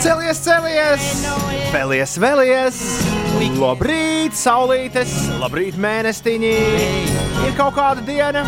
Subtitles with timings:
[0.00, 1.08] Celies, celies!
[1.74, 2.78] Vēlies, vēlies!
[3.60, 5.12] Labrīt, saulītes!
[5.42, 6.54] Labrīt, mēnestiņi!
[7.44, 8.44] Ir kaut kāda diena,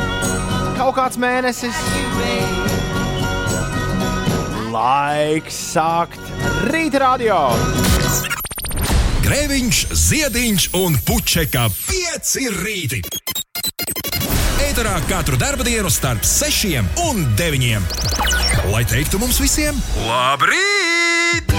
[0.79, 1.77] kaut kāds mēnesis.
[4.72, 6.32] Laiks sākt
[6.72, 7.42] rīta radio!
[9.26, 12.32] Grēviņš, Ziediņš un Puķeka 5
[12.62, 13.04] rīti.
[14.70, 18.52] Eterā katru dienu starp 6 un 9.
[18.70, 19.75] Lai teiktu mums visiem,
[20.07, 21.50] labrīt!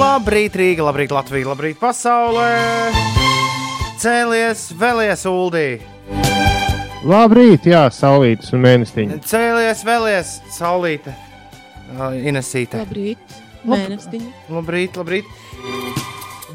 [0.00, 2.46] Labrīt, Rīga, labrīt, Latvija, labrīt, pasaulē!
[4.00, 5.66] Cēlies, vēlies, Uldī!
[7.04, 9.20] Labrīt, jā, saulītas un mēnestiņa.
[9.28, 11.12] Cēlies, vēlies, saulīte!
[11.92, 12.80] Uh, Inesīte!
[12.80, 14.34] Labrīt, mēnestiņa.
[14.56, 15.38] Labrīt, labrīt!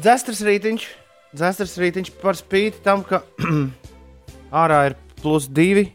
[0.02, 0.92] Dzestras rītiņš,
[1.38, 3.22] dzestras rītiņš par spīti tam, ka
[4.66, 5.92] ārā ir plus divi.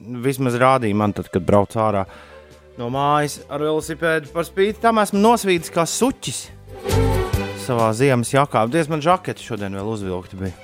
[0.00, 2.08] Vismaz rādīja man, tad, kad braucu ārā
[2.80, 4.32] no mājas ar velosipēdu.
[4.34, 6.40] Par spīti tam esmu nosvīdis kā suķis
[7.64, 8.66] savā ziemas jakā.
[8.70, 10.54] Diez man žaketi šodien vēl uzvilkti bija.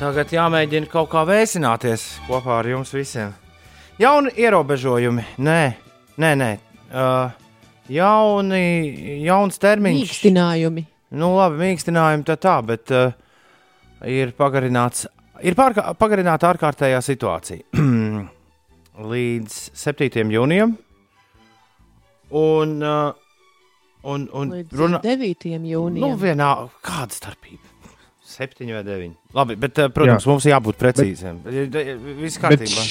[0.00, 3.34] Tagad jāmēģina kaut kā vēsināties kopā ar jums visiem.
[4.00, 5.60] Jauni ierobežojumi, nē,
[6.20, 6.50] nē, nē.
[6.88, 7.34] Uh,
[7.92, 8.62] jauni,
[9.26, 10.00] jauns termiņš.
[10.00, 10.86] Mīkstinājumi.
[11.20, 13.12] Nu, labi, mīkstinājumi tā tā, bet uh,
[14.08, 15.04] ir pagarināts,
[15.44, 17.68] ir pārka, pagarināta ārkārtējā situācija
[19.00, 20.30] līdz 7.
[20.34, 20.76] jūnijam.
[22.30, 23.12] Un, uh,
[24.06, 25.56] un, un Līdz runa, 9.
[25.58, 26.18] nu, jūnijam.
[26.20, 26.50] vienā,
[26.86, 27.66] kāda starpība?
[28.30, 29.16] 7 vai 9.
[29.34, 30.30] Labi, bet, uh, protams, Jā.
[30.30, 31.42] mums jābūt precīziem.
[32.20, 32.86] Viss kārtībā.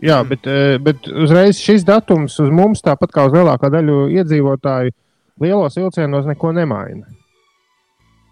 [0.00, 4.94] Jā, bet, eh, bet uzreiz šis datums uz mums, tāpat kā uz lielākā daļu iedzīvotāju,
[5.44, 7.04] lielos vilcienos neko nemaina.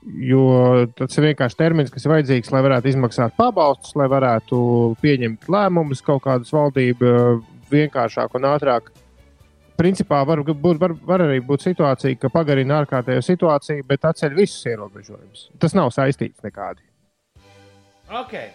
[0.08, 4.60] Jo tas ir vienkārši termins, kas ir vajadzīgs, lai varētu izmaksāt pabalstus, lai varētu
[5.02, 7.10] pieņemt lēmumus, kaut kādas valdība
[7.72, 8.88] vienkāršāk un ātrāk.
[9.78, 14.64] Principā var, būt, var, var arī būt situācija, ka pagarina ārkārtējo situāciju, bet atceļ visus
[14.72, 15.44] ierobežojumus.
[15.62, 16.82] Tas nav saistīts nekādi.
[18.24, 18.48] Okay.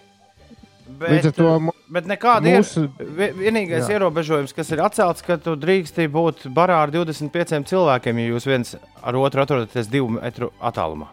[0.84, 2.90] Līdz Bet, ar to mu- bet nekāda mūsu...
[3.00, 3.34] ir.
[3.40, 3.96] Vienīgais Jā.
[3.96, 8.76] ierobežojums, kas ir atcelts, ka tu drīksti būt barā ar 25 cilvēkiem, ja jūs viens
[9.00, 11.08] ar otru atrodaties divu metru attālumā.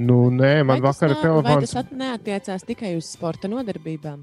[0.00, 1.72] Nu, nē, man Vai tas vakar nā- Vai telefons.
[1.74, 4.22] tas at- neatiecās tikai uz sporta nodarbībām?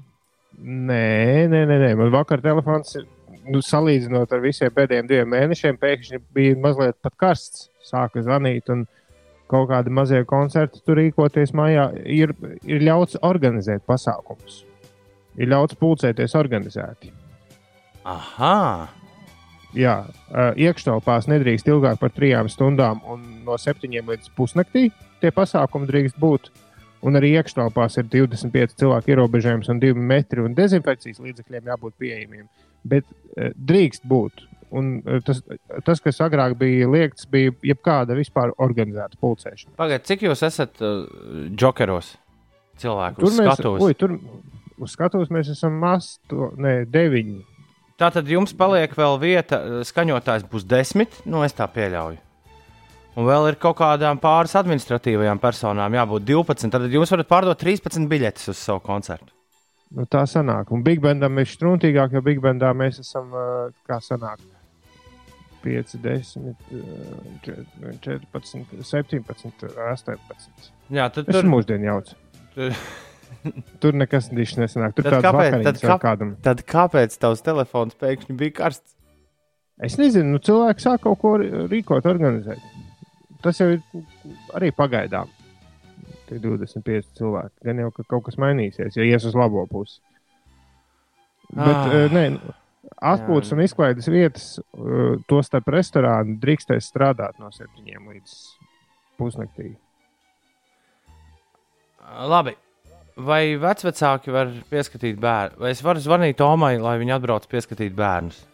[0.58, 1.90] Nē, nē, nē, nē.
[1.96, 3.04] man vakar telefons, ir,
[3.46, 7.68] nu, salīdzinot ar visiem pēdējiem diviem mēnešiem, pēkšņi bija mazliet pat karsts.
[7.88, 8.86] Sāka zvanīt, un
[9.48, 11.86] kaut kādi mazie koncerti tur rīkoties mājā.
[12.04, 12.34] Ir,
[12.64, 14.64] ir ļauts organizēt pasākumus.
[15.38, 17.12] Ir ļauts pulcēties organizēti.
[18.04, 18.88] Aha!
[19.76, 20.06] Jā,
[20.56, 24.88] iekštelpās nedrīkst ilgāk par trijām stundām, un no septiņiem līdz pusnaktī
[25.22, 26.50] tie pasākumi drīkst būt.
[27.06, 32.48] Un arī iekštelpās ir 25 cilvēku ierobežojums un 2 metri, un dezinfekcijas līdzekļiem jābūt pieejamiem.
[32.88, 34.42] Bet uh, drīkst būt.
[34.74, 35.44] Un, uh, tas,
[35.86, 39.76] tas, kas agrāk bija liegts, bija jebkāda vispār organizēta pulcēšana.
[39.78, 41.06] Pagaidiet, cik jūs esat uh,
[41.54, 42.16] jokeros?
[42.78, 43.86] Cilvēku Tur mēs, skatuves.
[43.86, 44.18] ui, tur,
[44.82, 47.40] uz skatuves mēs esam asto, ne, deviņi.
[47.98, 52.20] Tātad jums paliek vēl vieta, skaņotājs būs desmit, nu es tā pieļauju.
[53.18, 56.68] Un vēl ir kaut kādām pāris administratīvajām personām jābūt 12.
[56.70, 59.32] Tad jūs varat pārdot 13 biļetes uz savu koncertu.
[59.96, 60.70] Nu, tā sanāk.
[60.76, 63.32] Un Big Bandam ir struntīgāk, jo Big Bandā mēs esam,
[63.88, 64.38] kā sanāk,
[65.64, 67.56] 5, 10, uh,
[68.04, 70.70] 14, 17, 18.
[70.94, 72.14] Jā, tad tur ir mūsdienu jauts.
[72.54, 72.76] tur-
[73.82, 74.94] Tur nekas dišs nesanāk.
[74.96, 76.30] Tur Tad kāpēc- tad vēl kā- kādam.
[76.42, 78.94] Tad kāpēc tavs telefons pēkšņi bija karsts?
[79.84, 82.58] Es nezinu, nu, cilvēki sāk kaut ko rīkot, organizēt.
[83.44, 83.82] Tas jau ir
[84.58, 85.30] arī pagaidām.
[86.28, 87.54] Tie 25 cilvēki.
[87.64, 90.00] Gan jau, ka kaut kas mainīsies, ja ies uz labo pusi.
[91.48, 91.86] Bet, Ah.
[91.86, 92.12] ah.
[92.12, 92.54] nē, nu,
[93.00, 98.34] atpūtas un izklaides vietas, uh, to starp restorānu, drīkstēs strādāt no 7 līdz
[99.18, 99.74] pusnaktī.
[102.28, 102.54] Labi.
[103.18, 105.58] Vai vecāki var pieskatīt bērnu?
[105.58, 108.44] Vai es varu zvanīt Tomai, lai viņi atbrauc pieskatīt bērnus?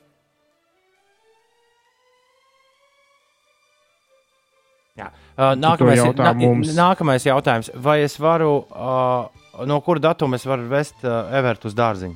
[4.95, 5.09] Jā.
[5.35, 6.69] Uh, nākamais, jautā mums.
[6.77, 7.71] nākamais jautājums.
[7.83, 12.15] Vai es varu, uh, no kura datuma es varu vest uh, Evertu uz dārziņu?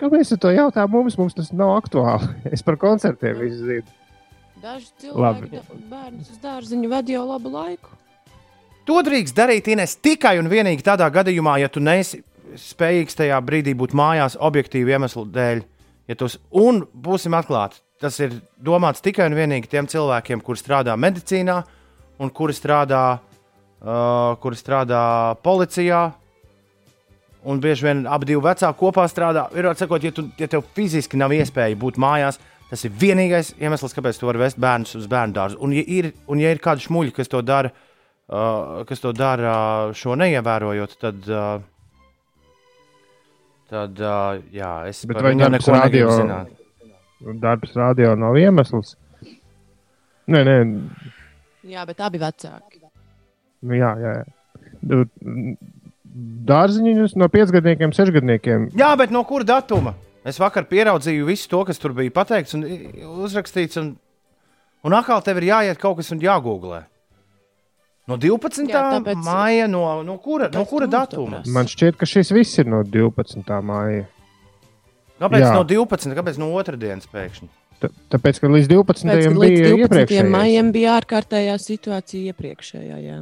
[0.00, 1.18] Kāpēc tu to jautā mums?
[1.20, 2.30] Mums tas nav aktuāli.
[2.56, 3.84] Es par koncertiem visu zinu.
[4.64, 5.62] Daži cilvēki da-
[5.92, 7.92] bērnus uz dārziņu ved jau labu laiku.
[8.88, 12.22] To drīkst darīt Ines, tikai un vienīgi tādā gadījumā, ja tu neesi
[12.60, 15.60] spējīgs tajā brīdī būt mājās objektīvu iemeslu dēļ.
[16.08, 20.94] Ja tus, un būsim atklāti, tas ir domāts tikai un vienīgi tiem cilvēkiem, kuri strādā
[21.00, 21.62] medicīnā
[22.20, 25.00] un kuri strādā, uh, kuri strādā
[25.44, 26.02] policijā
[27.44, 29.46] un bieži vien abi divi vecāki kopā strādā.
[29.56, 32.38] Ir sakot, ja, tu, ja tev fiziski nav iespēja būt mājās,
[32.70, 35.60] tas ir vienīgais iemesls, kāpēc tu vari vest bērnus uz bērnu dārzu.
[35.64, 37.72] Un, ja ir, un ja ir kādi šmuļi, kas to dara,
[38.28, 39.52] uh, kas to dara
[39.90, 41.22] uh, šo neievērojot, tad.
[41.28, 41.70] Uh,
[43.74, 46.50] Tad, uh, jā, es Bet par vai viņiem darbs neko negribu radio- zināt.
[47.40, 48.96] Darbs radio nav iemesls.
[50.28, 50.56] Nē, nē,
[51.64, 52.80] Jā, bet abi vecāki.
[53.64, 54.14] nu jā, jā.
[54.84, 55.04] jā.
[56.48, 58.68] Dārziņus no piecgadniekiem, sešgadniekiem.
[58.78, 59.94] Jā, bet no kura datuma?
[60.24, 62.62] Es vakar pieraudzīju visu to, kas tur bija pateikts un
[63.24, 63.76] uzrakstīts.
[63.80, 63.94] Un,
[64.84, 66.84] un atkal tev ir jāiet kaut kas un jāgooglē.
[68.08, 68.68] No 12.
[68.68, 71.40] Jā, tāpēc- māja, no, no kura, no kura datuma?
[71.48, 73.48] Man šķiet, ka šis viss ir no 12.
[73.64, 74.04] māja.
[75.20, 75.52] Kāpēc Jā.
[75.54, 76.14] no 12.
[76.18, 77.48] kāpēc no otrdienas pēkšņi?
[77.80, 79.06] Tā- Tāpēc, ka līdz 12.
[79.10, 79.84] Pēc, līdz bija 12.
[79.86, 80.30] iepriekšējais.
[80.30, 82.98] maijam bija ārkārtējā situācija iepriekšējā.
[83.04, 83.18] Jā.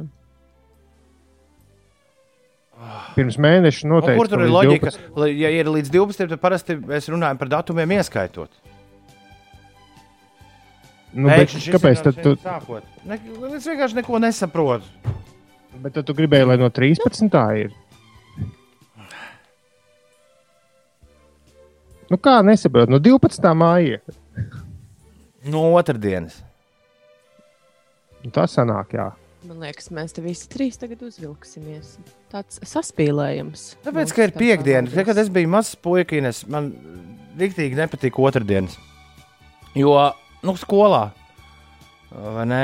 [3.15, 4.17] Pirms mēneša No, noteikti.
[4.19, 4.91] kur tur ir līdz loģika?
[4.91, 5.17] 12.
[5.21, 8.49] Lai- Ja ir līdz 12, tad parasti mēs runājam par datumiem ieskaitot.
[11.13, 12.83] Nu, bet, Pēkšņi šis kāpēc ir tad no tu, sākot?
[13.05, 13.19] Ne,
[13.55, 14.83] es vienkārši neko nesaprotu.
[15.81, 17.55] bet tad tu gribēji, lai no 13.
[17.57, 17.71] ir?
[22.13, 22.91] Nu kā nesaprot?
[22.93, 23.41] No 12.
[23.57, 23.97] māja.
[25.49, 26.35] No otrdienas.
[28.21, 29.07] Nu, Tā sanāk, jā.
[29.43, 31.97] Man liekas, mēs te visi trīs tagad uzvilksimies.
[32.31, 33.65] Tāds saspīlējums.
[33.83, 36.69] Tāpēc, ka ir piekdiena, tad, kad es biju mazs puikas, man
[37.41, 38.77] rīktīgi nepatīk otrdienas.
[39.75, 39.97] Jo,
[40.45, 41.07] nu, skolā,
[42.13, 42.63] vai ne?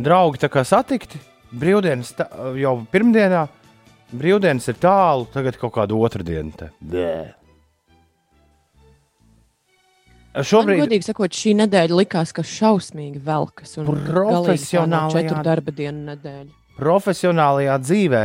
[0.00, 1.20] Draugi tā kā satikti,
[1.52, 2.26] brīvdienas tā,
[2.56, 3.44] jau pirmdienā,
[4.16, 6.56] brīvdienas ir tālu, tagad kaut kāda otrdiena.
[6.56, 6.72] te.
[10.28, 10.38] Bē.
[10.38, 13.78] Man, Šobrīd godīgi sakot, šī nedēļa likās, ka šausmīgi velkas.
[13.80, 16.50] un Profesionālajā- Četru darba dienu nedēļa.
[16.78, 18.22] profesionālajā dzīvē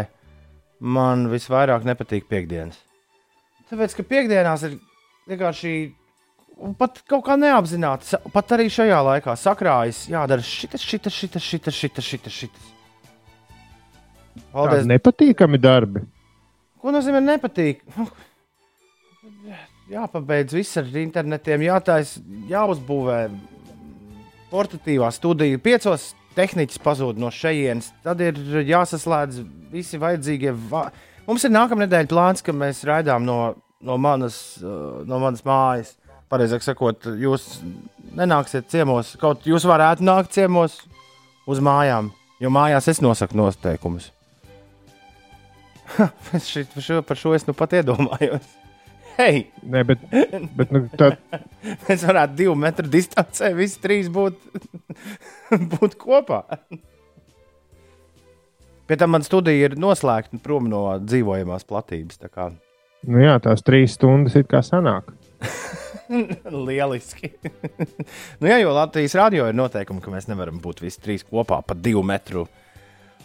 [0.82, 2.78] man visvairāk nepatīk piekdienas.
[3.72, 4.78] Tāpēc, ka piekdienās ir
[5.30, 5.94] vienkārši
[6.62, 11.74] un pat kaut kā neapzināti, pat arī šajā laikā sakrājas, jādara šitas, šitas, šitas, šitas,
[11.74, 12.34] šitas, šitas.
[12.34, 12.70] šitas.
[14.52, 14.84] Paldies.
[14.84, 16.02] Tādi nepatīkami darbi.
[16.82, 17.82] Ko nozīmē nepatīk?
[19.94, 22.18] Jāpabeidz viss ar internetiem, jātais,
[22.50, 23.22] jāuzbūvē
[24.50, 25.62] portatīvā studija.
[25.62, 29.44] Piecos tehniķis pazūd no šejienes, tad ir jāsaslēdz
[29.74, 30.54] visi vajadzīgie.
[30.72, 30.88] Va
[31.24, 33.38] Mums ir nākamā nedēļa plāns, ka mēs raidām no,
[33.80, 35.94] no, manas, uh, no manas mājas.
[36.32, 37.62] Pareizāk sakot, jūs
[38.18, 40.82] nenāksiet ciemos, kaut jūs varētu nākt ciemos
[41.48, 42.10] uz mājām,
[42.44, 44.10] jo mājās es nosaku noteikumus.
[46.34, 48.50] Es šit, šo, par šo es nu pat iedomājos.
[49.14, 50.02] Hei, Nē, bet,
[50.58, 51.12] bet nu, tā,
[51.86, 54.40] mēs varētu divu metru distancē, visi trīs būt,
[55.76, 56.42] būt kopā.
[58.90, 62.20] Pie tam man studija ir noslēgta prom no dzīvojamās platības.
[62.20, 62.50] tā kā
[63.08, 65.14] nu jā, tās trīs stundas ir kā sanāk.
[66.68, 67.32] Lieliski.
[68.42, 71.78] nu, jā, jo Latvijas radio ir noteikumi, ka mēs nevaram būt visi trīs kopā pa
[71.78, 72.48] divu metru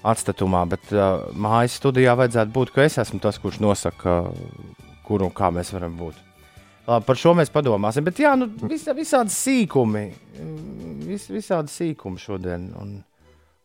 [0.06, 5.24] atstatumā, bet uh, mājas studijā vajadzētu būt, ka es esmu tas, kurš nosaka, uh, kur
[5.24, 6.24] un kā mēs varam būt.
[6.88, 8.04] Labi, par šo mēs padomāsim.
[8.06, 10.04] Bet, jā, nu, vis, visādi sīkumi,
[11.08, 12.70] vis, visādi sīkumi šodien.
[12.80, 12.94] Un,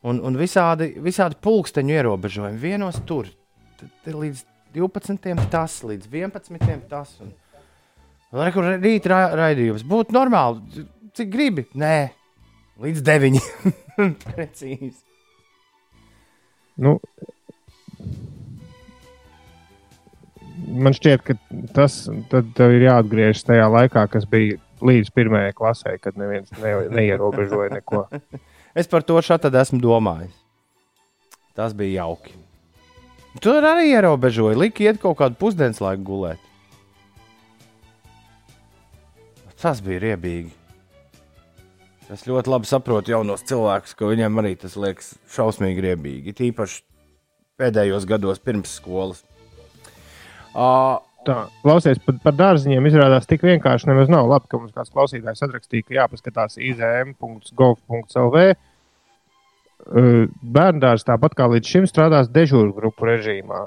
[0.09, 2.59] un, un visādi, visādi pulksteņu ierobežojumi.
[2.59, 3.29] Vienos tur
[3.79, 4.43] t- t- līdz
[4.75, 5.47] 12.
[5.53, 6.83] tas, līdz 11.
[6.91, 7.15] tas.
[7.23, 7.31] Un,
[8.33, 10.83] Lai kur rīt ra raidījums būtu normāli,
[11.13, 11.67] cik gribi.
[11.77, 12.09] Nē,
[12.81, 13.37] līdz 9.
[14.25, 14.95] Precīzi.
[16.81, 16.95] Nu,
[20.67, 21.35] man šķiet, ka
[21.75, 28.07] tas ir jāatgriežas tajā laikā, kas bija līdz pirmajai klasē, kad neviens ne, neierobežoja neko.
[28.73, 30.33] Es par to šādi esmu domājis.
[31.53, 32.31] Tas bija jauki.
[33.37, 36.41] Tur arī ierobežoja, lika iet kaut kādu pusdienas laiku gulēt.
[39.61, 40.49] Tas bija riebīgi.
[42.11, 46.33] Es ļoti labi saprotu jaunos cilvēkus, ka viņiem arī tas liekas šausmīgi riebīgi.
[46.41, 46.81] Tīpaši
[47.61, 49.21] pēdējos gados pirms skolas.
[50.53, 54.27] Uh, Tā, klausies, par, par dārziņiem izrādās tik vienkārši nemaz nav.
[54.27, 58.41] Labi, ka mums kāds klausītājs atrakstīja, ka jāpaskatās izm.gov.lv.
[60.57, 63.61] Bērndārs tāpat kā līdz šim strādās dežūru grupu režīmā,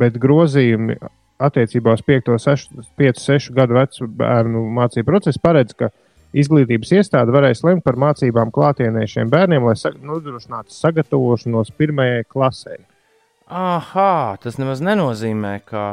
[0.00, 0.96] bet grozījumi
[1.44, 5.90] attiecībā uz 5-6 gadu vecu bērnu mācību procesu paredz, ka
[6.32, 12.80] izglītības iestāde varēs lemt par mācībām klātienē šiem bērniem, lai nodrošinātu sagatavošanos pirmajai klasē.
[13.48, 15.84] Aha, tas nemaz nenozīmē, ka.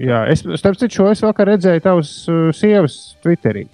[0.00, 3.66] Jā, es starp citu šo es vakar redzēju tavas uh, sievas Twitterī.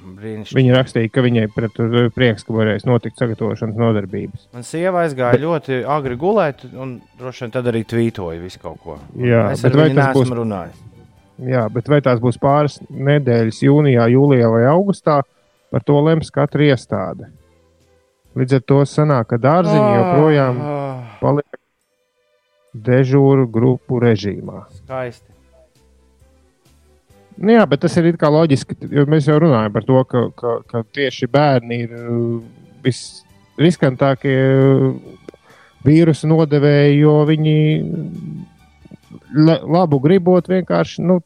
[0.00, 0.56] Brīnišķīgi.
[0.56, 4.46] Viņa rakstīja, ka viņai pret to prieks, ka varēs notikt sagatavošanas nodarbības.
[4.56, 5.42] Man sieva aizgāja bet...
[5.44, 8.96] ļoti agri gulēt, un droši vien tad arī tvītoja visu kaut ko.
[9.20, 10.86] Jā, es ar viņu neesmu būs- runājis.
[11.50, 15.20] Jā, bet vai tās būs pāris nedēļas, jūnijā, jūlijā vai augustā,
[15.72, 17.30] par to lems katra iestāde.
[18.36, 20.79] Līdz ar to sanāk, ka dārziņi joprojām Ah, paliek
[22.74, 24.64] dežūru grupu režīmā.
[24.82, 25.28] skaisti.
[27.40, 30.56] Nu, jā, bet tas ir kā loģiski, jo mēs jau runājam par to, ka, ka,
[30.68, 32.42] ka tieši bērni ir uh,
[32.84, 34.90] visriskantākie uh,
[35.86, 37.54] vīrusu nodevēji, jo viņi
[39.40, 41.20] la, labu gribot vienkārši nu,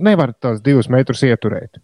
[0.00, 1.82] nevar tās divus metrus ieturēt.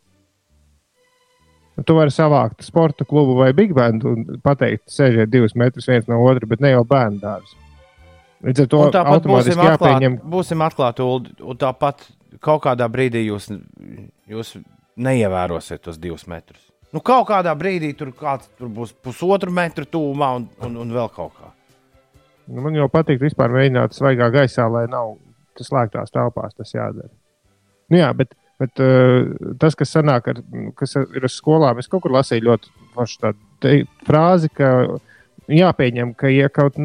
[1.82, 6.20] Tu vari savākt sporta klubu vai big bandu un pateikt, sēžiet divus metrus viens no
[6.24, 7.56] otra, bet ne jau bērnu dārzu.
[8.42, 12.02] Līdz ar to Un tāpat būsim atklāti, būsim atklāti, un tāpat
[12.42, 13.48] kaut kādā brīdī jūs,
[14.30, 14.56] jūs
[14.98, 16.64] neievērosiet tos divus metrus.
[16.92, 21.08] Nu, kaut kādā brīdī tur, kāds, tur būs pusotru metru tūmā un, un, un vēl
[21.14, 21.52] kaut kā.
[22.50, 25.14] Nu, man jau patīk vispār mēģināt svaigā gaisā, lai nav
[25.56, 27.08] tas slēgtās telpās, tas jādara.
[27.92, 29.30] Nu, jā, bet, bet uh,
[29.62, 30.42] tas, kas sanāk, ar,
[30.76, 33.32] kas ir uz skolām, es kaut kur lasīju ļoti
[33.62, 34.72] te- frāzi, ka
[35.50, 36.76] jāpieņem, ka ja kaut,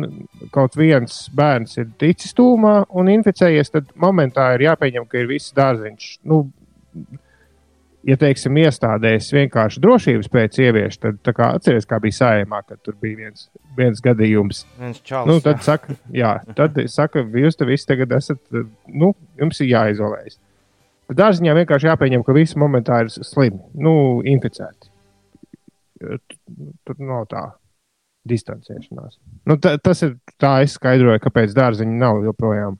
[0.53, 5.53] kaut viens bērns ir ticis tūmā un inficējies, tad momentā ir jāpieņem, ka ir viss
[5.57, 6.07] dārziņš.
[6.27, 6.41] Nu,
[8.07, 12.97] ja teiksim, iestādēs vienkārši drošības pēc ievieš, tad kā atceries, kā bija sājumā, kad tur
[13.01, 13.47] bija viens,
[13.77, 14.65] viens gadījums.
[14.79, 15.45] Viens čalis, Nu, jā.
[15.49, 18.41] tad saka, jā, tad saka, jūs te visi tagad esat,
[18.87, 20.39] nu, jums ir jāizolējas.
[21.07, 23.93] Tad dārziņā vienkārši jāpieņem, ka visi momentā ir slimi, nu,
[24.27, 24.91] inficēti.
[26.85, 27.45] Tur nav tā
[28.29, 29.19] distancēšanās.
[29.49, 32.77] Nu, ta, tas ir tā, es skaidroju, kāpēc dārziņi nav joprojām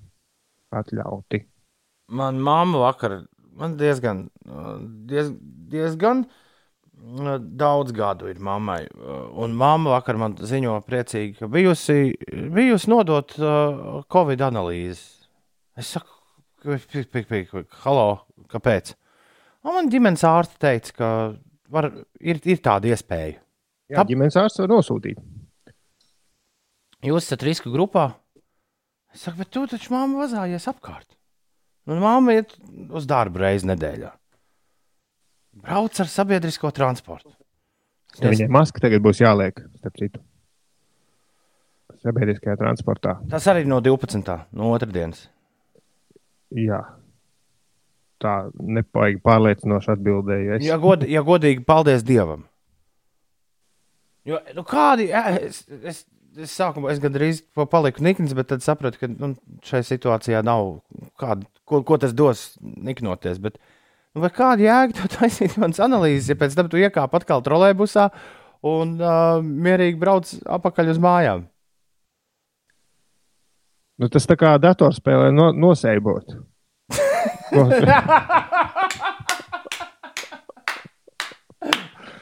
[0.77, 1.43] atļauti.
[2.17, 3.21] Man mamma vakar,
[3.59, 4.25] man diezgan,
[5.09, 5.31] diez,
[5.71, 8.83] diezgan uh, daudz gadu ir mammai.
[9.37, 12.13] Un mamma vakar man ziņo priecīgi, ka bijusi,
[12.55, 15.03] bijusi nodot uh, Covid analīzes.
[15.77, 16.15] Es saku,
[16.63, 18.95] pik, pik, pik, halo, kāpēc?
[19.67, 21.09] Un man ģimenes ārste teica, ka
[21.73, 21.89] var,
[22.23, 23.35] ir, ir tāda iespēja.
[23.87, 25.19] Jā, Kāp- ģimenes ārsts var nosūtīt.
[27.05, 28.09] Jūs esat riska grupā.
[29.13, 31.09] Es saku, bet tu taču māmu vazājies apkārt.
[31.87, 32.55] Un māma iet
[32.91, 34.09] uz darbu reizi nedēļā.
[35.63, 37.31] Brauc ar sabiedrisko transportu.
[38.13, 40.21] Es Ja viņai maska tagad būs jāliek, starp citu,
[42.01, 43.17] sabiedriskajā transportā.
[43.29, 44.37] Tas arī no 12.
[44.57, 45.27] no otrdienas.
[46.55, 46.81] Jā.
[48.21, 50.53] Tā nepaigi pārliecinoši atbildēju.
[50.57, 50.65] Es.
[50.65, 52.47] Ja, god, ja godīgi, paldies Dievam.
[54.27, 56.01] Jo, nu, kādi, es, es,
[56.43, 59.33] es sākumā es gandrīz pa- paliku nikns, bet tad sapratu, ka nu,
[59.65, 60.79] šai situācijā nav
[61.19, 63.39] kāda, ko, ko tas dos niknoties.
[63.43, 63.59] Bet,
[64.13, 68.09] nu, vai kāda jēga to taisīt manas analīzes, ja pēc tam tu iekāp atkal trolēbusā
[68.67, 71.45] un uh, mierīgi brauc apakaļ uz mājām?
[73.97, 76.35] Nu, tas tā kā datorspēlē no, noseibot.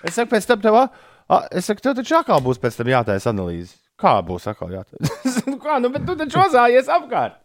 [0.05, 3.31] Es saku, pēc tam tev, a, es saku, tev taču atkal būs pēc tam jātaisa
[3.33, 3.73] analīze.
[4.05, 5.09] Kā būs atkal jātaisa?
[5.49, 7.41] Nu Kā, nu, bet tu taču vazājies apkārt.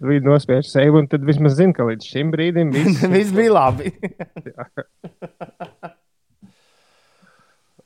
[0.00, 3.92] Viņi nospiež sevi, un tad vismaz zina, ka līdz šim brīdim viss Viss bija labi.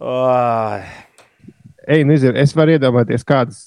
[0.05, 0.81] Ai,
[1.85, 3.67] Ej, nezinu, es varu iedomāties, kādas,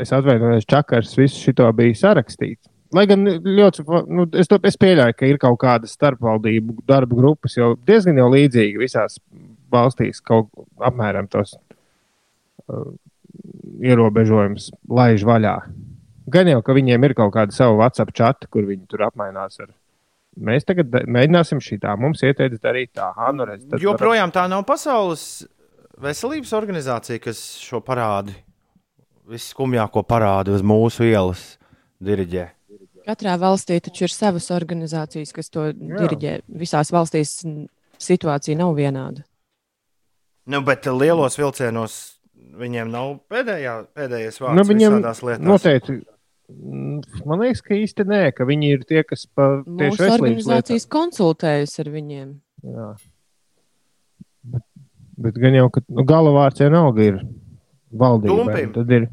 [0.00, 2.70] es atvainojos, čakars visu šito bija sarakstīts.
[2.92, 7.56] Lai gan ļoti, nu, es, to, es pieļauju, ka ir kaut kādas starpvaldību darba grupas,
[7.56, 9.16] jau diezgan jau līdzīgi visās
[9.72, 10.50] valstīs kaut
[10.80, 12.92] apmēram tos uh,
[13.82, 15.54] ierobežojumus laiž vaļā.
[16.32, 19.72] Gan jau, ka viņiem ir kaut kāda sava WhatsApp čata, kur viņi tur apmainās ar.
[20.38, 24.62] Mēs tagad mēģināsim šitā, mums ieteicis darīt tā, nu redz, tad varam- joprojām tā nav
[24.64, 25.44] pasaules
[26.00, 28.32] veselības organizācija, kas šo parādu,
[29.28, 31.58] visskumjāko parādu uz mūsu ielas
[32.02, 32.46] diriģē.
[33.02, 35.98] Katrā valstī taču ir savas organizācijas, kas to Jā.
[36.00, 36.32] diriģē.
[36.48, 37.34] Visās valstīs
[37.98, 39.24] situācija nav vienāda.
[40.50, 41.98] Nu, bet lielos vilcienos
[42.58, 44.58] viņiem nav pēdējā, pēdējais vārds.
[44.58, 45.46] Nu, viņiem visādās lietās.
[45.46, 45.98] noteikti.
[46.50, 50.24] mm, Man liekas, ka īsti nē, ka viņi ir tie, kas pa tieši Mūsu veselības
[50.24, 52.32] organizācijas konsultējas ar viņiem.
[52.72, 52.88] Jā.
[54.42, 54.66] Bet,
[55.28, 57.22] bet gan jau, ka nu, galvārds jau nav ir
[57.92, 58.42] valdība.
[58.42, 58.74] Dumpim.
[58.74, 59.08] Tad ir,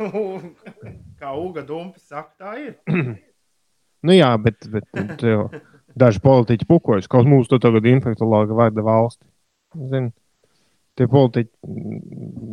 [1.20, 2.78] Kā Uga Dumpi saka, tā ir.
[4.06, 4.86] nu jā, bet, bet
[5.20, 5.50] tev,
[5.98, 9.26] daži politiķi pukojas, kaut mūsu to tagad infektologa vada valsti.
[9.90, 10.10] Zin,
[10.98, 12.00] tie politiķi mm,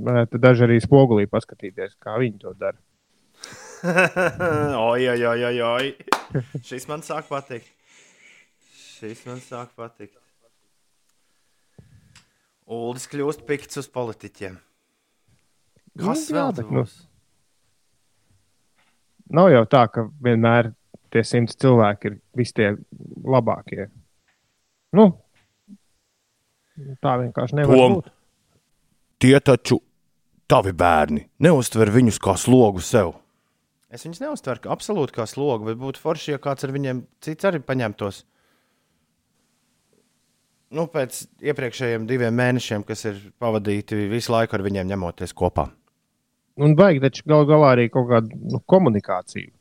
[0.08, 2.78] varētu daži arī spogulī paskatīties, kā viņi to dara.
[4.90, 6.42] oi, oi, oi, oi, oi.
[6.66, 7.70] Šis man sāk patikt.
[8.98, 10.18] šis man sāk patikt.
[12.68, 14.58] Uldis kļūst pikts uz politiķiem.
[15.98, 16.98] Kas Nu, vēl nu, būs?
[19.38, 20.74] Nav jau tā, ka vienmēr
[21.14, 22.74] tie simts cilvēki ir visi tie
[23.24, 23.88] labākie.
[24.96, 25.10] Nu,
[27.04, 27.98] tā vienkārši nevar Tom.
[27.98, 28.14] būt.
[29.22, 29.80] Tie taču
[30.48, 31.24] tavi bērni.
[31.44, 33.16] Neuztver viņus kā slogu sev.
[33.90, 37.48] Es viņus neuztveru kā absolūti kā slogu, bet būtu forši, ja kāds ar viņiem cits
[37.48, 38.24] arī paņemtos.
[40.76, 45.70] Nu, pēc iepriekšējiem diviem mēnešiem, kas ir pavadīti visu laiku ar viņiem ņemoties kopā.
[46.60, 49.54] Un vajag taču gal galā arī kaut kādu nu, komunikāciju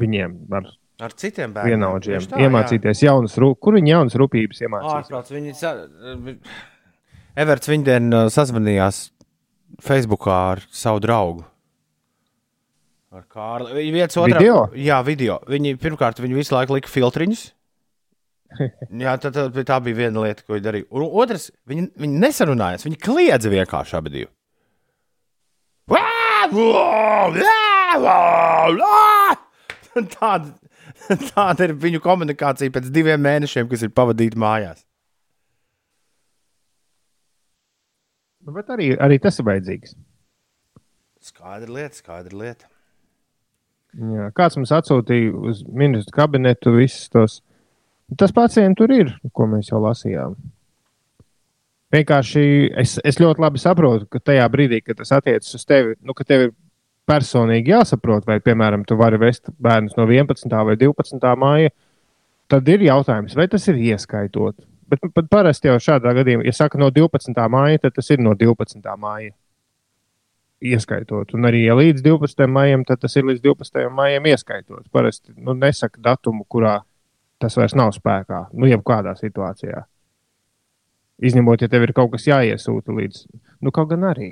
[0.00, 0.72] viņiem ar
[1.04, 1.74] Ar citiem bērniem.
[1.74, 2.26] vienaudžiem.
[2.30, 2.46] Tā, jā.
[2.48, 5.08] Iemācīties jaunas, ru- kur viņi jaunas rūpības iemācīs.
[5.10, 5.54] Ārprāts, viņi.
[7.34, 9.08] Everts viņdien uh, sazvanījās
[9.82, 11.42] Facebookā ar savu draugu.
[13.14, 13.74] Ar Kārli.
[13.74, 14.38] Viņi viens otram.
[14.38, 14.60] Video?
[14.78, 15.40] Jā, video.
[15.50, 17.44] Viņi pirmkārt, viņi visu laiku lika filtriņus.
[19.04, 20.88] Jā, tā, tā, tā bija viena lieta, ko viņi darīja.
[20.94, 24.30] Un otrs, viņi, viņi nesarunājās, viņi kliedza vienkārši abi divi.
[30.14, 30.50] Tāda,
[31.30, 34.82] tāda ir viņu komunikācija pēc diviem mēnešiem, kas ir pavadīti mājās.
[38.44, 39.94] Nu, Bet arī, arī tas ir vajadzīgs.
[41.24, 42.68] Skaidra lieta, skaidra lieta.
[43.94, 47.38] Jā, kāds mums atsūtīja uz ministru kabinetu visus tos.
[48.20, 50.34] Tas pacients tur ir, ko mēs jau lasījām.
[51.94, 52.44] Vienkārši
[52.82, 56.26] es, es ļoti labi saprotu, ka tajā brīdī, kad tas attiecas uz tevi, nu, ka
[56.26, 56.52] tev ir
[57.08, 60.50] personīgi jāsaprot, vai, piemēram, tu vari vest bērnus no 11.
[60.68, 61.30] vai 12.
[61.40, 61.72] māja,
[62.50, 64.58] tad ir jautājums, vai tas ir ieskaitot.
[64.94, 67.34] Bet, bet parasti jau šādā gadījumā, ja saka no 12.
[67.50, 68.84] māja, tad tas ir no 12.
[69.00, 69.32] māja.
[70.64, 71.34] Ieskaitot.
[71.36, 72.46] Un arī ja līdz 12.
[72.48, 73.88] maijam, tad tas ir līdz 12.
[73.92, 74.86] maijam ieskaitot.
[74.94, 76.78] Parasti nu, nesaka datumu, kurā
[77.42, 78.46] tas vairs nav spēkā.
[78.54, 79.82] Nu, jebkādā situācijā.
[81.24, 83.26] Izņemot, ja tev ir kaut kas jāiesūta līdz.
[83.60, 84.30] Nu, kaut gan arī.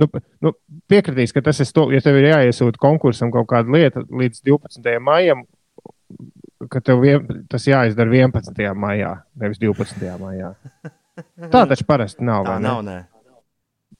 [0.00, 0.08] Nu,
[0.44, 0.52] nu,
[0.88, 1.68] piekritīs, ka tas ir.
[1.76, 4.96] To, ja tev ir jāiesūta konkursam kaut kāda lieta līdz 12.
[5.02, 5.44] maijam,
[6.72, 8.62] ka tev vien, tas jāizdara 11.
[8.78, 10.06] maijā, nevis 12.
[10.22, 10.54] maijā.
[11.52, 12.44] Tā taču parasti nav.
[12.44, 12.68] Tā vai ne?
[12.68, 12.96] nav, nē.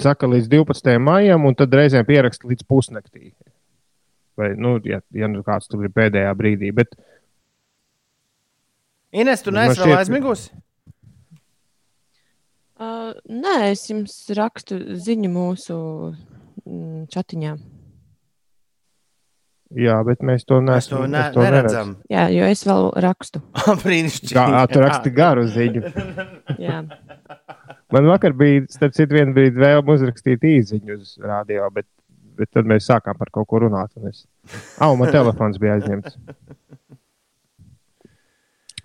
[0.02, 0.98] Saka līdz 12.
[1.00, 3.30] maijam, un tad reizēm pieraksta līdz pusnaktī.
[4.36, 6.72] Vai, nu, ja, ja nu kāds tur ir pēdējā brīdī.
[6.76, 6.92] Bet,
[9.16, 10.50] Ines, tu Man neesi vēl šķiet- aizmigusi?
[12.76, 15.76] Uh, nē, es jums rakstu ziņu mūsu
[16.66, 17.54] mm, chatiņā.
[19.74, 21.10] Jā, bet mēs to Mēs to neesam.
[21.10, 21.90] ne, mēs to neredzam.
[22.12, 23.42] Jā, jo es vēl rakstu.
[23.84, 24.34] Brīnišķīgi.
[24.36, 25.82] Kā tu raksti garu ziņu?
[26.66, 26.82] Jā.
[27.94, 31.86] Man vakar bija, starp citu, viena brīdi vēlme uzrakstīt īziņu uz rādio, bet,
[32.38, 33.92] bet tad mēs sākām par kaut ko runāt.
[33.96, 34.24] un Es...
[34.82, 36.16] Au, man telefons bija aizņemts.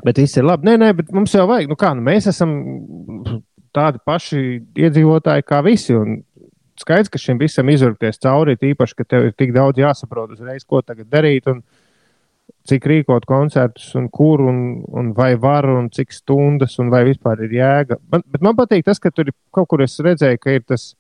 [0.06, 0.66] Bet viss ir labi.
[0.70, 1.70] Nē, nē, bet mums jau vajag.
[1.70, 2.54] Nu kā, nu mēs esam
[3.76, 4.40] tādi paši
[4.82, 5.94] iedzīvotāji kā visi.
[5.98, 6.22] Un
[6.82, 10.82] skaidrs, ka šim visam izurpties cauri, tīpaši, ka tev ir tik daudz jāsaprot uzreiz, ko
[10.86, 11.50] tagad darīt.
[11.52, 11.62] Un
[12.68, 14.62] cik rīkot koncertus, un kur, un,
[14.98, 17.98] un vai var, un cik stundas, un vai vispār ir jēga.
[18.12, 20.92] Man, man patīk tas, ka tur ir kaut kur es redzēju, ka ir tas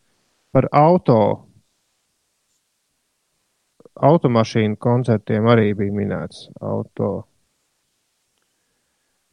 [0.53, 1.21] par auto.
[4.01, 6.47] Automašīnu koncertiem arī bija minēts.
[6.63, 7.11] Auto.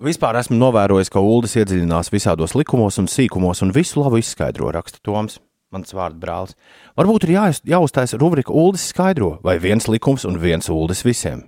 [0.04, 5.00] Vispār esmu novērojis, ka Ulas iedziļinās visādos likumos un sīkumos un visu labu izskaidro, raksta
[5.02, 5.40] Toms.
[5.74, 6.54] Mans vārds brālis.
[6.96, 11.42] Varbūt ir jāiz- jāuztais rubrika Ulas skaidro, vai viens likums un viens Ulas visiem.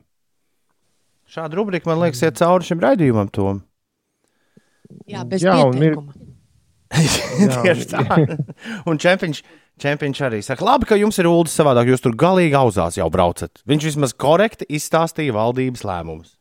[1.31, 3.63] Šāda rubrika, man liekas, iet cauri šim raidījumam, Tom.
[5.09, 6.13] Jā, bez Jā, un ir- pieteikuma.
[7.65, 8.03] Tieši tā.
[8.91, 9.41] Un čempions,
[9.79, 13.63] čempions arī saka, labi, ka jums ir ūdens savādāk, jūs tur galīgi auzās jau braucat.
[13.71, 16.33] Viņš vismaz korekti izstāstīja valdības lēmumus.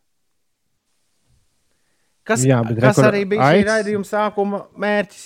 [2.26, 5.22] Kas, Jā, kas re, kur arī bija šī aic- raidījuma sākuma mērķis?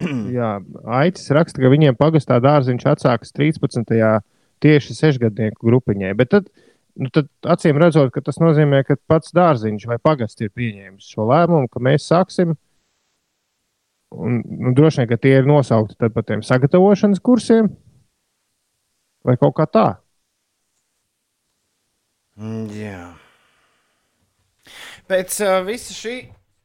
[0.36, 0.50] Jā,
[0.98, 3.96] Aicis raksta, ka viņiem pagastā dārziņš atsākas 13.
[4.64, 6.12] tieši sešgadnieku grupiņai.
[6.18, 6.50] Bet tad,
[7.00, 11.28] nu, tad acīm redzot, ka tas nozīmē, ka pats dārziņš vai pagasts ir pieņēmis šo
[11.30, 12.56] lēmumu, ka mēs sāksim.
[14.16, 17.72] Un, nu, droši vien, ka tie ir nosaukti par tiem sagatavošanas kursiem
[19.26, 19.86] vai kaut kā tā.
[22.36, 23.00] Mm, Jā.
[25.08, 26.16] Pēc uh, visa šī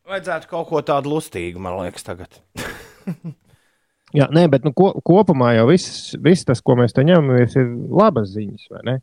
[0.09, 2.41] vajadzētu kaut ko tādu lustīgu, man liekas, tagad.
[4.17, 7.69] Jā, nē, bet nu, ko, kopumā jau viss, viss tas, ko mēs te ņemamies, ir
[7.95, 8.95] labas ziņas, vai ne?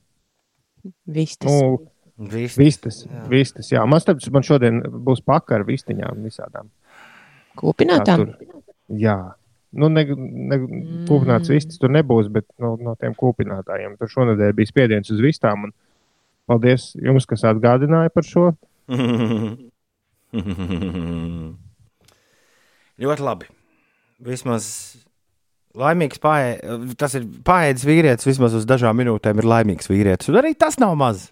[1.09, 1.49] Viss tas.
[1.49, 1.79] Nu,
[2.19, 2.59] Viss.
[2.59, 3.85] vistas, vistas, jā.
[3.87, 6.67] Man, starp, man šodien būs pakar vistiņām visādām.
[7.61, 8.25] Kūpinātām.
[8.25, 8.65] tur.
[8.99, 9.15] Jā,
[9.79, 10.03] nu, ne,
[10.51, 10.59] ne,
[11.07, 15.69] kūpināts vistas tur nebūs, bet no, no tiem kūpinātājiem tur šonadēļ bija spiediens uz vistām.
[15.69, 15.77] Un
[16.51, 18.51] paldies jums, kas atgādināja par šo.
[22.99, 23.47] Ļoti labi.
[24.19, 24.65] Vismaz
[25.79, 30.31] laimīgs pārējais, tas ir pārējais vīrietis, vismaz uz dažām minūtēm ir laimīgs vīrietis.
[30.33, 31.29] Un arī tas nav maz.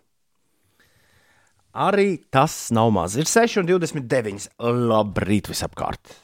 [1.76, 3.18] Arī tas nav maz.
[3.20, 4.46] Ir 6,29.
[4.62, 6.14] Labrīt, visapkārt.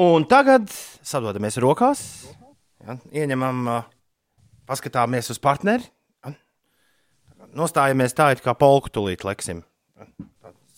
[0.00, 0.70] Un tagad
[1.06, 2.00] sadodamies rokās,
[2.80, 3.68] ja, ieņemam,
[4.70, 5.84] paskatāmies uz partneri,
[6.24, 6.32] ja,
[7.58, 9.62] nostājamies tā, it kā polku tulīt leksim.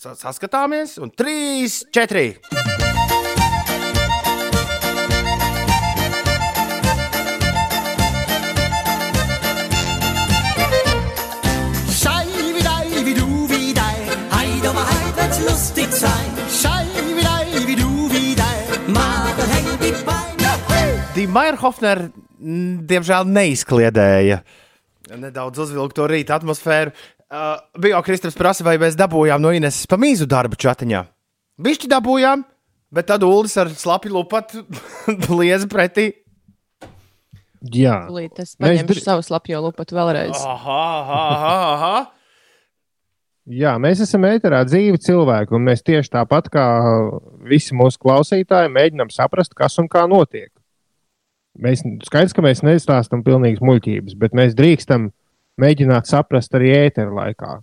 [0.03, 2.82] Sa- Saskatāmies, un 3, 4.
[21.33, 24.41] Mm, diemžēl, neizkliedēja.
[25.13, 26.93] Nedaudz uzvilka to rīta atmosfēru.
[27.33, 31.01] Uh, bija jau Kristofers prasa, vai mēs dabūjām no Ineses pamīzu darbu čatiņā.
[31.63, 32.43] Bišķi dabūjām,
[32.93, 34.65] bet tad Ulis ar slapju lupatu
[35.39, 36.11] lieza pretī.
[37.73, 40.35] Jā, Mēs paņemšu dri- savu slapjo lupatu vēlreiz.
[40.35, 42.01] Aha, aha, aha, aha.
[43.47, 46.65] jā, mēs esam ēterā dzīvi cilvēki, un mēs tieši tāpat kā
[47.47, 50.51] visi mūsu klausītāji mēģinām saprast, kas un kā notiek.
[51.61, 55.11] Mēs skaidrs, ka mēs nestāstām pilnīgas muļķības, bet mēs drīkstam
[55.61, 57.59] mēģināt saprast arī ētera laikā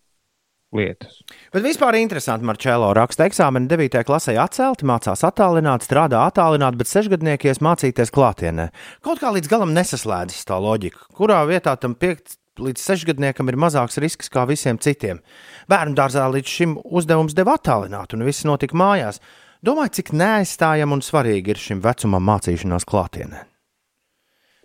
[0.75, 1.23] lietas.
[1.53, 4.03] Bet vispār interesanti, Marčēlo raksta eksāmenu 9.
[4.05, 8.69] klasē atcelti, mācās attālināt, strādā attālināt, bet sešgadniekies mācīties klātienē.
[9.05, 13.57] Kaut kā līdz galam nesaslēdzas tā loģika, kurā vietā tam 5 līdz 6 gadniekam ir
[13.59, 15.23] mazāks risks kā visiem citiem.
[15.71, 19.21] Bērnu dārzā līdz šim uzdevums deva attālināt, un viss notika mājās.
[19.65, 23.48] Domāju, cik neaizstājama un svarīga ir šim vecumam mācīšanās klātienē.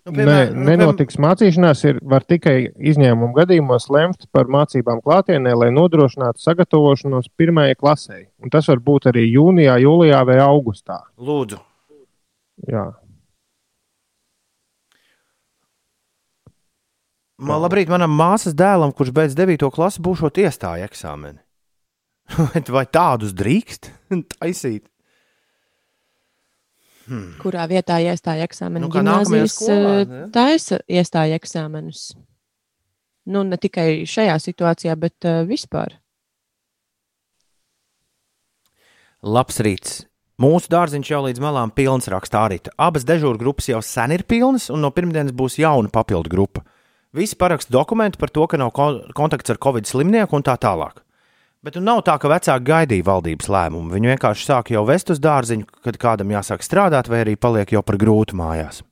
[0.05, 2.59] Nu, Nē, nenotiks mācīšanās, ir var tikai
[2.93, 8.19] izņēmuma gadījumos lemt par mācībām klātienē, lai nodrošinātu sagatavošanos pirmajai klasē.
[8.45, 11.01] Un tas var būt arī jūnijā, jūlijā vai augustā.
[11.17, 11.57] Lūdzu,
[12.69, 12.85] Jā.
[17.41, 19.67] Man, labrīt, manam māsas dēlam, kurš beidz 9.
[19.75, 21.41] klasi, būšot iestāja eksāmeni.
[22.77, 23.91] Vai tādus drīkst
[24.37, 24.87] taisīt?
[27.43, 28.87] Kurā vietā iestāja eksāmenu?
[28.87, 30.23] Nu, Gimnāzijas, skolā, ne?
[30.33, 32.15] taisa iestāja eksāmenus.
[33.29, 35.99] Nu, ne tikai šajā situācijā, bet uh, vispār.
[39.25, 40.03] Labs rīts.
[40.41, 42.59] Mūsu dārziņš jau līdz malām pilns rakstā arī.
[42.77, 46.65] Abas dežūra grupas jau sen ir pilnas, un no pirmdienas būs jauna papildu grupa.
[47.15, 51.04] Visi paraksta dokumentu par to, ka nav ko- kontakts ar covid slimnieku un tā tālāk.
[51.65, 53.95] Bet nu nav tā, ka vecāki gaidīja valdības lēmumu.
[53.95, 57.81] Viņi vienkārši sāk jau vest uz dārziņu, kad kādam jāsāk strādāt, vai arī paliek jau
[57.81, 58.83] par grūtu mājās.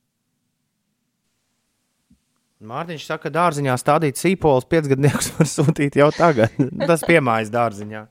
[2.63, 6.55] Mārtiņš saka, ka dārziņā stādīt sīpols piecgadniekus var sūtīt jau tagad.
[6.89, 8.05] Tas piemājas dārziņā.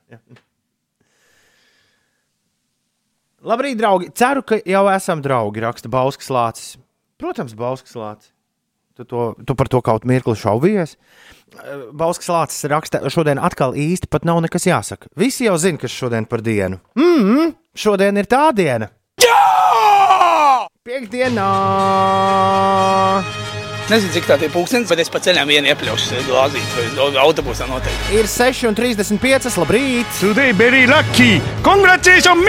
[3.43, 4.13] Labrīt, draugi!
[4.15, 6.69] Ceru, ka jau esam draugi, raksta Bauskas Lācis.
[7.19, 8.31] Protams, Bauskas Lācis.
[8.93, 10.93] Tu, to, tu par to kaut mirkli šaubies.
[11.93, 15.07] Bauskas Lācis raksta, šodien atkal īsti pat nav nekas jāsaka.
[15.19, 16.79] Visi jau zina, kas šodien par dienu.
[16.95, 18.89] Mm -hmm, šodien ir tā diena!
[19.21, 20.67] Jā!
[20.83, 21.49] Piektdienā!
[23.89, 28.15] Nezinu, cik tā ir pūkstens, bet es pa ceļam vienu iepļaušu glāzīt, autobusā noteikti.
[28.15, 29.57] Ir 6,35.
[29.59, 30.07] Labrīt!
[30.19, 31.41] Today very lucky.
[31.63, 32.47] Congratulations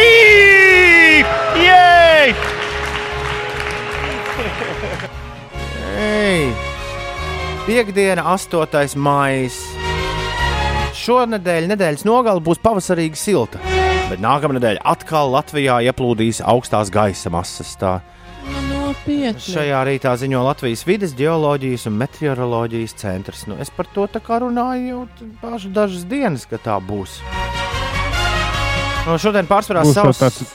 [7.75, 8.93] Piektdiena, 8.
[9.03, 9.49] maija.
[10.95, 13.59] Šonadēļ nedēļas nogale būs pavasarīgi silta,
[14.13, 17.73] bet nākamā nedēļa atkal Latvijā ieplūdīs augstās gaisa masas.
[17.81, 17.97] Tā.
[18.69, 19.43] Nopietni.
[19.43, 23.43] Šajā rītā ziņo Latvijas vidas, geoloģijas un meteoroloģijas centrs.
[23.51, 27.19] Nu, es par to tā kā runāju jau pašu dažas dienas, ka tā būs.
[29.03, 30.23] Nu, šodien pārsvarā Būs savs.
[30.23, 30.55] tāds-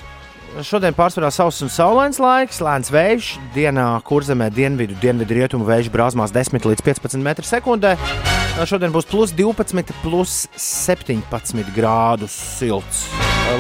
[0.66, 6.34] Šodien pārsvarā sauss un saulains laiks, lēns vējš, dienā kurzemē dienvidu, dienvidu rietumu vējš brāzmās
[6.34, 7.92] 10 līdz 15 m2.
[8.68, 13.06] Šodien būs plus 12, plus 17 grādus silts.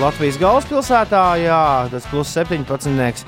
[0.01, 1.61] Latvijas galvaspilsētā, jā,
[1.93, 3.23] tas plus 17.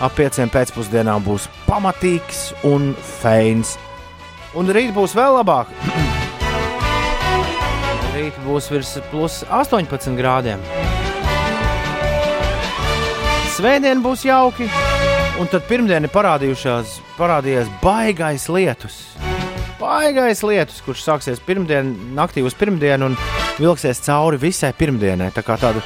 [0.00, 3.76] ap 5 pēcpusdienā būs pamatīgs un feins.
[4.56, 5.68] Un rīt būs vēl labāk.
[8.16, 10.60] Rīt būs virs plus 18 grādiem.
[13.52, 14.64] Svētdien būs jauki,
[15.36, 18.96] un tad parādījušās, parādījies baigais lietus.
[19.76, 23.18] Baigais lietus, kurš sāksies pirmdien, naktī uz pirmdienu un
[23.58, 25.28] vilksies cauri visai pirmdienai.
[25.36, 25.82] Tā kā tāda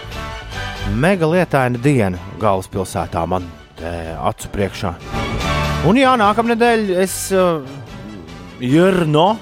[0.94, 3.50] mega lietaina diena galvaspilsētā man
[3.83, 4.94] acu priekšā.
[5.90, 7.66] Un jā, nākamnedēļ es uh,
[8.62, 9.33] Jurno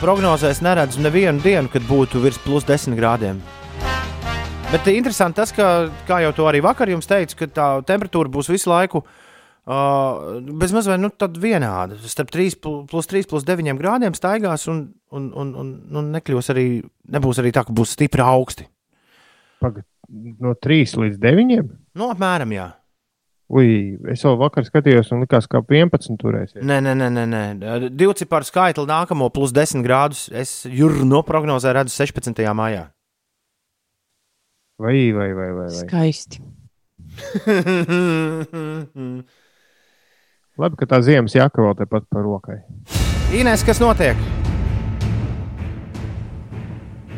[0.00, 3.42] prognozēs neredzu nevienu dienu, kad būtu virs plus 10 grādiem.
[4.70, 5.64] Bet interesanti tas, ka,
[6.06, 10.86] kā jau to arī vakar jums teicu, ka tā temperatūra būs visu laiku uh, bezmaz
[10.86, 11.10] vai nu
[11.42, 11.96] vienāda.
[12.06, 16.66] Starp 3 plus 3 plus 9 grādiem staigās un, un, un, un, un nekļūs arī,
[17.10, 18.68] nebūs arī tā, ka būs stipri augsti.
[19.58, 19.88] Pagad,
[20.38, 21.66] no 3 līdz 9.
[21.98, 22.68] Nu, apmēram, jā.
[23.50, 26.62] Ui, es jau vakar skatījos, un likās, ka 11 turēsies.
[26.62, 27.76] Nē, nē, nē, nē, nē.
[27.90, 30.28] divu ciparu skaitli nākamo plus 10 grādus.
[30.30, 32.46] Es jūru no prognozē redzu 16.
[32.54, 32.86] maijā.
[34.80, 35.66] Vai, vai, vai, vai.
[35.68, 35.84] vai.
[35.84, 36.40] Skaisti.
[40.60, 42.62] Labi, ka tā ziemas jaka vēl tepat par rokai.
[43.36, 44.16] Inês, kas notiek?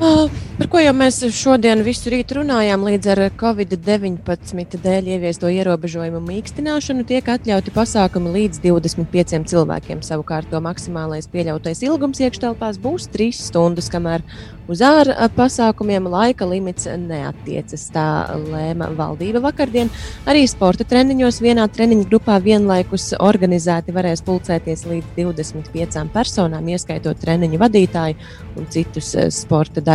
[0.01, 7.05] Par ko jau mēs šodien visu rītu runājām, līdz ar Covid-19 dēļ ieviesto ierobežojumu mīkstināšanu
[7.09, 10.03] tiek atļauti pasākumi līdz 25 cilvēkiem.
[10.07, 14.25] Savukārt to maksimālais pieļautais ilgums iekštelpās būs 3 stundas, kamēr
[14.71, 17.89] Uz ārā pasākumiem laika limits neatiecas.
[17.93, 18.05] Tā
[18.47, 19.91] lēma valdība vakardien.
[20.29, 27.59] Arī sporta treniņos vienā treniņu grupā vienlaikus organizēti varēs pulcēties līdz 25 personām, ieskaitot treniņu
[27.59, 29.92] vadītāju un citus sporta darbiniekus.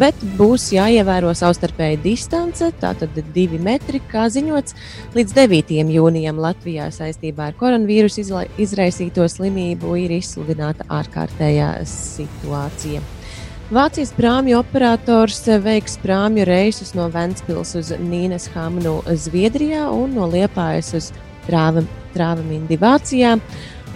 [0.00, 4.76] Bet būs jāievēro savstarpēja distance, tātad divi metri, kā ziņots.
[5.16, 5.74] Līdz 9.
[5.96, 8.24] jūnijam Latvijā saistībā ar koronavīrusu
[8.58, 13.04] izraisīto slimību ir izsludināta ārkārtējā situācija.
[13.66, 20.92] Vācijas prāmju operators veiks prāmju reisus no Ventspils uz Nīnes Hamnu Zviedrijā un no Liepājas
[20.94, 21.08] uz
[21.48, 23.34] Trāvamindi Vācijā.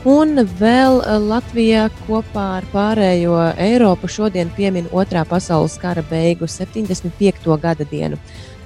[0.09, 7.59] Un vēl Latvijā kopā ar pārējo Eiropu šodien piemin Otrā pasaules kara beigu 75.
[7.61, 8.17] gada dienu.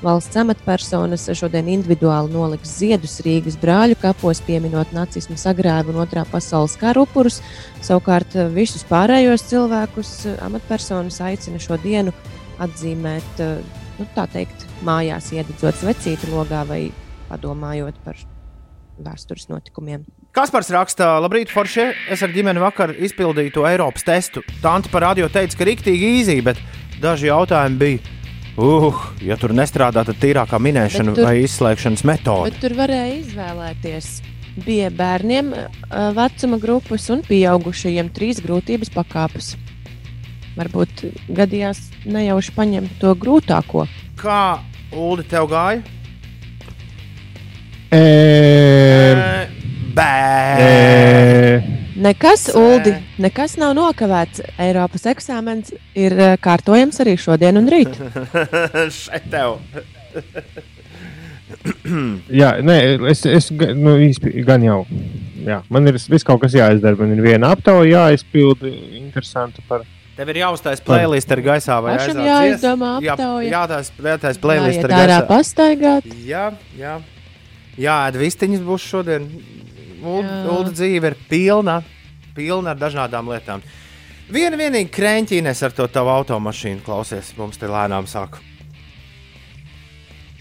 [0.05, 6.77] Valsts amatpersonas šodien individuāli noliks ziedus Rīgas brāļu kapos, pieminot nacismu sagrāvu un otrā pasaules
[6.79, 7.41] kara upurus.
[7.83, 12.15] Savukārt visus pārējos cilvēkus amatpersonas aicina šo dienu
[12.63, 13.43] atzīmēt,
[13.99, 16.85] nu, tā teikt, mājās iededzot svecīti logā vai
[17.33, 18.23] padomājot par
[19.03, 20.07] vēstures notikumiem.
[20.35, 21.93] Kaspars raksta, labrīt, Foršē.
[22.11, 24.43] Es ar ģimeni vakar izpildīju to Eiropas testu.
[24.65, 26.59] Tanti par radio teica, ka rīktīgi īzī, bet
[27.03, 28.13] daži jautājumi bija
[28.55, 32.53] Uh, ja tur nestrādā, tad tīrākā minēšana tur, vai izslēgšanas metode.
[32.53, 34.11] Bet tur varēja izvēlēties.
[34.63, 35.49] Bija bērniem
[36.15, 39.57] vecuma grupas un pieaugušajiem trīs grūtības pakāpes.
[40.55, 41.03] Varbūt
[41.35, 43.89] gadījās nejauši paņemt to grūtāko.
[44.23, 44.63] Kā
[44.95, 45.83] Ulu tev gāja?
[47.91, 49.64] E...
[49.95, 51.83] Bērni!
[52.05, 52.91] Nekas, Uldi,
[53.23, 54.43] nekas nav nokavēts.
[54.59, 57.95] Eiropas eksāmens ir kārtojams arī šodien un rīt.
[58.99, 59.61] Šeit tev.
[62.41, 62.79] jā, nē,
[63.13, 64.81] es, es nu, īsti, gan jau.
[65.45, 66.99] Jā, man ir viss kaut kas jāizdara.
[66.99, 68.71] Man ir viena aptauja jāizpilda.
[68.99, 69.87] Interesanti par.
[70.15, 71.97] Tev ir jāuztais playlist ar gaisā vai.
[71.99, 73.49] Pašam jāizdomā aptauja.
[73.49, 73.83] Jā, jā,
[74.15, 75.11] jātais playlist jā, ar gaisā.
[75.15, 76.15] Jā, pastaigāt.
[76.27, 76.47] Jā,
[76.79, 76.95] jā.
[77.75, 79.27] Jā, ēd vistiņas būs šodien.
[80.05, 81.81] Ulu dzīve ir pilna,
[82.37, 83.65] pilna ar dažādām lietām.
[84.33, 88.39] Viena vienīga krēķīnes ar to tavu automašīnu klausies, mums te lēnām sāk.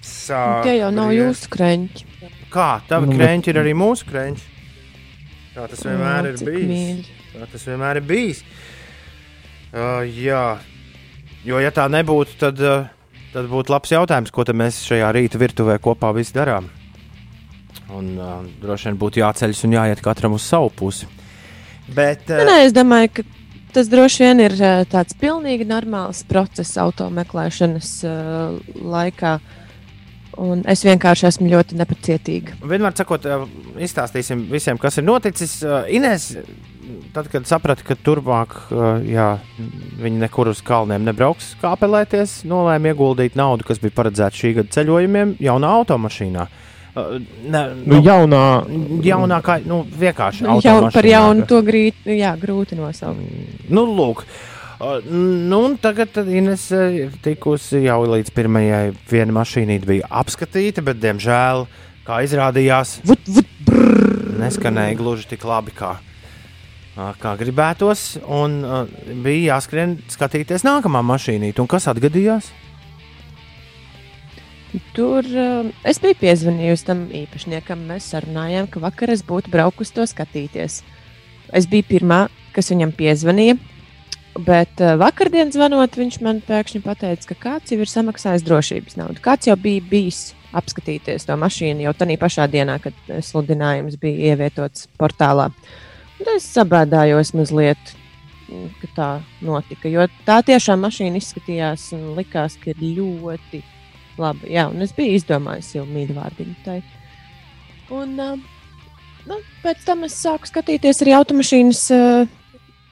[0.03, 2.07] Sāk Tie jau nav jūsu krēķi.
[2.53, 2.69] Kā?
[2.87, 4.51] Tavi nu, krēķi ir arī mūsu krēķi.
[5.53, 6.69] Tā tas vienmēr ir bijis.
[6.69, 7.17] Mīļi.
[7.33, 8.43] Tā tas vienmēr ir bijis.
[9.73, 10.43] Uh, jā,
[11.47, 15.79] jo ja tā nebūtu, tad, uh, tad būtu labs jautājums, ko mēs šajā rīta virtuvē
[15.81, 16.69] kopā visi darām.
[17.93, 21.09] Un, uh, droši vien būtu jāceļas un jāiet katram uz savu pusi.
[21.93, 23.25] Bet, uh, nē, es domāju, ka
[23.75, 28.57] tas droši vien ir uh, tāds pilnīgi normāls process automeklēšanas uh,
[28.95, 29.37] laikā.
[30.41, 32.55] Un es vienkārši esmu ļoti nepacietīga.
[32.65, 33.45] Vienmēr sakot, uh,
[33.77, 35.59] izstāstīsim visiem, kas ir noticis.
[35.61, 36.31] Uh, Inês,
[37.13, 39.35] tad, kad saprata, ka turpmāk uh, jā,
[40.01, 45.37] viņi nekur uz kalniem nebrauks kāpelēties, nolēma ieguldīt naudu, kas bija paredzēta šī gada ceļojumiem,
[45.45, 46.49] jaunā automašīnā.
[46.49, 48.41] Uh, Ne, nu, nu, jaunā,
[49.01, 53.23] jaunākā, nu, vienkārši jau par jaunu to grīt, jā, grūti nosaukt.
[53.73, 54.21] Nu, lūk.
[55.09, 61.65] Nu, tagad Ines ir tikusi jau līdz pirmajai viena mašīnīte bija apskatīta, bet, diemžēl,
[62.05, 64.35] kā izrādījās, vut, vut, brrr.
[64.43, 65.95] neskanēja gluži tik labi, kā,
[66.93, 68.19] kā gribētos.
[68.27, 68.59] Un
[69.25, 71.63] bija jāskrien skatīties nākamā mašīnīte.
[71.63, 72.51] Un kas atgadījās?
[74.93, 77.83] Tur uh, es biju piezvanījusi tam īpašniekam.
[77.91, 80.79] Mēs sarunājām, ka vakar es būtu braukusi to skatīties.
[81.53, 82.23] Es biju pirmā,
[82.55, 83.59] kas viņam piezvanīja.
[84.33, 89.21] Bet uh, vakardien zvanot, viņš man pēkšņi pateica, ka kāds jau ir samaksājis drošības naudu.
[89.21, 94.87] Kāds jau bija bijis apskatīties to mašīnu jau tajā pašā dienā, kad sludinājums bija ievietots
[94.97, 95.51] portālā.
[96.17, 97.93] Un es sabēdājos mazliet.
[98.49, 99.89] mm, ka tā notika.
[99.89, 103.61] Jo tā tiešām mašīna izskatījās un likās, ka ir ļoti
[104.21, 104.51] labi.
[104.53, 106.79] Jā, un es biju izdomājis jau mīļu vārdiņu tai.
[107.93, 108.37] Un uh,
[109.29, 112.27] nu, pēc tam es sāku skatīties arī automašīnas, uh,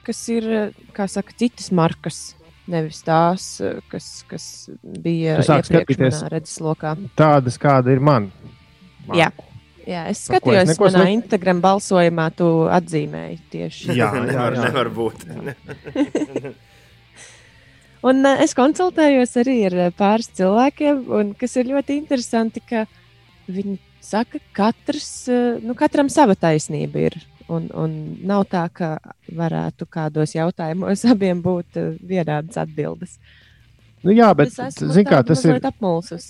[0.06, 2.22] kas ir, uh, kā saka, citas markas.
[2.70, 4.44] Nevis tās, uh, kas, kas
[5.02, 6.18] bija Tu sāki iepriekš skatīties.
[6.20, 6.92] manā redzeslokā.
[7.18, 8.30] Tādas, kāda ir man.
[9.12, 9.32] Jā.
[9.82, 13.88] Jā, es Par ko es skatījos, manā slik- Instagram balsojumā, tu atzīmēji tieši.
[13.98, 14.50] Jā, jā, jā.
[14.62, 15.24] nevar būt.
[18.02, 22.84] Un uh, es konsultējos arī ar uh, pāris cilvēkiem, un kas ir ļoti interesanti, ka
[23.46, 27.20] viņi saka, ka katrs, uh, nu, katram sava taisnība ir.
[27.52, 28.96] Un, un nav tā, ka
[29.36, 33.18] varētu kādos jautājumos abiem būt uh, vienādas atbildes.
[34.02, 35.58] Nu, jā, bet es esmu kā, tas ir.
[35.62, 36.28] apmulsus.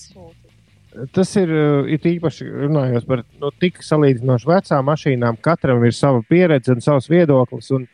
[1.17, 5.41] Tas ir uh, it īpaši runājot par nu, tik salīdzinoši vecām mašīnām.
[5.41, 7.71] Katram ir sava pieredze un savs viedoklis.
[7.73, 7.89] Un,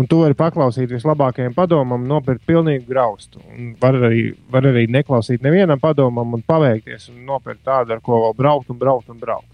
[0.00, 3.42] un tu vari paklausīt vislabākajam padomam, nopirkt pilnīgu graustu.
[3.52, 8.22] Un Var arī, var arī neklausīt nevienam padomam un paveikties un nopirkt tādu, ar ko
[8.24, 9.50] vēl braukt un braukt un braukt.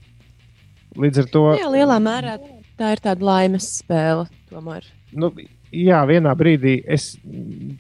[0.97, 1.45] Līdz ar to.
[1.59, 2.39] Jā, lielā mērā
[2.79, 4.27] tā ir tāda laimes spēle.
[4.53, 4.87] Tomēr.
[5.17, 5.33] nu,
[5.75, 7.15] jā, vienā brīdī, es,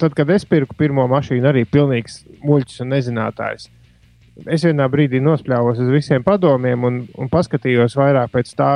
[0.00, 3.70] tad, kad es pirku pirmo mašīnu, arī pilnīgs muļķis un nezinātājs.
[4.52, 8.72] Es vienā brīdī nospļāvos uz visiem padomiem un, un paskatījos vairāk pēc tā,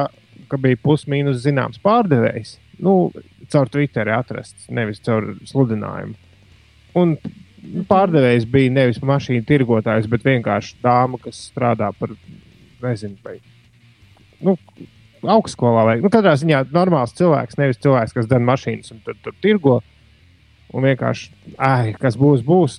[0.49, 2.57] ka bija plus-mínus zināms pārdevējs.
[2.81, 3.11] Nu,
[3.53, 6.17] caur Twitterī atrasts, nevis caur sludinājumu.
[7.01, 7.17] Un
[7.91, 12.15] pārdevējs bija nevis mašīnu tirgotājs, bet vienkārši dāma, kas strādā par,
[12.83, 13.39] nezinu, vai
[14.45, 14.57] nu,
[15.23, 15.85] augstskolā.
[15.89, 19.81] Vai, nu, katrā ziņā normāls cilvēks, nevis cilvēks, kas dara mašīnas un tur, tur tirgo.
[20.71, 21.33] Un vienkārši,
[21.67, 22.77] ai, kas būs, būs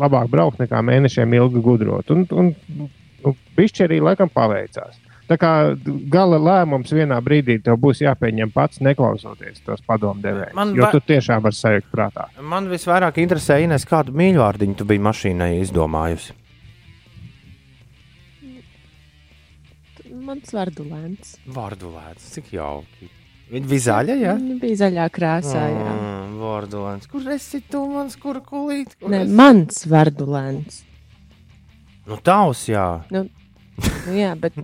[0.00, 2.08] labāk braukt nekā mēnešiem ilgi gudrot.
[2.14, 4.96] Un, un nu, pišķi arī laikam paveicās.
[5.32, 5.50] Tā kā
[6.12, 10.52] gala lēmums vienā brīdī tev būs jāpieņem pats, neklausoties tos padomdevējus.
[10.58, 12.26] Man Jo tu tiešām vari sajūt prātā.
[12.44, 16.34] Man visvairāk interesē, Ines, kādu mīļvārdiņu tu biji mašīnai izdomājusi.
[20.22, 21.32] Mans vardulēns.
[21.50, 23.08] Vārdulēns, cik jauki.
[23.52, 24.34] Viņa bija zaļa, jā?
[24.38, 25.62] Viņa bija zaļā krāsā.
[25.72, 25.92] Jā.
[25.96, 27.08] Mm, Vārdulēns.
[27.10, 28.94] Kur esi tu, mans kurkulīt?
[29.00, 29.34] Kur Ne, esi?
[29.40, 30.82] mans vardulēns.
[32.08, 32.86] Nu, tavs, jā.
[33.12, 33.24] Nu,
[34.12, 34.56] jā, bet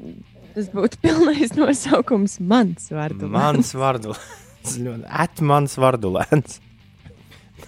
[0.59, 2.39] tas būtu pilnais nosaukums.
[2.43, 3.35] Mans vardulēns.
[3.39, 5.05] Mans vārdulēns.
[5.09, 6.59] Atmans vārdulēns.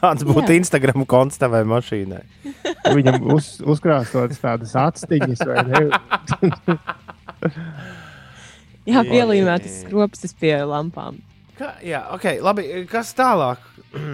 [0.01, 0.57] Tāds būtu Jā.
[0.61, 2.23] Instagram konts tavai mašīnai.
[2.95, 5.81] Viņam uz, uzkrāsotas tādas atstiņas, vai ne?
[8.89, 11.19] Jā, pielīmētas skropstas pie lampām.
[11.59, 12.69] Kā, jā, ok, labi.
[12.89, 13.61] Kas tālāk?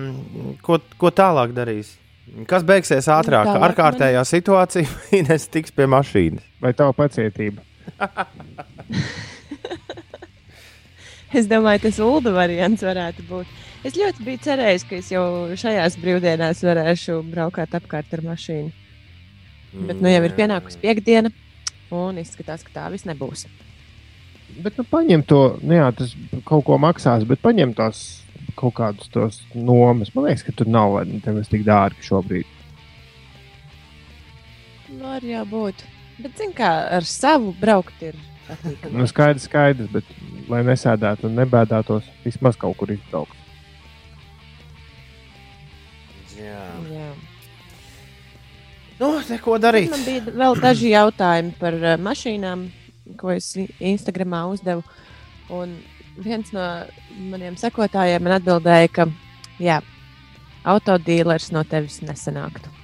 [0.66, 1.92] ko, ko tālāk darīs?
[2.50, 3.46] Kas beigsies ātrāk?
[3.46, 6.50] Tālāk Ar kārtējā situācija vai nes tiks pie mašīnas?
[6.64, 7.62] Vai tava pacietība?
[11.36, 13.48] Es domāju, tas ULDA variants varētu būt.
[13.86, 15.24] Es ļoti biju cerējis, ka es jau
[15.58, 18.70] šajās brīvdienās varēšu braukāt apkārt ar mašīnu.
[19.88, 21.32] Bet nu jau ir pienākusi piekdiena,
[21.92, 23.44] un izskatās, ka tā viss nebūs.
[24.62, 26.14] Bet nu, paņem to, nu, jā, tas
[26.48, 28.04] kaut ko maksās, bet paņem tās
[28.56, 30.14] kaut kādus tos nomas.
[30.14, 32.54] Man liekas, ka tur nav nemaz tik dārgi šobrīd.
[35.02, 35.84] Var jau būt.
[36.16, 38.96] Bet, zin kā, ar savu braukt ir patīkami.
[38.96, 40.12] Nu, skaidrs, skaidrs, bet
[40.50, 43.36] lai nesēdētu un nebēdātos, vismaz kaut kur izbraukt.
[46.36, 46.62] Jā.
[46.92, 47.10] Jā.
[49.00, 49.90] Nu, neko darīt.
[49.92, 52.64] Man bija vēl daži jautājumi par uh, mašīnām,
[53.20, 54.86] ko es Instagramā uzdevu.
[55.52, 55.76] Un
[56.16, 56.64] viens no
[57.28, 59.08] maniem sekotājiem man atbildēja, ka
[59.62, 59.82] jā,
[60.64, 62.75] autodīlers no tevis nesanāktu.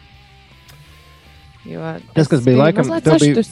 [2.15, 3.45] Tas, kas bija laikam- tev bija-.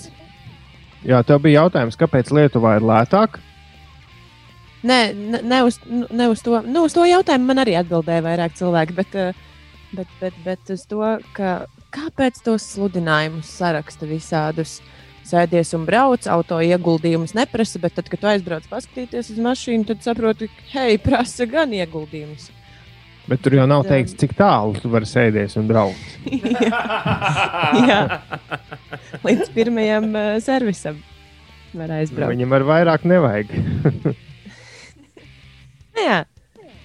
[1.07, 3.38] Jā, tev bija jautājums, kāpēc Lietuvā ir lētāk?
[4.83, 6.61] Nē, ne, ne, uz, ne uz to.
[6.64, 8.96] Nu, uz to jautājumu man arī atbildēja vairāk cilvēki.
[8.96, 9.33] Bet, eh,
[9.92, 14.81] bet, bet, bet uz to, ka, kāpēc tos sludinājumus saraksta visādus.
[15.31, 20.49] Sēdies un brauc, auto ieguldījumus neprasa, bet tad, kad aizbrauc paskatīties uz mašīnu, tad saproti,
[20.73, 22.49] hei, prasa gan ieguldījumus.
[23.31, 26.16] Bet tur jau nav teikts, cik tālu tu vari sēdēties un braukt.
[27.90, 28.01] Jā,
[29.23, 30.99] līdz pirmajam uh, servisam
[31.79, 32.35] var aizbraukt.
[32.35, 33.55] Viņam ar vairāk nevajag.
[35.91, 36.20] Nu Jā,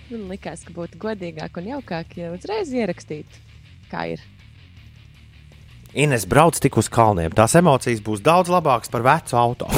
[0.10, 3.38] man likās, ka būtu godīgāk un jaukāk, ja uzreiz ierakstītu,
[3.88, 4.24] kā ir.
[5.96, 7.32] Ines brauc tik uz kalniem.
[7.32, 9.70] Tās emocijas būs daudz labākas par vecu auto.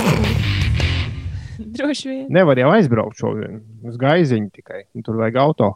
[1.77, 2.23] Droši vien.
[2.33, 4.87] Nevar jau aizbraukt šodien uz gaiziņu tikai.
[5.05, 5.75] Tur vajag auto.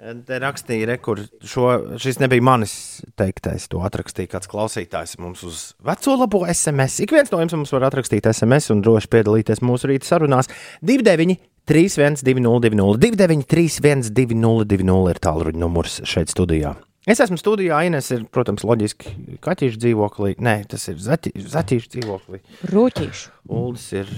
[0.00, 1.66] Te rakstīja, re, kur šo,
[2.00, 2.72] šis nebija manis
[3.20, 3.66] teiktais.
[3.68, 7.02] To atrakstīja kāds klausītājs mums uz veco labo SMS.
[7.04, 10.48] Ik viens no jums mums var atrakstīt SMS un droši piedalīties mūsu rīta sarunās.
[10.80, 11.36] 29,
[11.68, 16.78] 31, 202, 29, 31, 202 ir tālruņa numurs šeit studijā.
[17.08, 20.34] Es esmu studijā, Ines ir, protams, loģiski kaķīšu dzīvoklī.
[20.40, 22.40] Nē, tas ir zaķīšu dzīvoklī.
[22.72, 23.30] Rūtīšu.
[23.56, 24.10] Uldis ir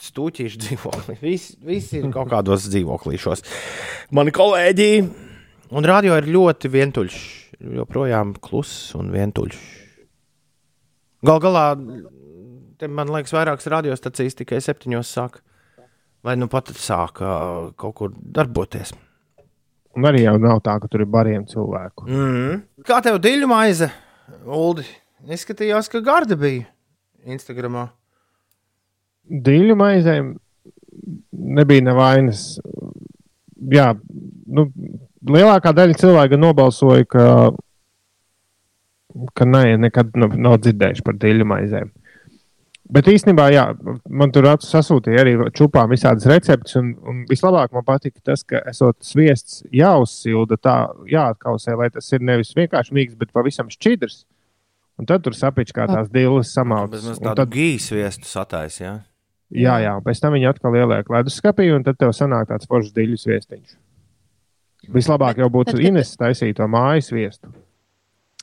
[0.00, 1.18] stūķīšu dzīvoklī.
[1.24, 3.44] Visi, visi ir kaut kādos dzīvoklīšos.
[4.16, 4.88] Mani kolēģi
[5.76, 7.20] un radio ir ļoti vientuļš.
[7.76, 9.60] Joprojām kluss un vientuļš.
[11.28, 11.64] Gal galā,
[12.80, 15.42] te, man liekas, vairākas radiostacijas tikai septiņos sāk.
[16.24, 18.92] Vai nu pat sāk uh, kaut kur darboties.
[19.96, 22.06] Un arī jau nav tā, ka tur ir bariem cilvēku.
[22.08, 22.58] Mm.
[22.86, 23.88] Kā tev diļu maize,
[24.44, 24.84] Uldi?
[25.28, 26.68] Izskatījās, ka garda bija
[27.28, 27.88] Instagramā.
[29.30, 30.34] Dīļu maizēm
[31.30, 32.44] nebija nevainas.
[33.70, 33.92] Jā,
[34.50, 34.66] nu,
[35.28, 37.24] lielākā daļa cilvēku nobalsoja, ka,
[39.36, 41.90] ka nē, nekad nav, nav dzirdējuši par dīļu maizēm.
[42.90, 43.64] Bet īstenībā, jā,
[44.10, 46.74] man tur sasūtīja arī čūpām visādas receptes.
[46.80, 50.74] Un, un vislabāk man patika tas, ka esot sviests jāuzsilda, tā
[51.12, 54.24] jāatkausē, lai tas ir nevis vienkārši mīgs, bet pavisam šķidrs.
[54.98, 57.06] Un tad tur sapiņš kā tās divas Bet samaltas.
[57.22, 58.98] Tad, gīsu viestu sataisījām.
[59.50, 62.92] Jā, jā, un pēc tam viņi atkal ieliek leduskapī, un tad tev sanāk tāds foršs
[62.94, 63.72] diļu viestiņš.
[64.94, 67.50] Vislabāk jau būtu Tad, kad- Ines taisīt to mājas viestu.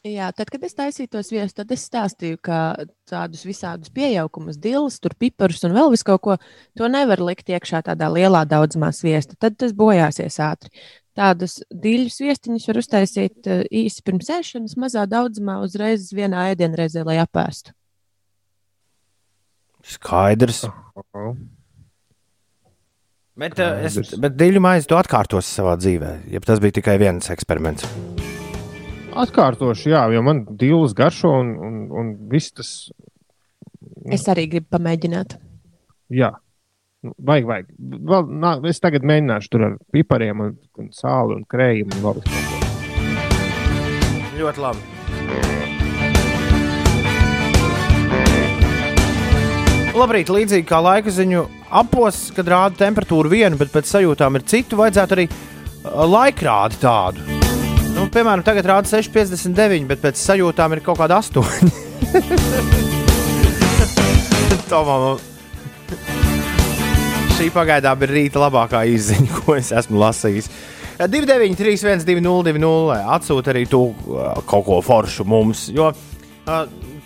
[0.06, 5.00] Jā, tad, kad es taisīju tos viesus, tad es stāstīju, ka tādus visādus pieaugumus, dilus,
[5.04, 6.38] tur piparus un vēl visu kaut ko,
[6.78, 9.36] to nevar likt iekšā tādā lielā daudzumā sviesta.
[9.40, 10.70] Tad tas bojāsies ātri.
[11.18, 17.18] Tādus diļus viestiņus var uztaisīt eh, īsi pirms ēšanas, mazā daudzumā, uzreiz vienā ēdienreizē, lai
[17.24, 17.74] apēstu.
[19.88, 20.66] Skaidrs.
[23.38, 27.30] Bet, uh, es, bet diļu maizi tu atkārtosi savā dzīvē, ja tas bija tikai viens
[27.34, 27.86] eksperiments.
[29.18, 32.74] Atkārtoši, jā, jo man divas garšo un, un, un viss tas.
[34.14, 35.38] Es arī gribu pamēģināt.
[36.14, 36.34] Jā,
[37.06, 37.68] Nu, vajag, vajag.
[38.10, 42.02] Vēl, nā, es tagad mēģināšu tur ar pipariem, un, un sāli un krējumu.
[42.02, 42.22] Un.
[44.42, 45.77] Ļoti labi.
[49.98, 51.40] Labrīt, līdzīgi kā laika ziņu
[51.80, 55.34] apos, kad rāda temperatūru vienu, bet pēc sajūtām ir citu, vajadzētu arī uh,
[56.06, 57.18] laikrādi tādu.
[57.96, 61.42] Nu, piemēram, tagad rāda 6,59, bet pēc sajūtām ir kaut kāda 8.
[64.70, 65.18] Tomam,
[67.40, 70.46] šī pagaidām ir rīta labākā izziņa, ko es esmu lasījis.
[71.02, 73.96] 293, 202, atsūta arī tu uh,
[74.46, 75.74] kaut ko foršu mums.
[75.74, 75.98] Jo uh,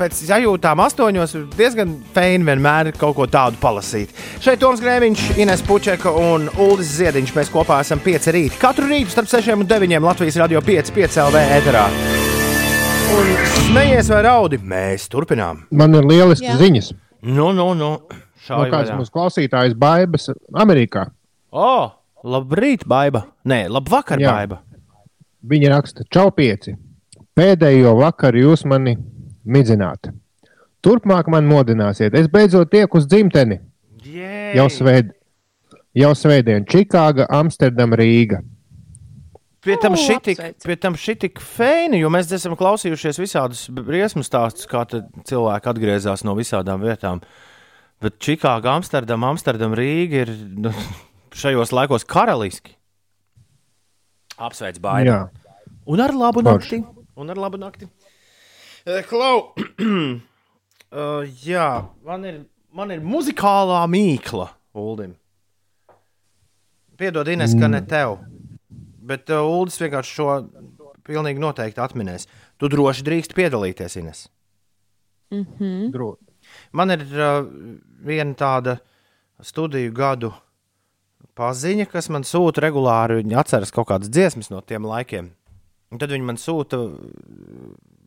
[0.01, 4.09] pēc sajūtām astoņos ir diezgan feini vienmēr kaut ko tādu palasīt.
[4.41, 7.33] Šeit Toms Grēviņš, Ines Pučeka un Uldis Ziediņš.
[7.37, 8.57] Mēs kopā esam pieci rīti.
[8.61, 11.85] Katru rītu starp 6 un 9 Latvijas radio 5, 5 LV ēterā.
[13.11, 13.31] Un
[13.67, 15.65] smejies vai raudi, mēs turpinām.
[15.75, 16.57] Man ir lielisks Jā.
[16.61, 16.91] ziņas.
[17.27, 17.93] Nu, nu, nu.
[18.49, 18.97] No kāds vaļā.
[18.97, 21.05] mūsu klausītājs Baibas Amerikā.
[21.53, 21.91] O,
[22.25, 23.27] labrīt, baiba.
[23.45, 24.33] Nē, labvakar, Jā.
[24.33, 24.61] baiba.
[25.45, 26.73] Viņa raksta, čau pieci.
[27.37, 28.95] Pēdējo vakaru jūs mani
[29.45, 30.11] midzināt.
[30.81, 32.15] Turpmāk man modināsiet.
[32.17, 33.59] Es beidzot tieku uz dzimteni.
[34.01, 34.55] Jej.
[34.57, 35.11] Jau, svēd,
[35.97, 38.41] jau svētdien Čikāga, Amsterdama, Rīga.
[39.61, 39.93] Pie tam
[40.81, 46.81] tam šitik feini, jo mēs esam klausījušies visādus briesmu stāstus, kā cilvēki atgriezās no visādām
[46.81, 47.21] vietām.
[48.01, 50.33] Bet Čikāga, Amsterdama, Amsterdama, Rīga ir
[50.65, 50.73] nu,
[51.43, 52.73] šajos laikos karaliski.
[54.41, 54.81] Apsveic.
[55.05, 55.27] Jā,
[55.85, 56.81] Un ar labu nakti.
[57.17, 57.87] Un ar labu nakti.
[59.09, 61.67] Klau, uh, jā,
[62.05, 62.37] man ir,
[62.73, 65.13] man ir muzikālā mīkla, Uldim.
[66.97, 68.17] Piedod, Ines, ka ne tev.
[69.05, 70.27] Bet uh, Uldis vienkārši šo
[71.05, 72.27] pilnīgi noteikti atminēs.
[72.61, 74.25] Tu droši drīkst piedalīties, Ines.
[75.93, 76.25] droši.
[76.73, 77.45] Man ir uh,
[78.01, 78.79] viena tāda
[79.45, 80.33] studiju gadu
[81.37, 83.21] paziņa, kas man sūta regulāri.
[83.21, 85.31] Viņa atceras kaut kādas dziesmas no tiem laikiem.
[85.91, 86.79] Un tad viņi man sūta,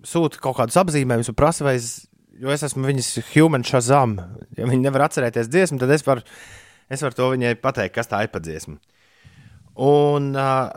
[0.06, 2.06] sūta kaut kādus apzīmējumus un prasa, vai es,
[2.40, 4.18] jo es esmu viņas human shazam.
[4.58, 6.24] Ja viņi nevar atcerēties dziesmu, tad es varu,
[6.92, 8.78] es varu to viņai pateikt, kas tā ir pa dziesmu.
[9.84, 10.70] Un uh,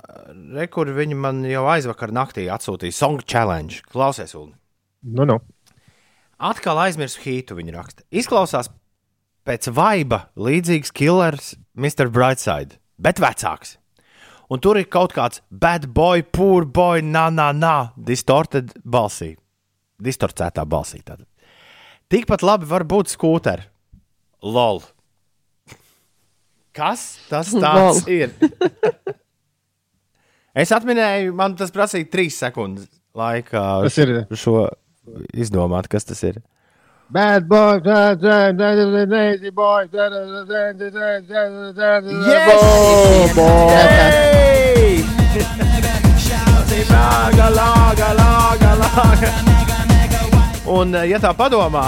[0.57, 3.83] rekur viņi man jau aizvakar naktī atsūtīja Song Challenge.
[3.91, 4.55] Klausies, Ulu!
[5.05, 5.37] Nu, nu.
[6.37, 8.05] Atkal aizmirsu hītu, viņa raksta.
[8.09, 8.71] Izklausās
[9.47, 12.09] pēc vaiba līdzīgs killers Mr.
[12.13, 13.77] Brightside, bet vecāks.
[14.47, 19.33] Un tur ir kaut kāds bad boy, poor boy, na, na, na, distorted balsī.
[19.99, 21.01] Distorcētā balsī.
[21.03, 21.25] Tātad.
[22.07, 23.65] Tikpat labi var būt skūteri.
[24.45, 24.83] LOL.
[26.77, 27.51] Kas tas
[28.19, 28.31] ir?
[30.57, 32.87] Es atminēju, man tas prasīja trīs sekundes
[33.17, 34.67] laika Tas ir šo
[35.37, 36.39] izdomāt, kas tas ir.
[37.09, 39.87] Bad boy, bad, bad, bad, bad, lazy boy.
[39.91, 43.35] bad, bad, bad, bad, bad, bad, bad, Yes!
[43.35, 43.77] boy.
[50.67, 51.85] Un, eh, ja tā padomā,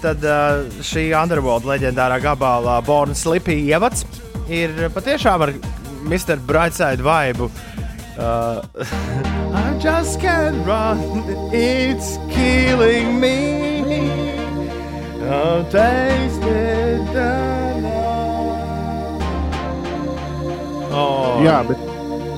[0.00, 4.06] tad eh, šī Underworld leģendārā gabalā Born Slippy ievads
[4.48, 5.52] ir patiešām ar
[6.08, 6.40] Mr.
[6.48, 7.50] Brightside vibe.
[8.16, 8.62] Uh,
[9.52, 11.00] I just can't run,
[11.52, 13.73] it's killing me.
[15.30, 16.74] I'll taste it.
[20.94, 21.42] Oh.
[21.42, 21.80] Jā, bet,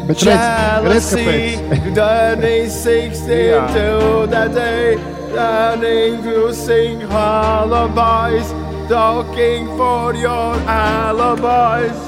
[0.09, 1.64] bet redz, redz, kāpēc.
[1.99, 4.97] Danny 62 that day,
[5.34, 8.55] Danny to sing alibis,
[8.89, 12.01] talking for your alibis.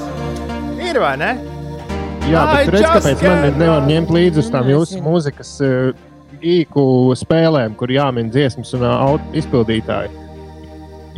[0.81, 1.35] Ir vai ne?
[2.29, 5.91] Jā, bet redz, kāpēc man nevar ņemt līdzi uz tām jūsu mūzikas uh,
[6.41, 10.28] īku spēlēm, kur jāmin dziesmas un uh, izpildītāji.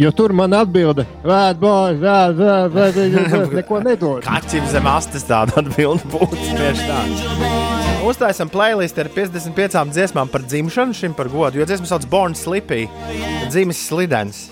[0.02, 4.24] Jo tur man atbilde, bad boy, bad, bad, bad, bad, neko nedod.
[4.26, 7.02] Kaķim zem astes tāda atbilde būtu tieši tā.
[8.10, 12.88] Uztaisam playlistu ar 55 dziesmām par dzimšanu, šim par godu, jo dziesma sauc Born Slippy,
[13.54, 14.48] dzimis slidens.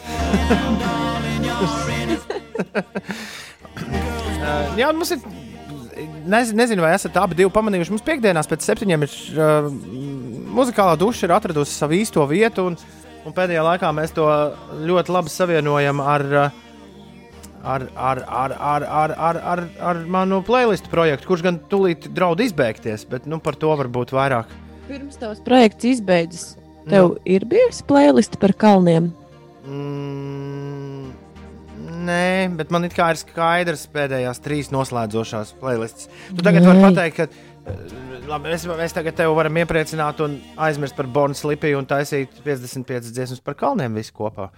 [4.45, 5.25] Uh, Jā, mums ir.
[6.29, 7.95] Nez, nezinu, vai esat abi divi pamanījuši.
[7.95, 9.73] Mums piekdienās pēc septiņiem ir uh,
[10.53, 12.77] muzikālā duša ir atradusi savu īsto vietu, un,
[13.27, 14.25] un pēdējā laikā mēs to
[14.87, 16.25] ļoti labi savienojam ar,
[17.63, 18.55] ar, ar, ar, ar,
[18.87, 23.59] ar, ar, ar, ar manu playlistu projektu, kurš gan tūlīt draud izbeigties, bet nu, par
[23.59, 24.51] to varbūt vairāk.
[24.89, 26.45] Pirms tavs projekts izbeidzas,
[26.89, 27.23] tev nu.
[27.29, 29.11] ir bijusi playlist par kalniem.
[29.69, 31.11] Mm,
[32.07, 32.25] nē,
[32.57, 36.09] bet man ir skaidrs pēdējās trīs noslēdzošās playlists.
[36.31, 37.27] Tu tagad vari pateikt, ka
[38.29, 43.09] labi, mēs, mēs tagad tevi varam iepriecināt un aizmirst par Born Slippy un taisīt 55
[43.13, 44.49] dziesmas par kalniem visu kopā.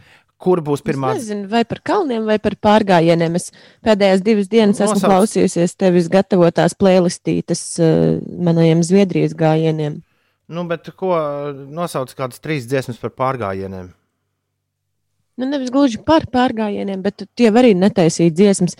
[0.41, 1.13] Kur būs pirmā?
[1.13, 3.35] Es nezinu, vai par kalniem, vai par pārgājieniem.
[3.37, 3.51] Es
[3.85, 5.11] pēdējās divas dienas esmu Nosauc.
[5.11, 9.99] klausījusies tevis gatavotās playlistītes uh, manajiem Zviedrijas gājieniem.
[10.51, 11.13] Nu, bet ko
[11.53, 13.91] nosauc kādas trīs dziesmas par pārgājieniem?
[15.39, 18.75] Nu, nevis gluži par pārgājieniem, bet tie arī netaisīt dziesmas.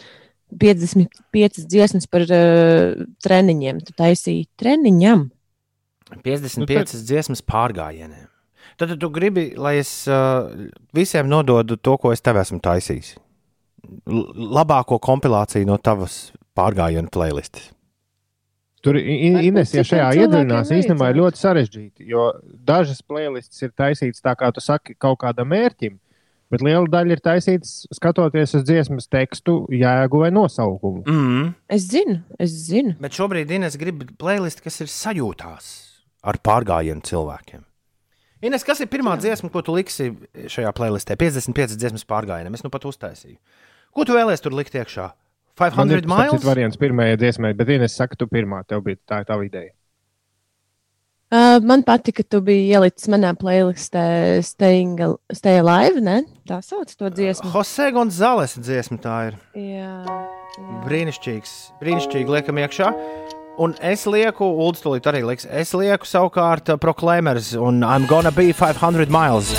[0.60, 3.80] 55 dziesmas par uh, treniņiem.
[3.88, 5.30] Tu taisīji treniņam.
[6.24, 8.28] 55 Nu, tad- dziesmas pārgājieniem.
[8.82, 10.48] Tad tu gribi, lai es uh,
[10.96, 13.14] visiem nododu to, ko es tev esmu taisījis.
[14.10, 14.24] L
[14.58, 17.70] labāko kompilāciju no tavas pārgājienu playlistes.
[18.82, 22.08] Tur I- I- Varbūt Ines, ja šajā iedziļinās, īstenībā ir ļoti sarežģīti.
[22.10, 22.32] Jo
[22.66, 26.00] dažas playlists ir taisītas tā, kā tu saki, kaut kādam mērķim,
[26.52, 31.04] bet liela daļa ir taisītas skatoties uz dziesmas tekstu, jēgu vai nosaukumu.
[31.08, 31.50] Mm.
[31.72, 32.96] Es zinu, es zinu.
[33.02, 35.74] Bet šobrīd Ines grib playlisti, kas ir sajūtās
[36.28, 37.66] ar pārgājienu cilvēkiem.
[38.46, 40.10] Ines, kas ir pirmā dziesma, ko tu liksi
[40.50, 41.18] šajā playlistē?
[41.20, 42.56] 55 dziesmas pārgājienam.
[42.58, 43.38] Es nu pat uztaisīju.
[43.94, 45.12] Ko tu vēlēsies tur likt iekšā?
[45.76, 46.34] Man ir 500 miles?
[46.40, 49.74] tas variants pirmajai dziesmai, bet Ines saka, tu pirmā, tev bija tā, ir tava ideja.
[51.32, 54.02] Uh, man patika, ka tu biji ielicis manā playlistē
[54.44, 54.98] Staying
[55.32, 56.02] Stay Alive.
[56.04, 56.18] Ne?
[56.50, 57.48] Tā sauc to dziesmu.
[57.54, 59.38] Jose Gonzales dziesma tā ir.
[59.56, 60.66] Jā, jā.
[60.90, 61.54] Brīnišķīgs.
[61.80, 62.90] Brīnišķīgi liekam iekšā.
[63.64, 68.32] Un es lieku, Ulus tūlīt arī liks, es lieku savukārt uh, Proclaimers un I'm gonna
[68.36, 69.56] be 500 miles.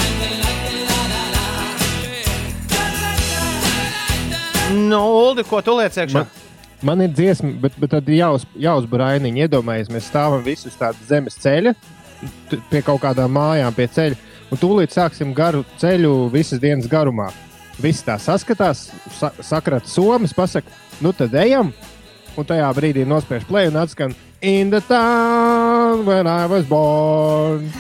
[4.73, 5.01] Nu,
[5.33, 6.21] Ulu, ko tu liec iekšā?
[6.21, 6.42] Man-
[6.83, 9.45] Man ir dziesma, bet, bet tad jāuz, jāuzbūr ainiņa.
[9.47, 11.75] Iedomājieties, mēs stāvam visi uz tāda zemes ceļa,
[12.71, 14.19] pie kaut kādām mājām, pie ceļa.
[14.53, 17.31] Un tūlīt sāksim garu ceļu visas dienas garumā.
[17.81, 20.69] Visi tā saskatās, sa sakrata somas, pasakā,
[21.01, 21.71] nu tad ejam.
[22.37, 27.71] Un tajā brīdī nospiež play un atskan In the town when I was born.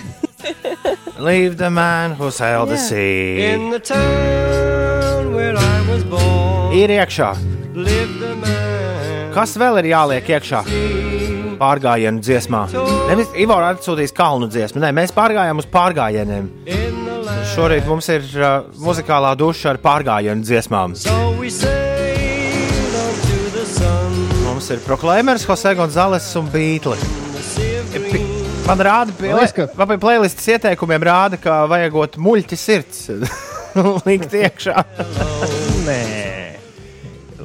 [1.18, 2.88] Leave the man who sailed the Jā.
[2.88, 3.52] sea.
[3.54, 7.34] In the town where I was born, Ir iekšā.
[7.74, 8.61] lived the man.
[9.32, 10.60] Kas vēl ir jāliek iekšā?
[11.62, 12.64] Pārgājienu dziesmā.
[13.08, 14.82] Nevis Ivo ir atsūtījis kalnu dziesmu.
[14.82, 16.48] Nē, mēs pārgājām uz pārgājieniem.
[17.52, 20.96] Šorīt mums ir uh, muzikālā duša ar pārgājienu dziesmām.
[24.46, 27.02] Mums ir Proclaimers, Jose Gonzales un Beatles.
[28.66, 29.10] Man rāda,
[29.56, 33.00] ka- pie playlistas ieteikumiem rāda, ka vajagot muļķi sirds
[34.06, 34.84] likt iekšā.
[35.88, 35.98] Nē,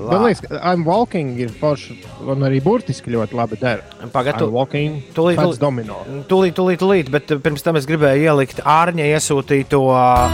[0.07, 1.97] Man liekas, ka I'm walking ir forši
[2.31, 3.83] un arī burtiski ļoti labi dara.
[4.13, 5.97] Pagaidu, I'm walking, tūlīt- tūlīt- domino.
[6.29, 10.31] Tūlīt, tūlīt, tūlīt, bet uh, pirms tam es gribēju ielikt ārņa iesūtīto uh,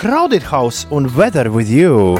[0.00, 2.18] Crowded House un Weather with You.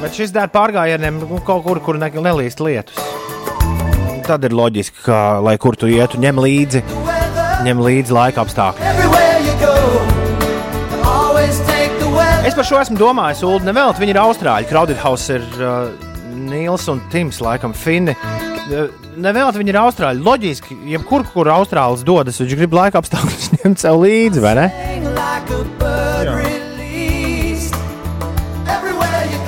[0.00, 2.96] Bet šis dēļ pārgājieniem nu, kaut kur, kur ne, nelīst lietus.
[4.30, 6.82] tad ir loģiski, ka, lai kur tu ietu, ņem līdzi,
[7.66, 10.09] ņem līdzi laika apstākļus.
[12.40, 14.68] Es par šo esmu domājis, Ulu, nevēl, viņi ir austrāļi.
[14.70, 15.90] Crowded House ir uh,
[16.32, 18.14] Nils un Tims, laikam, Finni.
[18.16, 18.88] Uh,
[19.20, 20.22] Nevēl, viņi ir austrāļi.
[20.24, 24.66] Loģiski, jebkur, kur austrālis dodas, viņš grib laika apstākļus ņemt sev līdzi, vai ne?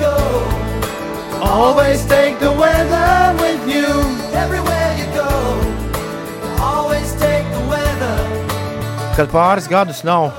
[0.03, 0.13] go,
[1.41, 3.89] always take the weather with you.
[4.37, 5.29] Everywhere you go,
[6.61, 8.17] always take the weather.
[9.17, 10.29] Kad pāris gadus nav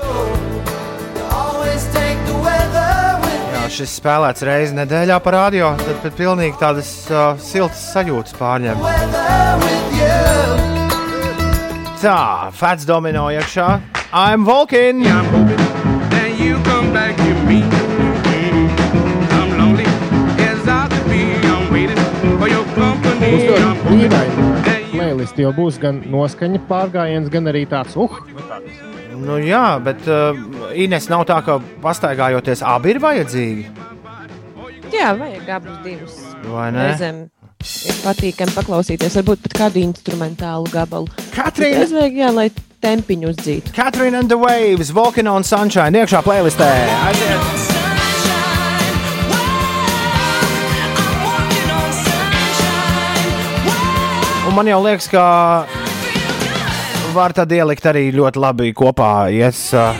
[3.75, 8.79] šis spēlēts reizi nedēļā par radio, tad, tad pilnīgi tādas uh, siltas sajūtas pārņem.
[11.99, 12.19] Tā,
[12.55, 13.67] Fats domino iekšā.
[14.15, 15.03] I'm Vulcan!
[15.03, 15.59] I'm hoping
[16.13, 17.63] that you come back to me.
[19.35, 19.89] I'm lonely
[20.45, 21.25] as I could be.
[21.51, 21.99] I'm waiting
[22.39, 23.49] for your company.
[23.57, 28.47] I'm hoping that you Playlist jau būs gan noskaņa pārgājiens, gan arī tāds, uh, nu
[28.47, 28.84] tāds.
[29.15, 30.37] Nu, jā, bet uh,
[30.75, 33.65] Ines nav tā, ka pastaigājoties abi ir vajadzīgi.
[34.93, 36.19] Jā, vajag abus divus.
[36.49, 36.89] Vai ne?
[36.91, 37.23] Reizēm
[37.89, 41.09] ir patīkami paklausīties, varbūt pat kādu instrumentālu gabalu.
[41.35, 42.49] Katrīna, Es vajag, jā, lai
[42.85, 43.73] tempiņu uzdzītu.
[43.75, 46.69] Katrīna and the Waves, Vulcan on Sunshine, iekšā playlistē.
[47.09, 47.73] Aiziet!
[54.45, 55.23] Un man jau liekas, ka
[57.15, 59.95] var tad ielikt arī ļoti labi kopā ies uh,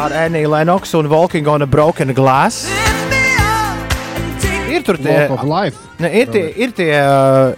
[0.00, 2.66] ar Aniju Lenoksu un Walking on a Broken Glass.
[4.70, 5.28] Ir tur tie,
[5.98, 7.54] ne, ir tie, ir tie, uh,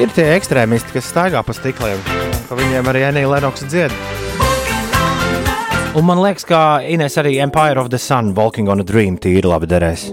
[0.00, 2.00] ir tie ekstrēmisti, kas staigā pa stikliem.
[2.48, 3.94] ka Viņiem arī Anija Lenoksa dzied.
[5.96, 9.48] Un man liekas, ka Ines arī Empire of the Sun, Walking on a Dream, tīri
[9.48, 10.08] labi derēs.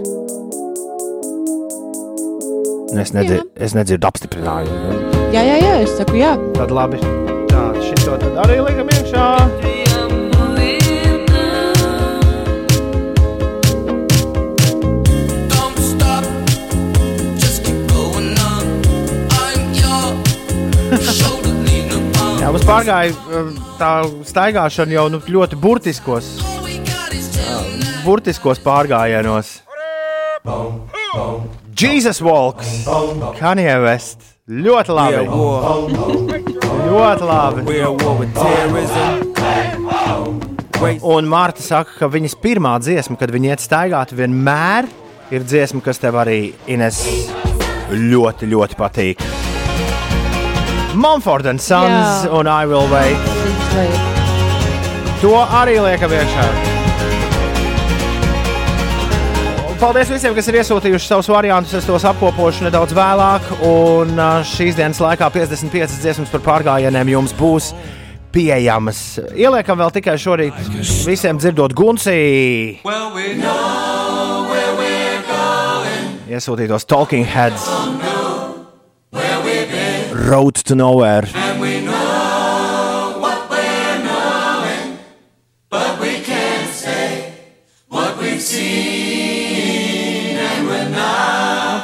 [2.96, 5.15] Es, nedzir, es nedzirdu apstiprinājumu.
[5.34, 6.34] Jā, jā, jā, es saku, jā.
[6.56, 7.00] Tad labi.
[7.50, 9.24] Tā, šito tad arī liekam iekšā.
[15.50, 16.24] Don't stop,
[17.40, 18.64] just keep going on.
[19.34, 22.38] I'm your shoulder leaning upon.
[22.40, 23.50] Jā, mums pārgāja um,
[23.80, 23.90] tā
[24.30, 28.04] staigāšana jau nu, ļoti burtiskos, tonight.
[28.06, 29.56] burtiskos pārgājienos.
[31.76, 32.86] Jesus Walks,
[33.40, 34.35] Kanye West.
[34.46, 35.24] Ļoti labi.
[36.86, 37.64] Ļoti labi.
[41.02, 44.86] Un Mārta saka, ka viņas pirmā dziesma, kad viņa iet staigāt, vienmēr
[45.34, 47.02] ir dziesma, kas tev arī Ines
[47.90, 49.26] ļoti, ļoti patīk.
[50.94, 52.30] Mumford and Sons Jā.
[52.30, 53.18] un I Will Wait.
[55.26, 56.75] To arī liekam iekšā.
[59.76, 61.74] Paldies visiem, kas ir iesūtījuši savus variantus.
[61.76, 63.44] Es tos apkopošu nedaudz vēlāk.
[63.68, 64.16] Un
[64.48, 67.74] šīs dienas laikā 55 dziesmas par pārgājieniem jums būs
[68.32, 69.02] pieejamas.
[69.36, 70.56] Ieliekam vēl tikai šorīt
[71.04, 72.80] visiem dzirdot going.
[76.26, 77.68] Iesūtītos Talking Heads.
[80.26, 81.28] Road to Nowhere.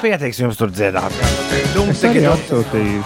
[0.03, 1.15] Pietiks jums tur dziedāt.
[1.75, 3.03] Dum, Es arī atsūtīju.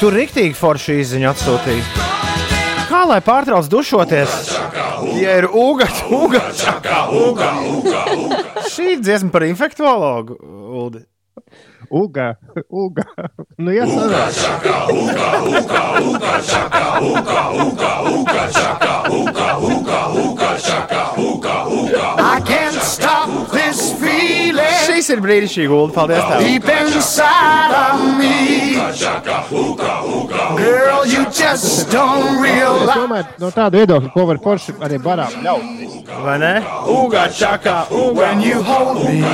[0.00, 2.06] Tur rīktīgi forši izziņu atsūtīja.
[2.88, 4.32] Kā lai pārtrauc dušoties?
[5.20, 5.46] Ja ir
[11.90, 12.34] uga,
[12.68, 13.58] uga, uga, uga.
[13.58, 16.10] Šī ir dziesma par infektuologu.
[16.10, 16.40] Uldi.
[17.10, 17.94] Uga, uga.
[18.38, 20.50] Nu, jā, sanāk.
[22.20, 25.92] I can't stop this feeling Šis ir brīnišķīgi, Ulu.
[25.94, 26.20] Paldies!
[26.28, 26.42] Tev.
[26.44, 28.76] deep inside of me.
[30.56, 32.96] Girl, you just don't realize.
[32.98, 35.64] domāju, no tāda viedokļa, ko var forši arī barām ļaut.
[36.24, 36.52] Vai ne?
[36.90, 38.14] Uga, čakā, uga.
[38.20, 39.24] When you hold me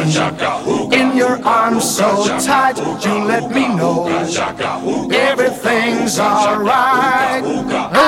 [1.01, 7.43] in your arms so tight, you let me know everything's alright.
[7.93, 7.99] Ah,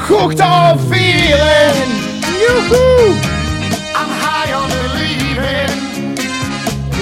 [0.00, 1.90] hooked on feeling.
[2.42, 3.14] Yoo-hoo!
[3.96, 5.72] I'm high on believing.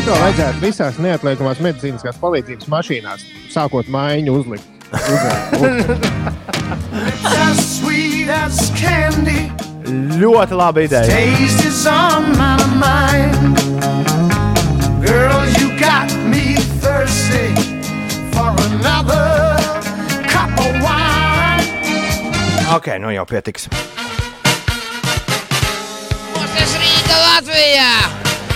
[0.04, 4.66] To vajadzētu visās neatliekamās medicīniskās palīdzības mašīnās, sākot mājiņu uzlikt.
[4.94, 5.34] Uga.
[7.44, 9.50] As sweet as candy.
[10.20, 11.10] Ļoti laba ideja.
[15.04, 17.52] Girl, you got me thirsty
[18.32, 19.60] for another
[20.24, 21.60] cup of wine.
[22.72, 23.68] Ok, nu jau pietiks.
[26.54, 27.90] Tas rīta Latvijā!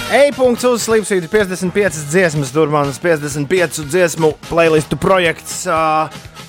[0.09, 6.09] E-punkts uz Slimsvītra 55 dziesmas, tur manas 55 dziesmu playlistu projekts uh,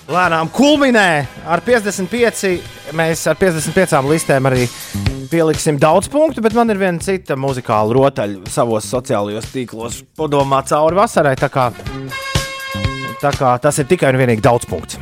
[0.09, 1.09] lēnām kulminē.
[1.49, 4.65] Ar 55 mēs ar 55 listēm arī
[5.29, 10.01] pieliksim daudz punktu, bet man ir viena cita muzikāla rotaļa savos sociālajos tīklos.
[10.17, 11.69] Padomā cauri vasarai, tā kā,
[13.21, 14.97] tā kā tas ir tikai un vienīgi daudz punkts.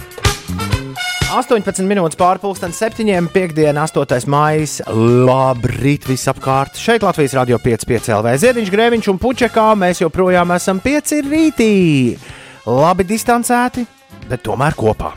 [1.27, 3.27] 18 minūtes pārpusdienas, 7.
[3.33, 4.23] piekdiena, 8.
[4.31, 4.87] maija.
[5.27, 6.79] Labrīt, visapkārt.
[6.79, 8.37] Šeit Latvijas Rādio 5,5 LV.
[8.41, 11.75] Ziediņš, Grēviņš un Puķekā mēs joprojām esam pieci rītī.
[12.67, 13.85] Labi distancēti,
[14.29, 15.13] bet tomēr kopā.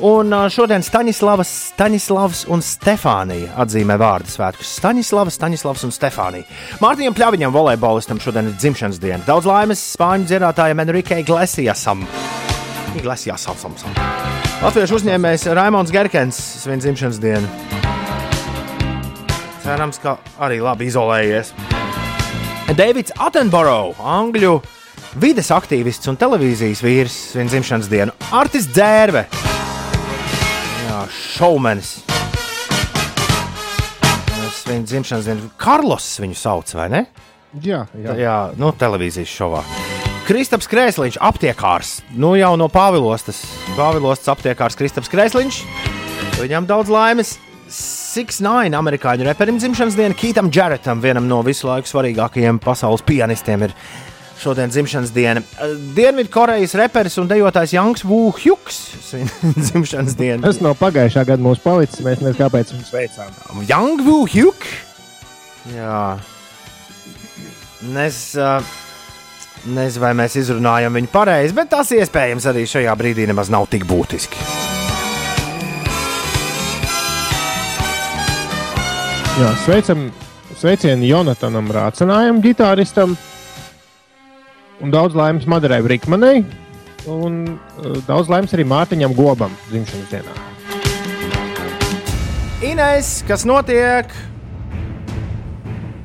[0.00, 4.70] Un šodien Staņislavs, Staņislavs un Stefānija atzīmē vārdu svētkus.
[4.78, 6.46] Staņislavs, Staņislavs un Stefānija.
[6.80, 9.20] Mārtiņam Pļaviņam, volejbolistam, šodien ir dzimšanas diena.
[9.28, 12.06] Daudz laimes spāņu dziedātājam Enrique Iglesiasam.
[12.96, 13.92] Iglesiasam, sam, sam.
[14.64, 17.52] Latviešu uzņēmējs Raimons Gerkens svin dzimšanas dienu.
[19.60, 21.52] Cerams, ka arī labi izolējies.
[22.72, 24.56] Davids Attenborough, angļu
[25.18, 28.14] vides aktīvists un televīzijas vīrs, svin dzimšanas dienu.
[28.30, 29.26] Artis Dzērve,
[30.90, 32.00] Jā, šovmenis.
[34.60, 35.50] Svin dzimšanas dienu.
[35.60, 37.04] Karlos viņu sauc, vai ne?
[37.62, 38.16] Jā, jā.
[38.18, 39.62] Jā, nu, televīzijas šovā.
[40.26, 41.96] Kristaps Krēsliņš, aptiekārs.
[42.14, 43.40] Nu, jau no Pāvilostas.
[43.78, 45.62] Pāvilostas aptiekārs Kristaps Krēsliņš.
[46.38, 47.36] Viņam daudz laimes.
[47.70, 53.74] 6-9 amerikāņu reperim dzimšanas diena, Kītam Džaretam, vienam no visu laiku svarīgākajiem pasaules pianistiem, ir
[54.40, 55.42] šodien dzimšanas diena.
[55.96, 59.30] Dienvidkorejas reperis un dejotājs Janks Vūhjuks svin
[59.64, 60.42] dzimšanas dienu.
[60.46, 62.02] Tas no pagājušā gada mums palicis.
[62.04, 63.34] Mēs nezinām, kāpēc viņu sveicām.
[64.06, 64.66] Woo Hyuk.
[65.74, 66.18] Jā.
[67.92, 68.64] Nes, uh,
[69.66, 73.86] nezinu, vai mēs izrunājam viņu pareizi, bet tas iespējams arī šajā brīdī nemaz nav tik
[73.88, 74.48] būtiski.
[79.40, 80.08] Jā, sveicam,
[80.60, 83.14] sveicienu Jonatanam Rācinājam, ģitāristam.
[84.80, 86.40] Un daudz laimes Madarai Brīkmanai.
[87.10, 90.36] Un uh, daudz laimes arī Mārtiņam Gobam dzimšanas dienā.
[92.64, 94.12] Ines, kas notiek?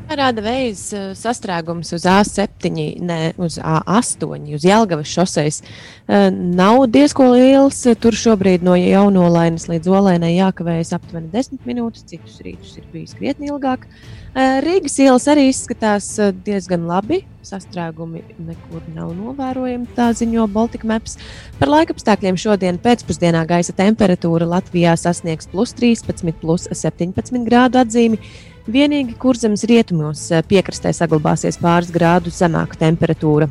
[0.05, 2.69] Rāda veids sastrēgums uz A7,
[3.01, 5.63] ne uz A8, uz Jālgavas šoseis.
[6.07, 7.81] Nav diezko liels.
[7.99, 13.49] Tur šobrīd no jaunolainas līdz olēnai jākavējas aptuveni 10 minūtes, citus rītus ir bijis krietni
[13.49, 13.89] ilgāk.
[14.35, 16.11] Rīgas ielas arī izskatās
[16.45, 17.23] diezgan labi.
[17.45, 21.19] Sastrēgumi nekur nav novērojami, tā ziņo Baltika Maps.
[21.59, 28.21] Par laikapstākļiem šodien pēcpusdienā gaisa temperatūra Latvijā sasniegs plus 13, plus 17 grādu atzīmi.
[28.65, 33.45] Vienīgi kurzemes rietumos eh, piekrastē saglabāsies pāris grādu zemāka temperatūra.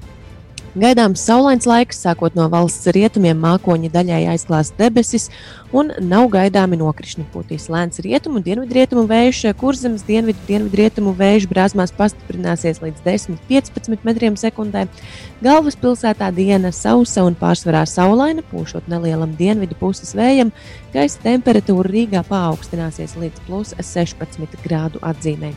[0.75, 5.29] Gaidāms saulains laiks, sākot no valsts rietumiem, mākoņa daļai aizklās debesis,
[5.71, 7.29] un nav gaidāmi nokrišņi.
[7.31, 14.89] Pūtīs lēns rietumu, dienvidrietumu vējš, kurzemes dienvidu, dienvidrietumu vējš brāzmās pastiprināsies līdz 10-15 metriem sekundē.
[15.47, 20.51] Galvaspilsētā diena sausa un pārsvarā saulaina, pūšot nelielam dienvidu puses vējam,
[20.91, 25.55] gaisa temperatūra Rīgā paaugstināsies līdz plus 16 grādu atzīmē.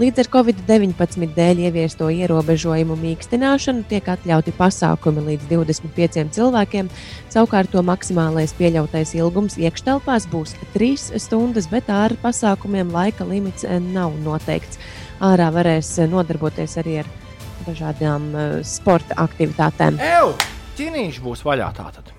[0.00, 6.88] Līdz ar Covid-19 dēļ ieviesto ierobežojumu mīkstināšanu tiek atļauti pasākumi līdz 25 cilvēkiem.
[7.28, 13.76] Savukārt to maksimālais pieļautais ilgums iekštelpās būs 3 stundas, bet ārā pasākumiem laika limits eh,
[13.84, 14.80] nav noteikts.
[15.20, 17.14] Ārā varēs eh, nodarboties arī ar
[17.68, 20.00] dažādām eh, sporta aktivitātēm.
[20.00, 20.34] Ew,
[20.80, 22.14] ķinīši būs vaļā tātad.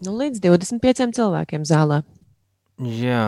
[0.00, 2.06] Nu, līdz 25 cilvēkiem zālē.
[2.80, 3.26] Jā.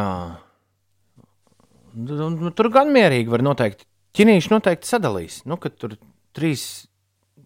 [1.94, 3.86] Nu, nu, Tur gan mierīgi var noteikt.
[4.16, 5.40] Ķinīši noteikti sadalīs.
[5.46, 5.94] Nu, kad tur
[6.36, 6.64] trīs,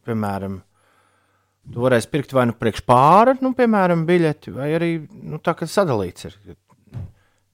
[0.04, 0.58] piemēram,
[1.72, 5.68] tu varēsi pirkt vai nu priekš pāra, nu, piemēram, biļeti, vai arī nu, tā, ka
[5.68, 6.38] sadalīts ir.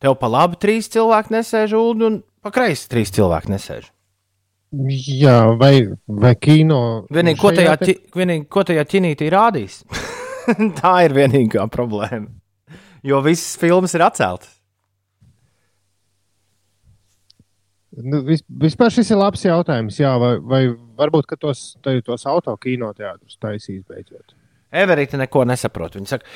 [0.00, 3.90] Tev pa labi trīs cilvēki nesēž, ulu, un pa kreisi trīs cilvēki nesēž.
[4.70, 5.74] Jā, vai,
[6.06, 6.78] vai kino.
[7.10, 9.80] Vienīgi, ko tajā, te- vienīgi, ko tajā ķinītī rādīs?
[10.80, 12.30] tā ir vienīgā problēma.
[13.06, 14.59] Jo visas filmas ir atceltas.
[17.90, 19.98] Nu, vis, vispār šis ir labs jautājums.
[19.98, 20.60] Jā, vai, vai
[21.00, 24.36] varbūt ka tos, tos autokinoteātrus taisīs beidzot?
[24.70, 25.96] Everīte neko nesaprot.
[25.98, 26.28] Viņa saka,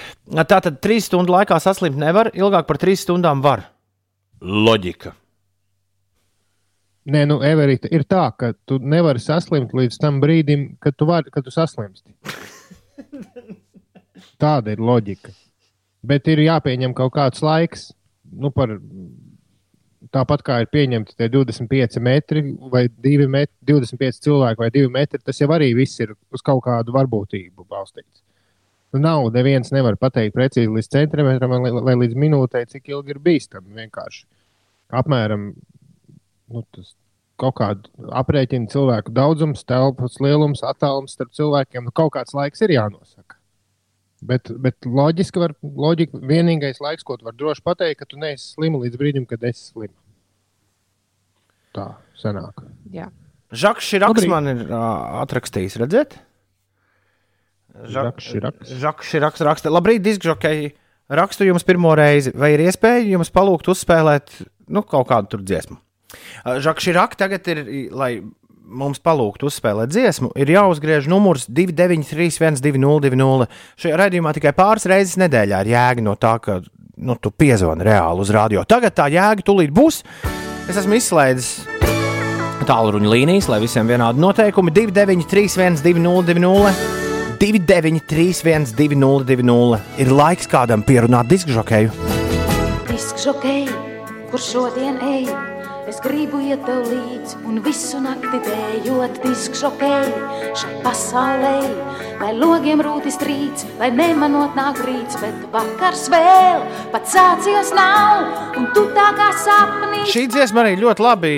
[0.43, 3.69] tā tad trīs stundu laikā saslimt nevar, ilgāk par trīs stundām var.
[4.43, 5.15] Loģika.
[7.05, 11.31] Nē, nu, Everita, ir tā, ka tu nevari saslimt līdz tam brīdim, kad tu, vari,
[11.31, 12.11] kad tu saslimsti.
[14.41, 15.31] Tāda ir loģika.
[16.05, 17.91] Bet ir jāpieņem kaut kāds laiks.
[18.33, 18.73] Nu, par,
[20.15, 25.23] tāpat kā ir pieņemti tie 25 metri vai 2 metri, 25 cilvēki vai 2 metri,
[25.25, 28.23] tas jau arī viss ir uz kaut kādu varbūtību balstīts.
[28.95, 33.75] Nu, nav, neviens nevar pateikt precīzi līdz centimetram vai, līdz minūtei, cik ilgi ir bīstami.
[33.81, 34.23] Vienkārši
[34.95, 35.49] apmēram
[36.55, 36.93] nu, tas
[37.41, 41.89] kaut kāda aprēķina cilvēku daudzums, telpas lielums, attālums starp cilvēkiem.
[41.89, 43.41] Nu, kaut kāds laiks ir jānosaka.
[44.25, 48.55] Bet, bet loģiski, var, loģika, vienīgais laiks, ko tu vari droši pateikt, ka tu neesi
[48.55, 50.04] slims līdz brīdim, kad esi slims.
[51.75, 51.89] Tā
[52.21, 52.63] sanāk.
[52.95, 53.09] Jā.
[53.55, 54.31] Žaks Širaks Labrīt.
[54.31, 56.17] man ir uh, atrakstījis, redzēt?
[57.91, 58.75] Žaks Širaks.
[58.81, 60.73] Žaks Širaks raksta, labrīt, diskžokēji.
[61.15, 64.39] Rakstu jums pirmo reizi, vai ir iespēja jums palūgt uzspēlēt
[64.73, 65.77] nu, kaut kādu tur dziesmu?
[66.45, 67.63] Uh, Žaks Širaks tagad ir,
[67.95, 68.17] lai
[68.65, 73.51] mums palūgtu uzspēlēt dziesmu, ir jāuzgriež numurs 293, 202,
[73.83, 76.63] Šajā raidījumā tikai pāris reizes nedēļā ir jēga no tā, ka
[76.97, 78.65] nu, tu piezvani reāli uz radio.
[78.65, 80.03] Tagad tā jēga tūlīt būs.
[80.65, 81.49] Es esmu izslēdzis
[82.65, 84.73] tālruņa līnijas, lai visiem vienādi noteikumi.
[84.73, 86.73] 293, 202,
[87.43, 89.81] 293, 202.
[90.01, 91.93] Ir laiks kādam pierunāt diskžokeju.
[92.89, 93.67] Diskžokei,
[94.31, 95.29] kur šodien ej,
[95.95, 100.09] es gribu iet tev līdzi un visu nakti dējot diskžokei
[100.59, 101.55] šai pasaulē.
[102.19, 106.65] Lai logiem rūtis trīc, lai nemanot nāk rīts, bet vakars vēl
[106.95, 108.27] pat sācies nav,
[108.59, 110.03] un tu tā kā sapnī.
[110.11, 111.35] Šī dziesma arī ļoti labi.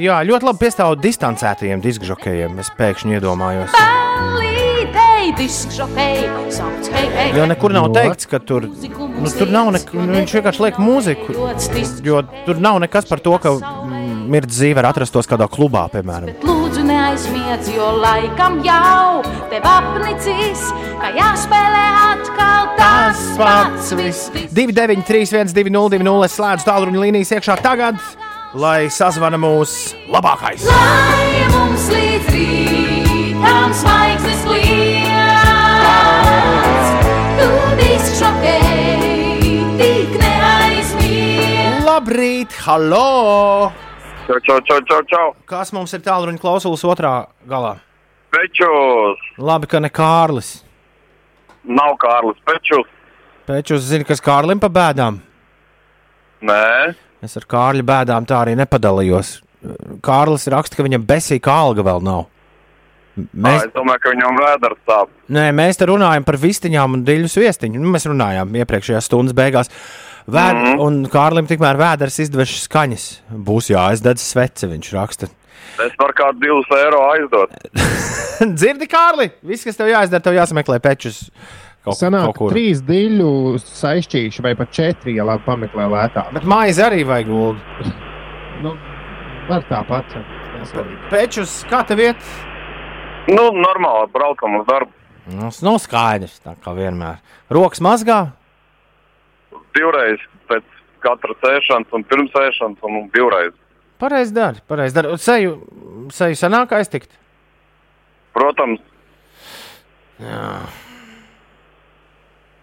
[0.00, 2.58] Jā, ļoti labi piestāv distancētajiem diskžokejiem.
[2.62, 4.59] Es pēkšņi iedomājos.
[5.20, 7.32] Līdei diskžokei, sauc hei, hei.
[7.36, 9.90] Jo nekur nav teikts, ka tur, nu, tur nav nek...
[9.92, 11.34] nu, viņš vienkārši liek mūziku.
[12.06, 16.30] Jo tur nav nekas par to, ka mm, mirdz zīve var atrastos kādā klubā, piemēram.
[16.40, 19.20] Lūdzu, neaizmiedz, jo laikam jau
[19.52, 20.62] tev apnicis,
[21.02, 23.92] ka jāspēlē atkal tas pats.
[24.00, 24.32] viss.
[24.56, 28.00] 293, 202, es slēdzu tālruņa līnijas iekšā tagad,
[28.56, 30.64] lai sazvana mūsu labākais.
[30.64, 34.09] Lai mums līdz rītam zvaigznes
[42.40, 43.70] Labrīt, hallo!
[44.24, 45.26] Čau, čau, čau, čau, čau.
[45.44, 47.74] Kas mums ir tālruņa klausulas otrā galā?
[48.32, 49.20] Pečus.
[49.36, 50.62] Labi, ka ne Kārlis.
[51.68, 52.88] Nav Kārlis Pečus.
[53.44, 55.20] Pēčus zina, kas Kārlim pa bēdām.
[56.40, 59.42] Nē, Es ar Kārļa bēdām tā arī nepadalījos.
[60.00, 62.24] Kārlis raksta, ka viņam besīka alga vēl nav.
[63.20, 63.34] Mēs...
[63.36, 65.10] Mēs, es domāju, ka viņam vēders stāv.
[65.28, 67.82] nē, mēs te runājam par vistiņām un diļu viestiņu.
[67.82, 69.68] Nu, mēs runājām iepriekšējā stundas beigās.
[70.26, 70.64] Vēd, mm.
[70.64, 70.80] -hmm.
[70.84, 73.06] Un Kārlim tikmēr vēders izdevš skaņas.
[73.30, 75.30] Būs jāizdedz svece, viņš raksta.
[75.80, 77.54] Es varu kādu divus eiro aizdot.
[78.58, 79.30] Dzirdi, Kārli?
[79.46, 81.30] Viss, kas tev jāizdara, tev jāsameklē pečus.
[81.80, 82.52] Kaut, Sanāk, kaut kur.
[82.52, 86.34] trīs diļu saistīši vai pat četri, ja labi pameklē lētāk.
[86.36, 87.90] Bet maizi arī vajag gulēt.
[88.60, 88.74] Nu,
[89.48, 90.10] var tāpat.
[91.08, 92.26] Pečus, kā tev iet?
[93.30, 94.92] Nu, normāli braucam uz darbu.
[95.32, 97.22] Nu, nav skaidrs, tā kā vienmēr.
[97.48, 98.18] Rokas mazgā,
[99.76, 100.64] Divreiz pēc
[101.04, 103.52] katras ēšanas un pirms ēšanas un divreiz.
[104.00, 104.62] pareizi dari.
[104.68, 105.08] Pareiz dari.
[105.08, 105.56] Un Seju,
[106.12, 107.10] seju sanāk aiztikt.
[108.32, 108.80] Protams,
[110.20, 110.60] Jā.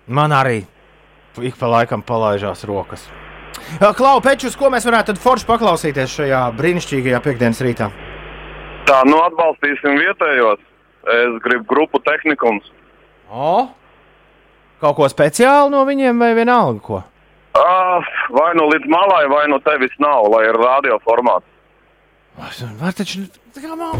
[0.07, 0.59] Man arī
[1.41, 3.07] ik pa laikam palaižās rokas.
[3.97, 7.89] Klau, Pečus, ko mēs varētu tad forši paklausīties šajā brīnišķīgajā piekdienas rītā?
[8.87, 10.61] tā nu atbalstīsim vietējos.
[11.11, 12.69] Es gribu grupu tehnikums.
[13.29, 13.67] O?
[14.81, 16.99] Kaut ko speciālu no viņiem vai vienalga ko?
[17.57, 21.47] Ah, vai nu līdz malai, vai nu tevis nav, lai ir radio formāts.
[22.37, 23.25] Var taču,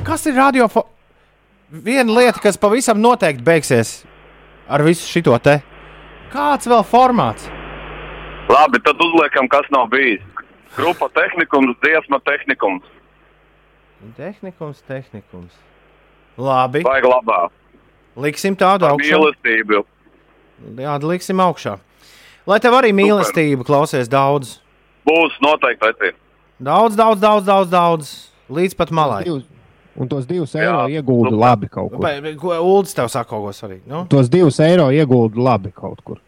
[0.05, 0.67] kas ir radio?
[1.73, 4.03] Viena lieta, kas pavisam noteikti beigsies
[4.69, 5.57] ar visu šito te.
[6.31, 7.49] Kāds vēl formāts?
[8.51, 10.21] Labi, tad uzliekam, kas nav bijis.
[10.77, 12.85] Grupa tehnikums, dziesma tehnikums.
[14.15, 15.55] Tehnikums, tehnikums.
[16.37, 16.83] Labi.
[16.85, 17.39] Vajag labā.
[18.21, 19.17] Liksim tādu augšā.
[19.17, 19.81] Mīlestību.
[20.77, 21.77] Jā, liksim augšā.
[22.47, 24.57] Lai tev arī mīlestība klausies daudz.
[25.07, 26.17] Būs noteikti aiziet.
[26.63, 28.13] Daudz, daudz, daudz, daudz, daudz.
[28.49, 29.23] Līdz pat malai.
[29.97, 32.05] Un tos divus eiro iegūdu labi kaut kur.
[32.61, 33.83] Uldis tev saka kaut ko svarīgu?
[33.89, 34.05] Nu?
[34.09, 36.21] Tos divus eiro iegūdu labi kaut kur.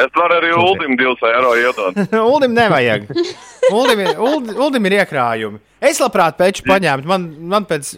[0.00, 1.98] Es varu arī Uldim divus eiro iedot.
[2.32, 3.10] Uldim nevajag.
[3.76, 5.60] Uldim ir, Uldim, ir iekrājumi.
[5.90, 7.06] Es labprāt peču paņēmu.
[7.08, 7.92] Man, man, pēc,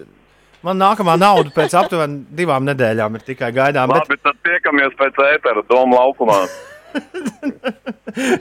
[0.67, 3.93] man nākamā nauda pēc aptuveni divām nedēļām ir tikai gaidām.
[3.95, 6.41] Labi, tad tiekamies pēc ētera Doma laukumā.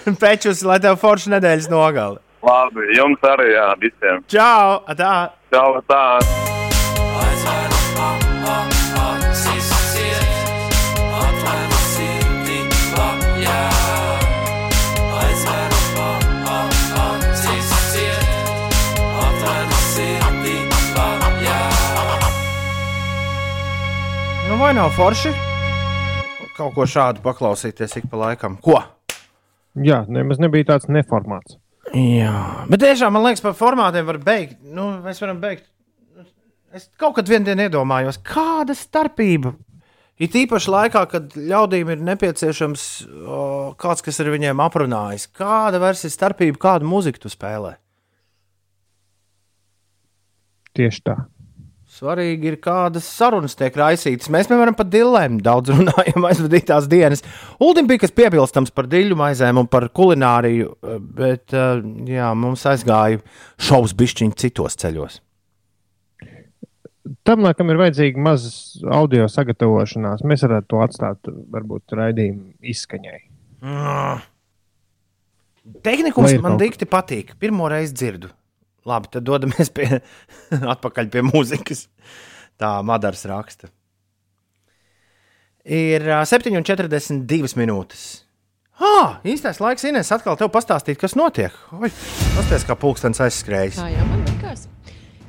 [0.05, 2.19] Bet pečus, lai tev forši nedēļas nogali.
[2.41, 4.24] Labi, jums arī, jā, visiem.
[4.32, 4.82] Čau!
[4.97, 5.13] Tā!
[5.53, 6.51] Čau, tā!
[24.62, 25.34] Vai nav forši?
[26.62, 28.57] kaut ko šādu paklausīties ik pa laikam.
[28.62, 28.78] Ko?
[29.82, 31.57] Jā, nemaz nebija tāds neformāts.
[31.95, 34.59] Jā, bet tiešām man liekas, par formātiem var beigt.
[34.62, 35.66] Nu, mēs varam beigt.
[36.72, 39.55] Es kaut kad vienā dienā iedomājos, kāda starpība.
[40.22, 43.41] It īpaši laikā, kad ļaudīm ir nepieciešams o,
[43.82, 45.26] kāds, kas ar viņiem aprunājas.
[45.34, 47.74] Kāda vairs ir starpība, kādu muziku tu spēlē?
[50.78, 51.18] Tieši tā.
[52.02, 54.32] Svarīgi ir, kādas sarunas tiek raisītas.
[54.34, 57.22] Mēs, piemēram, par dillēm daudz runājam aizvadītās dienas.
[57.62, 60.72] Uldim bija kas piebilstams par diļu maizēm un par kulināriju,
[61.20, 63.22] bet eh, jā, mums aizgāja
[63.62, 65.20] šovs bišķiņi citos ceļos.
[67.28, 68.49] Tam, laikam, ir vajadzīga maza
[68.97, 70.26] audio sagatavošanās.
[70.26, 73.18] Mēs varētu to atstāt, varbūt, raidījuma izskaņai.
[73.62, 74.28] Mm.
[75.86, 77.36] Tehnikums man dikti patīk.
[77.38, 78.34] Pirmo reizi dzirdu.
[78.89, 80.01] Labi, tad dodamies pie,
[80.73, 81.86] atpakaļ pie mūzikas.
[82.61, 83.69] Tā Madars raksta.
[85.61, 88.05] Ir ā, 7,42 minūtes.
[88.82, 91.53] Ah, īstais laiks, Inês, atkal tev pastāstīt, kas notiek.
[91.77, 91.91] Oi,
[92.34, 93.77] Pastāstiet, kā pulkstenis aizskrējis.
[93.77, 94.11] Tā jau.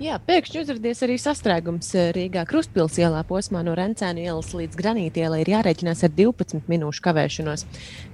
[0.02, 5.44] Jā, pēkšņi uzrādījās arī sastrēgums eh, Rīgā Krustpils ielā posmā no Rencēnu ielas līdz Granītielai
[5.44, 7.62] ir jārēķinās ar 12 minūšu kavēšanos.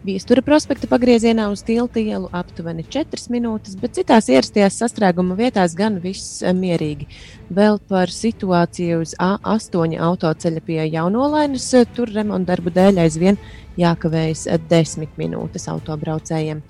[0.04, 5.96] Viestura prospekta pagriezienā uz tilta ielu aptuveni 4 minūtes, bet citās ierastajās sastrēguma vietās gan
[6.04, 7.08] viss eh, mierīgi.
[7.48, 13.38] Vēl par situāciju uz A8 autoceļa pie Jaunolainas, tur remonta darbu dēļ aizvien
[13.78, 16.60] jākavējas 10 minūtes autobraucējiem.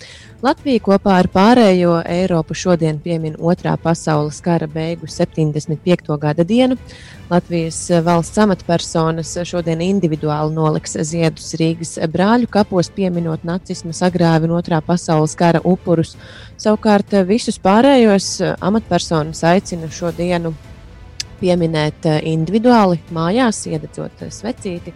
[0.45, 6.15] Latvija kopā ar pārējo Eiropu šodien piemin otrā pasaules kara beigu 75.
[6.21, 6.79] gada dienu.
[7.29, 14.79] Latvijas valsts amatpersonas šodien individuāli noliks ziedus Rīgas brāļu kapos, pieminot nacisma sagrāvi un otrā
[14.85, 16.15] pasaules kara upurus.
[16.55, 20.55] Savukārt visus pārējos amatpersonas aicina šo dienu
[21.41, 24.95] pieminēt individuāli mājās, iededzot svecīti.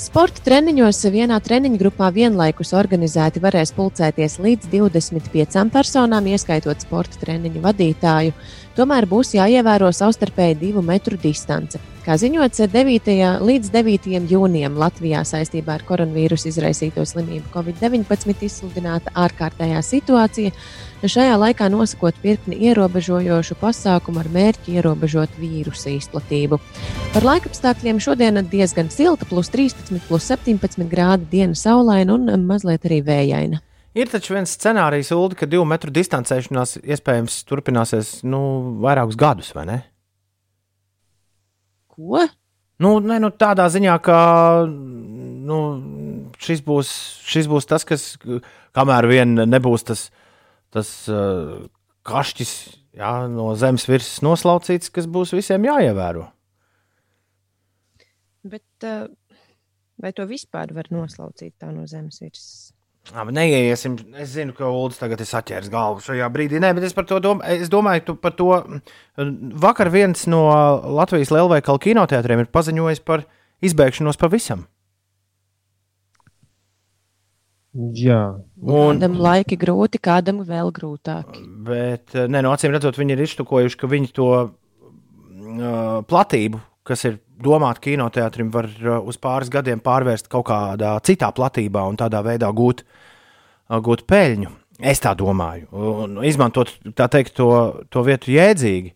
[0.00, 7.60] Sporta treniņos vienā treniņu grupā vienlaikus organizēti varēs pulcēties līdz 25 personām, ieskaitot sporta treniņu
[7.66, 8.32] vadītāju.
[8.78, 11.82] Tomēr būs jāievēro savstarpēji divu metru distance.
[12.04, 13.06] Kā ziņots, 9.
[13.40, 14.06] līdz 9.
[14.28, 20.52] jūnijam Latvijā saistībā ar koronavīrusu izraisīto slimību Covid-19 izsludināta ārkārtējā situācija.
[21.00, 26.60] Šajā laikā nosakot virkni ierobežojošu pasākumu ar mērķi ierobežot vīrusu izplatību.
[27.16, 33.00] Par laikapstākļiem šodien diezgan silta, plus 13, plus 17 grādi diena saulaina un mazliet arī
[33.08, 33.62] vējaina.
[33.96, 38.44] Ir taču viens scenārijs, Ulu, ka divu metru distancēšanās iespējams turpināsies nu,
[38.84, 39.82] vairākus gadus, vai ne?
[41.94, 42.26] Ko?
[42.82, 44.18] Nu, ne, nu, tādā ziņā, ka
[44.66, 45.58] nu,
[46.42, 46.90] šis, būs,
[47.22, 48.06] šis būs tas, kas,
[48.74, 50.08] kamēr vien nebūs tas,
[50.74, 51.68] tas uh,
[52.06, 52.54] kašķis
[52.98, 56.26] jā, no zemes virsmas noslaucīts, kas būs visiem jāievēro.
[58.44, 59.06] Bet, uh,
[60.02, 62.73] vai to vispār var noslaucīt tā no zemes virsmas?
[63.12, 63.98] Labi, neiesim.
[64.16, 66.56] Es zinu, ka Ulas tagad ir saķēris galvu šajā brīdī.
[66.62, 68.46] Nē, bet es, par to domā, es domāju, tu par to.
[69.60, 70.46] Vakar viens no
[70.96, 73.26] Latvijas lielveikalu kinoteātriem ir paziņojis par
[73.64, 74.64] izbēgšanos pavisam.
[77.74, 81.34] Jā, Un, Kādam laiki grūti, kādam vēl grūtāk.
[81.66, 87.18] bet, nē, no acīm redzot, viņi ir iztukojuši, ka viņi to uh, platību, kas ir
[87.44, 92.50] domāta kinoteātrim, var uh, uz pāris gadiem pārvērst kaut kādā citā platībā un tādā veidā
[92.56, 94.52] gūt, uh, gūt peļņu.
[94.84, 97.50] Es tā domāju, un izmantot tā teikt, to,
[97.94, 98.90] to vietu jēdzīgi.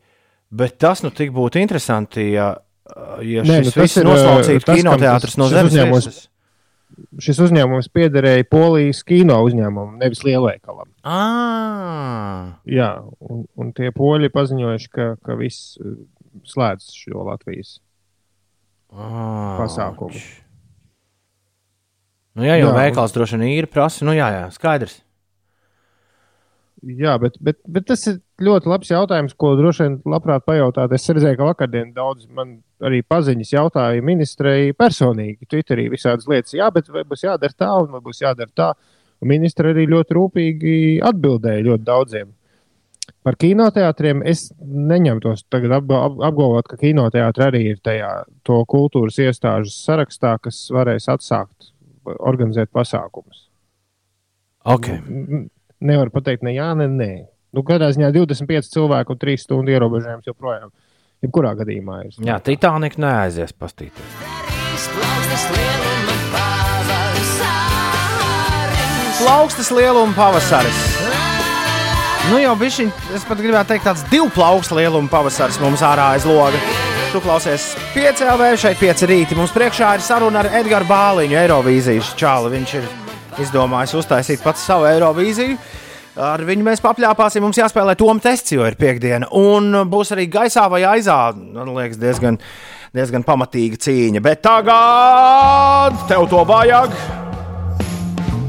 [0.59, 5.38] Bet tas nu tik būtu interesanti, ja, uh, ja Nē, šis nu, viss noslaucītu kinoteātris
[5.38, 6.26] no zemes uzņēmums-
[7.22, 10.88] šis uzņēmums piederēja Polijas kino uzņēmumam, nevis lielveikalam.
[11.07, 12.90] Ah, Jā,
[13.22, 15.76] un, un tie poļi paziņojuši, ka, ka viss
[16.49, 17.78] slēdz šo Latvijas
[18.93, 20.22] ah, pasākumu.
[22.39, 24.05] Nu, jā, jau Jā, un- veikals droši vien ir prasa.
[24.07, 25.01] Nu, jā, jā, skaidrs.
[26.86, 30.93] Jā, bet, bet, bet tas ir ļoti labs jautājums, ko droši vien labprāt pajautāt.
[30.95, 36.55] Es redzēju, ka vakardien daudz man arī paziņas jautāja ministrei personīgi, Twitterī visādas lietas.
[36.55, 38.68] Jā, bet vai būs jādara tā, un vai būs jādara tā.
[39.18, 42.30] Un ministra arī ļoti rūpīgi atbildēja ļoti daudziem.
[43.24, 49.18] Par kinoteātriem es neņemtos tagad apga- ap, apgalvot, ka kinoteātris arī ir tajā to kultūras
[49.20, 51.72] iestāžu sarakstā, kas varēs atsākt
[52.18, 53.48] organizēt pasākumus.
[54.64, 55.00] Okay.
[55.09, 55.50] N-
[55.80, 57.11] Nevar pateikt, ne jā, ne nē.
[57.54, 60.70] Nu, kādā ziņā 25 cilvēku un 3 stundu ierobežojums joprojām.
[61.22, 62.12] Jebkurā gadījumā ir.
[62.22, 64.18] Jā, Titanika neaizies pastīties.
[69.18, 70.88] Plaukstas lieluma pavasaris.
[72.28, 72.84] Nu jau bija šī,
[73.16, 76.58] es pat gribētu teikt, tāds divu plaukstu lieluma pavasaris mums ārā aiz loga.
[77.08, 79.36] Tu klausies 5 LV šeit 5 rīti.
[79.38, 82.52] Mums priekšā ir saruna ar Edgars Bāliņu, Eirovīzijas čāli.
[82.52, 82.84] Viņš ir
[83.40, 85.56] izdomājis uztaisīt pats savu Eirovīziju.
[86.20, 87.46] Ar viņu mēs papļāpāsim.
[87.46, 89.32] Mums jāspēlē Toms tests, jo ir piekdiena.
[89.32, 91.32] Un būs arī gaisā vai aizā.
[91.32, 92.36] Man liekas, diezgan,
[92.92, 94.20] diezgan pamatīga cīņa.
[94.28, 96.92] Bet tagad tev to vajag.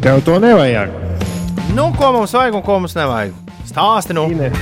[0.03, 0.91] Tev to nevajag.
[1.71, 3.48] Nu, ko mums vajag un ko mums nevajag?
[3.79, 4.25] Stāsti nu.
[4.33, 4.57] Ines,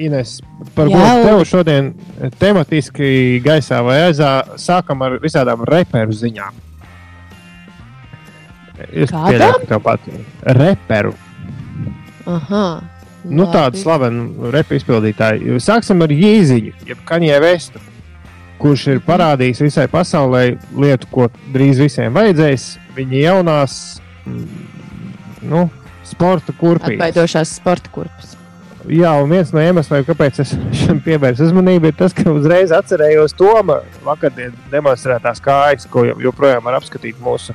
[0.00, 0.30] Ines
[0.74, 1.90] par ko tev šodien
[2.40, 4.30] tematiski gaisā vai aizā
[4.60, 6.64] sākam ar visādām reperu ziņām.
[8.88, 10.22] Es pieļauju, ka tev patīk.
[10.56, 11.12] Reperu.
[12.28, 12.64] Aha.
[13.28, 13.82] Nu, tādu Labi.
[13.82, 15.58] slavenu repu izpildītāju.
[15.60, 17.82] Sāksim ar Jēziņu, jeb Kaņē Vestu,
[18.62, 20.44] kurš ir parādījis visai pasaulē
[20.78, 22.70] lietu, ko drīz visiem vajadzēs.
[22.96, 23.76] Viņa jaunās
[24.24, 24.64] mm,
[25.50, 25.66] nu,
[26.08, 26.94] sporta kurpes.
[26.94, 28.37] Atbaidošās sporta kurpes.
[28.88, 33.34] Jā, un viens no iemesliem, kāpēc es šim pievērsu uzmanību, ir tas, ka uzreiz atcerējos
[33.36, 37.52] Toma vakardienas demonstrētās kājas, ko jo- joprojām var apskatīt mūsu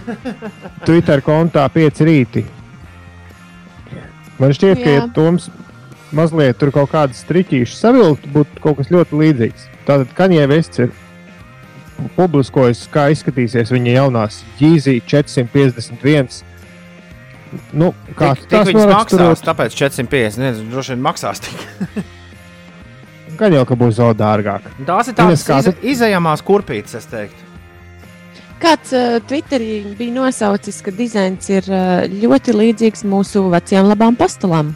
[0.86, 2.44] Twitter kontā 5 rīti.
[4.40, 5.08] Man šķiet, ka, ja Jā.
[5.14, 5.50] Toms
[6.14, 9.68] mazliet tur kaut kādas striķīšas savilkt, būtu kaut kas ļoti līdzīgs.
[9.84, 10.94] Tātad Kaņē Vests ir
[12.16, 16.42] publiskojis, kā izskatīsies viņa jaunās Yeezy 451.
[17.76, 19.32] Nu, kā tās viņas noraksturot?
[19.32, 19.46] maksās?
[19.46, 20.42] Tāpēc 450.
[20.42, 21.64] Nezinu, droši vien maksās tik.
[23.40, 24.68] Gan jau, ka būs vēl dārgāk.
[24.86, 27.50] Tās ir tādas ize, izējamās kurpītes, es teiktu.
[28.62, 34.72] Kāds uh, Twitterī bija nosaucis, ka dizains ir uh, ļoti līdzīgs mūsu vecajām labām pastelām.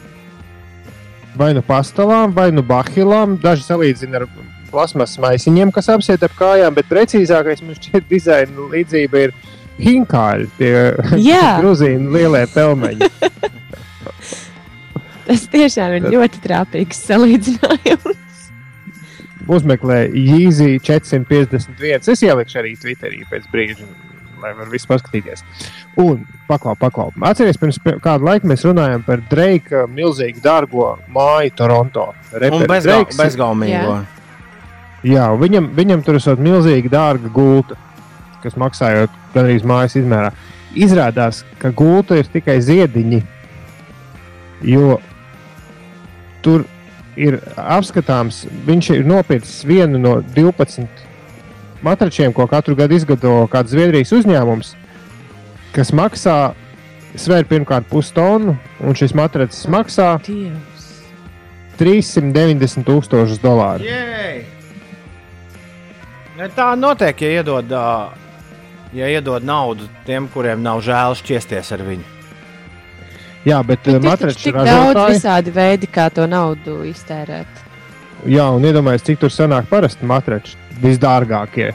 [1.39, 3.39] vai nu pastāvām, vai nu bahilām.
[3.39, 4.27] Daži salīdzina ar
[4.73, 9.35] plasmas maisiņiem, kas apsiet ap kājām, bet precīzākais man šķiet dizaina līdzība ir
[9.83, 10.73] hinkāļi, tie
[11.31, 11.57] Jā.
[11.63, 13.09] grūzīni lielie pelmeņi.
[15.29, 18.25] Tas tiešām ir ļoti trāpīgs salīdzinājums.
[19.49, 22.09] Uzmeklē Yeezy 451.
[22.13, 23.85] Es ielikšu arī Twitterī pēc brīža,
[24.41, 25.45] lai varētu visu paskatīties.
[26.01, 27.09] Un paklau, paklau.
[27.29, 32.07] Atcerieties, pirms kādu laiku mēs runājām par Dreika milzīgu dārgo māju Toronto.
[32.33, 33.99] Bezga, bezgaumīgo.
[35.07, 37.77] Jā, un viņam, viņam tur ir milzīga dārga gulta,
[38.43, 40.33] kas maksājot gandrīz mājas izmērā.
[40.79, 43.23] Izrādās, ka gulta ir tikai ziediņi,
[44.69, 44.99] jo
[46.45, 46.67] tur
[47.19, 50.87] ir apskatāms, viņš ir nopircis vienu no 12
[51.83, 54.75] matračiem, ko katru gadu izgatavo kāds Zviedrijas uzņēmums,
[55.75, 56.39] kas maksā,
[57.19, 60.87] svēr pirmkārt pustonu, un šis matracis maksā Dievs.
[61.79, 63.87] 390 tūkstošus dolāru.
[63.87, 64.47] Jej!
[66.39, 67.85] Ne, Tā notiek, ja iedod, ā,
[68.97, 72.07] ja iedod naudu tiem, kuriem nav žēl šķiesties ar viņu.
[73.47, 75.15] Jā, bet Ir uh, matraču tik daudz ražotāji.
[75.17, 77.65] visādi veidi, kā to naudu iztērēt.
[78.27, 80.57] Jā, un iedomājieties, cik tur sanāk parasti matrači.
[80.83, 81.73] Visdārgākie.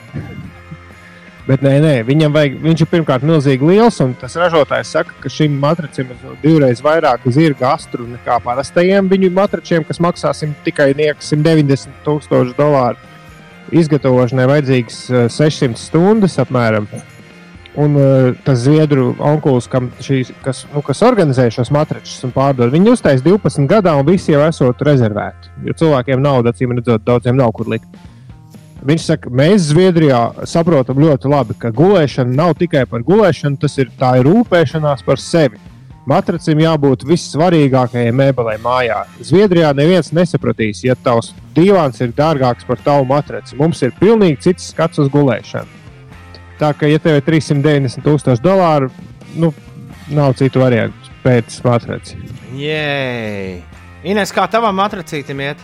[1.48, 5.28] Bet nē, nē, viņam vajag, viņš ir pirmkārt milzīgi liels, un tas ražotājs saka, ka
[5.32, 10.94] šim matracim ir divreiz vairāk zirga astru nekā parastajiem viņu matračiem, kas maksā sim- tikai
[10.96, 12.96] nieks 190 tūkstoši dolāru.
[13.74, 16.88] Izgatavošanai vajadzīgs eh, 600 stundas apmēram.
[17.74, 23.26] Un uh, tas zviedru onkulis, kas, nu, kas organizē šos matračus un pārdod, viņi uztaisīja
[23.32, 25.50] 12 gadā, un visi jau esot rezervēti.
[25.66, 27.90] Jo cilvēkiem nauda, acīm redzot, daudziem nav kur likt.
[28.86, 33.90] Viņš saka, mēs Zviedrijā saprotam ļoti labi, ka gulēšana nav tikai par gulēšanu, tas ir
[33.98, 35.58] tā ir rūpēšanās par sevi.
[36.10, 39.04] Matracim jābūt vissvarīgākajai mēbelei mājā.
[39.24, 43.56] Zviedrijā neviens nesapratīs, ja tavs divāns ir dārgāks par tavu matraci.
[43.56, 45.80] Mums ir pilnīgi cits skats uz gulēšanu.
[46.60, 48.90] Tā kā, ja tev ir 390 tūkstoši dolāru,
[49.40, 49.54] nu,
[50.12, 52.20] nav citu variantu pēc matraci.
[52.60, 53.62] Jej!
[54.04, 55.62] Ines, kā tavam matracītam iet?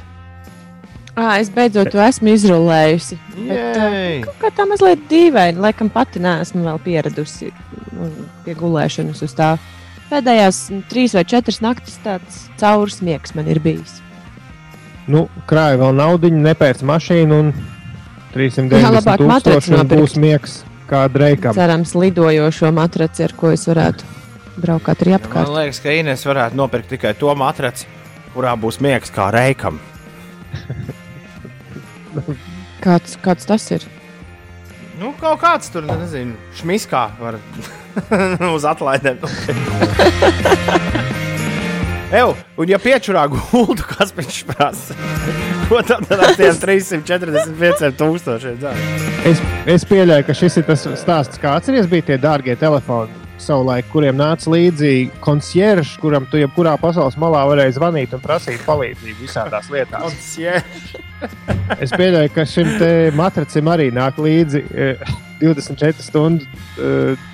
[1.20, 3.18] À, es beidzot to esmu izrullējusi.
[3.36, 5.60] Bet, uh, kā tā mazliet dīvaini.
[5.60, 7.52] Laikam pati neesmu vēl pieradusi
[8.46, 9.50] pie gulēšanas uz tā.
[10.10, 10.60] Pēdējās
[10.90, 14.00] trīs vai četras naktis tāds caurs miegs man ir bijis.
[15.10, 20.58] Nu, krāja vēl naudu, nepērc mašīnu un Jā, 390 labāk matraci tūkstoši būs miegs
[20.90, 21.54] kā dreikam.
[21.58, 24.06] Cerams, lidojošo matraci, ar ko es varētu
[24.60, 25.54] braukt arī Man apkārt.
[25.56, 27.88] liekas, ka Ines varētu nopirkt tikai to matraci,
[28.36, 29.80] kurā būs miegs kā reikam.
[32.84, 33.86] Kāds, kāds tas ir?
[35.00, 37.38] Nu, kaut kāds tur, nezinu, šmiskā var
[38.56, 39.22] uz atlaidēm.
[42.20, 44.98] Eju, un ja piečurā gultu, kas viņš prasa?
[45.70, 48.84] Ko tad ar tiem 345 tūkstošiem dzēr?
[49.30, 49.44] Es,
[49.78, 54.18] es pieļauju, ka šis ir tas stāsts, kā atceries, bija tie dārgie telefoni savulaik, kuriem
[54.20, 60.20] nāca līdzi koncieržs, kuram tu jebkurā pasaules malā varēji zvanīt un prasīt palīdzību visādās lietās.
[61.80, 65.12] Es pieļauju, ka šim te matracim arī nāk līdzi eh,
[65.42, 66.48] 24 stundu
[66.80, 67.28] eh,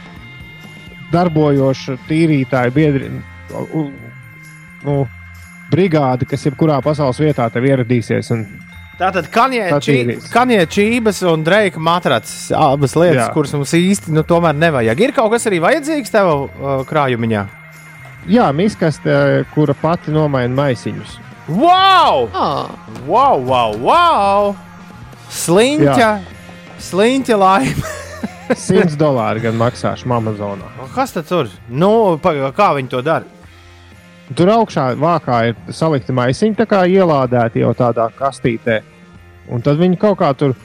[1.14, 3.12] darbojoša tīrītāja biedri,
[4.86, 5.00] nu,
[5.72, 8.32] brigāde, kas jebkurā pasaules vietā tev ieradīsies.
[8.36, 8.46] Un,
[8.96, 10.30] Tātad Tā tīrīs.
[10.32, 12.48] Kanye čības un Dreika matracis.
[12.56, 13.34] Abas lietas, Jā.
[13.36, 15.02] kuras mums īsti nu, tomēr nevajag.
[15.04, 17.44] Ir kaut kas arī vajadzīgs tev uh, krājumiņā.
[18.32, 21.20] jā, miskaste, kura pati nomaina maisiņus.
[21.52, 22.30] Wow!
[22.34, 22.72] Oh.
[23.06, 24.56] Wow, wow, wow!
[25.30, 26.10] Sliņķa,
[26.88, 27.92] sliņķa laime.
[28.56, 30.72] 100 dolāri gan maksāšu Amazonā.
[30.96, 31.50] Kas tad tur?
[31.70, 33.26] Nu, paga, kā viņi to dara?
[34.34, 38.80] Tur augšā vākā ir salikti maisiņi, tā kā ielādēti jau tādā kastītē.
[39.54, 40.56] Un tad viņi kaut kā tur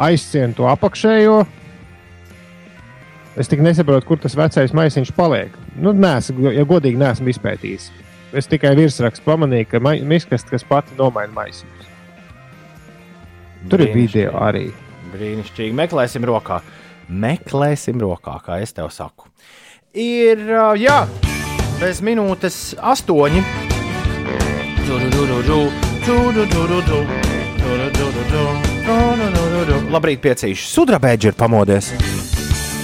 [0.00, 1.42] aizsien to apakšējo.
[3.36, 5.52] Es tik nesaprotu, kur tas vecais maisiņš paliek.
[5.76, 7.90] Nu, neesmu, ja godīgi neesmu izpētījis.
[8.32, 11.90] Es tikai virsrakstu pamanīju, ka mai- miskast, kas pati nomaina maisiņus.
[13.68, 14.70] Tur ir video arī.
[15.12, 15.76] Brīnišķīgi.
[15.76, 16.62] Meklēsim rokā.
[17.12, 19.28] Meklēsim rokā, kā es tev saku.
[19.92, 21.04] Ir, uh, jā,
[21.82, 23.42] bez minūtes astoņi.
[29.92, 30.68] Labrīt, piecīši.
[30.70, 31.90] Sudrabēģi ir pamodies.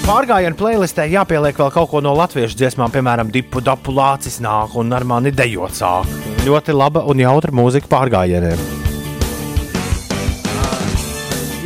[0.09, 4.95] Pārgājienu playlistē jāpieliek vēl kaut ko no latviešu dziesmām, piemēram, dipu, dapu, lācis nāk un
[4.97, 6.09] ar mani dejot sāk.
[6.47, 8.65] Ļoti laba un jautra mūzika pārgājieniem.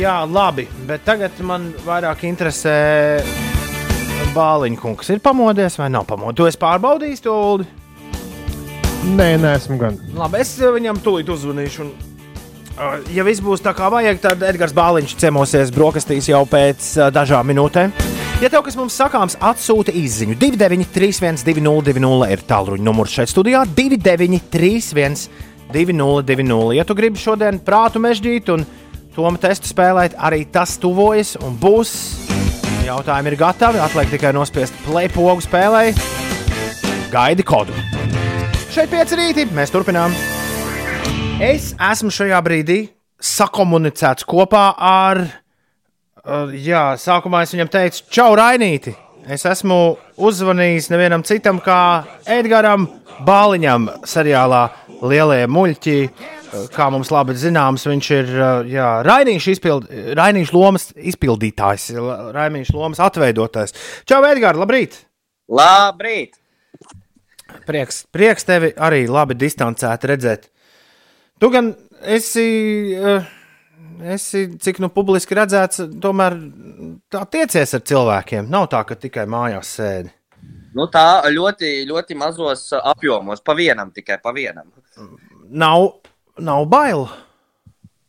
[0.01, 2.75] Jā, labi, bet tagad man vairāk interesē
[4.33, 5.11] Bāliņkungs.
[5.13, 6.37] Ir pamodies vai nav pamodies?
[6.39, 7.67] Tu esi pārbaudījis to ulu.
[9.13, 9.99] Nē, neesmu gan.
[10.15, 11.83] Labi, es eh, viņam tūlīt uzzvanīšu.
[11.83, 11.91] Un,
[12.77, 17.09] uh, ja viss būs tā kā vajag, tad Edgars Bāliņš ciemosies brokastīs jau pēc uh,
[17.13, 17.93] dažām minūtēm.
[18.41, 25.27] Ja tev kas mums sakāms, atsūti īsiņu 293, 202, ir tālruņa numurs šeit studijā 293,
[25.71, 26.73] 202.
[26.75, 28.65] Ja tu gribi šodien prātu mežģīt un
[29.15, 31.95] tomu testu spēlēt, arī tas tuvojas un būs.
[32.83, 35.93] Jautājumi ir gatavi, atliek tikai nospiest play pogu spēlē.
[37.13, 37.71] Gaidi kodu.
[38.73, 40.11] Šeit pieci rīti, mēs turpinām.
[41.43, 42.77] Es esmu šajā brīdī
[43.23, 48.91] sakomunicēts kopā ar, uh, jā, sākumā es viņam teicu, čau, Rainīti.
[49.31, 52.89] Es esmu uzzvanījis nevienam citam, kā Edgars
[53.23, 54.65] Bāliņam, seriālā
[54.99, 55.97] Lielie muļķi.
[56.53, 59.89] Uh, Kā mums labi zināms, viņš ir uh, jā, Rainīša, izpild,
[60.19, 61.89] Rainīša lomas izpildītājs,
[62.35, 63.73] Rainīša lomas atveidotais.
[64.09, 65.01] Čau, Edgars, labrīt!
[65.49, 66.37] Labrīt!
[67.67, 70.49] Prieks, prieks tevi arī labi distancēti redzēt.
[71.39, 72.45] Tu gan esi,
[72.95, 73.25] eh,
[74.15, 76.37] esi cik nu publiski redzēts, tomēr
[77.11, 78.49] tā tiecies ar cilvēkiem.
[78.49, 80.13] Nav tā, ka tikai mājās sēdi.
[80.73, 84.71] Nu, tā ļoti, ļoti mazos apjomos, pa vienam tikai pa vienam.
[85.49, 85.99] Nav,
[86.39, 87.07] nav bail.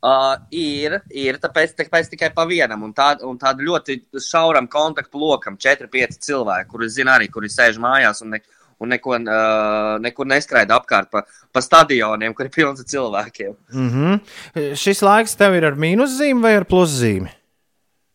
[0.04, 2.82] Uh, ir, ir, tāpēc, tāpēc tikai pa vienam.
[2.84, 7.78] Un, tā, un tādu ļoti šauram kontaktu lokam, 4-5 cilvēki, kuri zina arī, kuri sēž
[7.80, 8.42] mājās un, ne,
[8.84, 13.56] un neko, uh, nekur neskraida apkārt pa, pa stadioniem, kur ir pilns ar cilvēkiem.
[13.72, 14.76] Mm -hmm.
[14.76, 17.32] Šis laiks tev ir ar mīnuszīmi vai ar pluszīmi?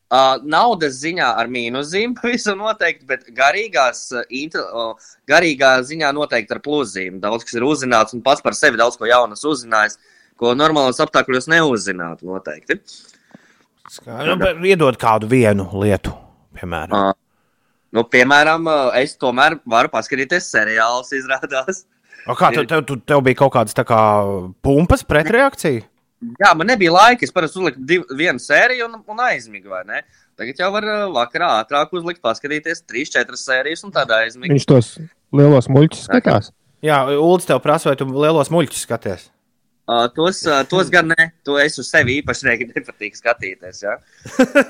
[0.09, 6.55] Uh, naudas ziņā ar mīnuszīm pavisam noteikti, bet garīgās, uh, intel, uh, garīgā ziņā noteikti
[6.55, 7.19] ar pluszīm.
[7.21, 9.99] Daudz kas ir uzzināts un pats par sevi daudz ko jaunas uzzinājis,
[10.39, 12.79] ko normālos apstākļos neuzzinātu noteikti.
[14.07, 16.15] Nu, bet iedod kādu vienu lietu,
[16.57, 17.13] piemēram.
[17.13, 21.83] Uh, nu, piemēram, uh, es tomēr varu paskatīties seriālus, izrādās.
[22.25, 24.01] O kā tev, tev, tev, bija kaut kādas tā kā
[24.65, 25.85] pumpas pretreakcija?
[26.19, 27.23] Jā, man nebija laika.
[27.23, 30.01] Es parasti uzliku div, vienu sēriju un, un aizmigu, vai ne?
[30.39, 34.51] Tagad jau var uh, vakarā ātrāk uzlikt, paskatīties trīs, četras sērijas un tādā aizmigt.
[34.51, 34.93] Viņš tos
[35.35, 36.51] lielos muļķus skatās.
[36.83, 39.27] Jā, Ulas tev prasa, vai tu lielos muļķus skaties?
[39.89, 41.31] Uh, tos, uh, tos gan ne.
[41.47, 43.81] To es uz sevi īpaši ne- nepatīk skatīties.
[43.87, 43.97] Ja?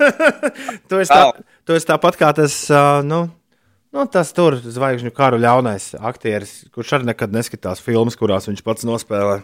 [0.89, 1.23] tu, esi tā,
[1.67, 3.25] tu esi tāpat kā tas, uh, nu,
[3.91, 8.87] nu, tas tur zvaigžņu karu ļaunais aktieris, kurš arī nekad neskatās filmas, kurās viņš pats
[8.87, 9.41] nospēlē.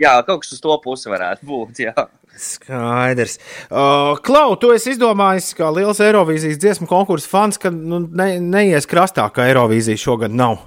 [0.00, 1.80] Jā, kaut kas uz to pusi varētu būt.
[1.86, 1.94] Jā.
[2.34, 3.36] Skaidrs.
[3.70, 8.88] Uh, Klau, tu esi izdomājis, kā liels Eirovīzijas dziesmu konkursu fans, ka nu, ne, neies
[8.90, 10.58] krastā, ka Eirovīzija šogad nav.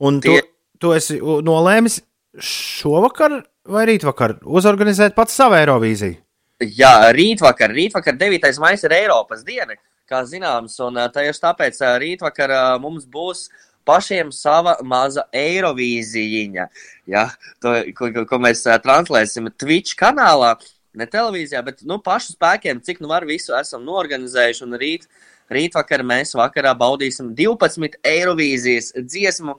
[0.00, 0.46] Un tu, Tie-
[0.80, 2.00] tu esi nolēmis
[2.40, 6.16] šovakar vai rītvakar uzorganizēt pats savu Eirovīziju.
[6.62, 8.58] Jā, rītvakar, rītvakar 9.
[8.62, 9.76] maija ir Eiropas diena,
[10.08, 13.48] kā zināms, un tieši tāpēc rītvakar mums būs
[13.88, 16.66] pašiem sava maza Eirovīzijiņa,
[17.10, 17.26] ja,
[17.62, 20.54] to, ko, ko- mēs ā, translēsim Twitch kanālā,
[20.94, 25.06] ne televīzijā, bet nu, pašu spēkiem, cik nu var visu esam norganizējuši, un rīt,
[25.52, 29.58] rītvakar mēs vakarā baudīsim 12 Eirovīzijas dziesmu,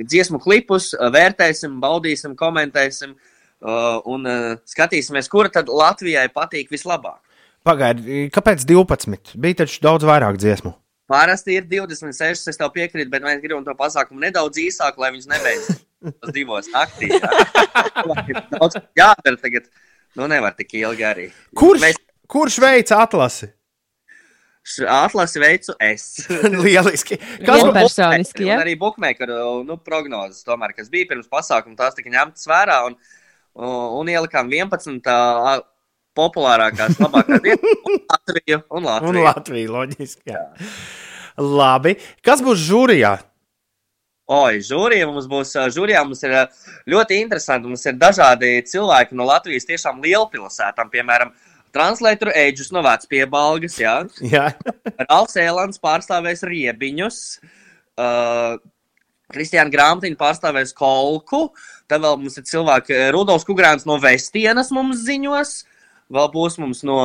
[0.00, 3.16] dziesmu klipus, vērtēsim, baudīsim, komentēsim,
[3.64, 7.16] Uh, un uh, skatīsimies, kura tad Latvijai patīk vislabāk.
[7.64, 9.30] Pagaidiet, kāpēc 12?
[9.40, 10.74] Bija taču daudz vairāk dziesmu.
[11.10, 15.26] Parasti ir 26, es tev piekrītu, bet mēs gribam to pasākumu nedaudz īsāku, lai viņš
[15.28, 15.74] nebeigtu
[16.14, 17.10] uz divos naktī.
[17.12, 19.68] Jā, daudz jādara tagad.
[20.14, 21.26] Nu, nevar tik ilgi arī.
[21.58, 22.00] Kurš, Mēs
[22.30, 23.50] kurš veids atlasi?
[24.88, 26.06] atlasi veicu es.
[26.64, 27.18] Lieliski.
[27.44, 28.56] Kas Vienpersoniski, ja?
[28.56, 29.36] Un arī bookmakeru
[29.68, 32.78] nu, prognozes, tomēr, kas bija pirms pasākuma, tās tika ņemtas vērā.
[32.88, 32.96] Un,
[33.60, 35.04] un, un ielikām 11.
[36.16, 39.12] Populārākās, labākās vietas- Latviju un Latviju.
[39.12, 40.34] Un Latvija, loģiski.
[40.34, 40.42] Jā.
[41.38, 41.96] Labi.
[42.22, 43.16] Kas būs žūrijā?
[44.24, 46.36] Oi, žūrija mums būs, žūrijā mums ir
[46.88, 47.68] ļoti interesanti.
[47.68, 51.34] Mums ir dažādi cilvēki no Latvijas tiešām lielpilsētām, piemēram,
[51.74, 53.98] translēturu eģus no Vecpiebalgas, jā.
[54.24, 54.46] Jā.
[55.10, 57.20] Ralfs Ēlans pārstāvēs riebiņus.
[58.00, 58.56] Uh,
[59.34, 61.48] Kristiāna Grāmatiņa pārstāvēs kolku.
[61.90, 65.56] Tad vēl mums ir cilvēki, Rudolfs Kungrāns no Vestienas mums ziņos.
[66.12, 66.98] Vēl būs mums no,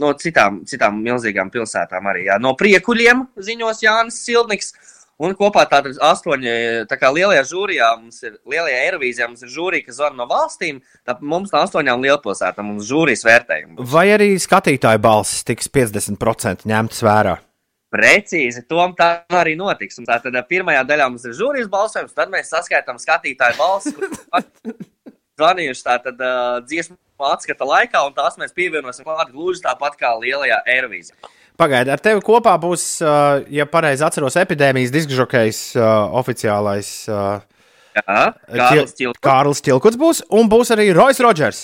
[0.00, 2.26] no citām, citām milzīgām pilsētām arī.
[2.30, 2.40] Jā.
[2.42, 4.74] No priekuļiem ziņos Jānis Silniks.
[5.22, 6.52] Un kopā tātad astoņi,
[6.90, 10.80] tā kā lielajā žūrijā, mums ir lielajā Eirovīzijā, mums ir žūrija, kas zvana no valstīm,
[11.06, 13.78] tad mums no astoņām lielpilsētām mums žūrijas vērtējumi.
[13.92, 17.36] Vai arī skatītāju balsis tiks 50% ņemtas vērā?
[17.92, 20.00] Precīzi, tom tā arī notiks.
[20.00, 24.88] Un Tātad ā, pirmajā daļā mums ir žūrijas balsojums, tad mēs saskaitām skatītāju balsis, kurus
[25.42, 26.96] zvanījuši tātad uh, dziesmu
[27.32, 31.18] atskata laikā, un tās mēs pievienosim klāt gluži tāpat kā lielajā Eirovīzijā.
[31.60, 35.84] Pagaidiet, ar tevi kopā būs, uh, ja pareizi atceros, epidēmijas diskžokejs uh,
[36.22, 36.94] oficiālais.
[37.10, 37.42] Uh,
[37.92, 39.20] Jā, Kārlis Čilkuts.
[39.20, 41.62] Kārlis Čilkuts būs, un būs arī Rojas Rodžers.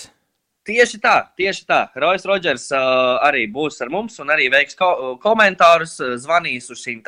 [0.69, 1.79] Tieši tā, tieši tā.
[1.97, 7.01] Rojas Rodžers uh, arī būs ar mums un arī veiks ko komentārus, zvanīs uz šīm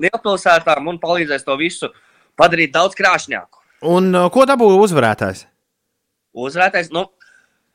[0.00, 1.92] lielpilsētām un palīdzēs to visu
[2.40, 3.60] padarīt daudz krāšņāku.
[3.84, 5.44] Un uh, ko dabū uzvarētājs?
[6.34, 7.06] Uzvarētais, nu,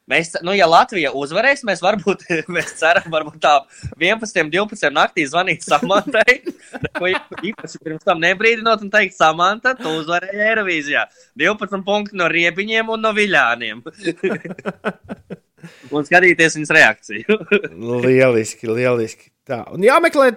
[0.10, 2.26] mēs, nu, ja Latvija uzvarēs, mēs varbūt,
[2.56, 3.56] mēs ceram, varbūt tā
[4.02, 6.40] 11, 12 naktī zvanīt Samantai,
[7.00, 11.06] ko īpaši pirms tam nebrīdinot un teikt, Samanta, tu uzvarēji Eirovīzijā.
[11.40, 13.84] 12 punkti no riebiņiem un no viļāniem.
[15.96, 17.42] un skatīties viņas reakciju.
[18.04, 19.30] Lieliski, lieliski.
[19.50, 19.64] Tā.
[19.74, 20.34] Un jāmeklē,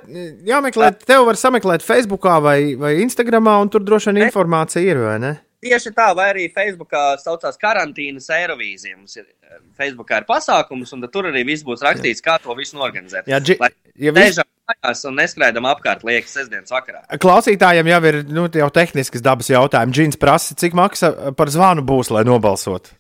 [0.48, 5.18] jāmeklē tev var sameklēt Facebook vai, vai Instagram, un tur droši vien informācija ir, vai
[5.20, 5.32] ne?
[5.62, 8.96] Tieši tā, vai arī Facebookā saucās karantīnas Eirovīzija.
[8.98, 12.54] Mums ir eh, Facebookā ir pasākums, un tad tur arī viss būs rakstīts, kā to
[12.58, 13.28] visu norganizēt.
[13.30, 13.58] Jā, dži-
[14.02, 14.40] ja vis-
[14.72, 17.04] mājās un neskraidam apkārt liekas sestdienas vakarā.
[17.22, 19.94] Klausītājiem jau ir nu, jau tehniskas dabas jautājumi.
[19.94, 22.94] Džins prasa, cik maksa par zvanu būs, lai nobalsotu.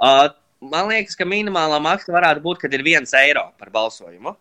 [0.00, 0.28] Uh,
[0.60, 4.34] man liekas, ka minimālā maksa varētu būt, kad ir viens eiro par balsojumu.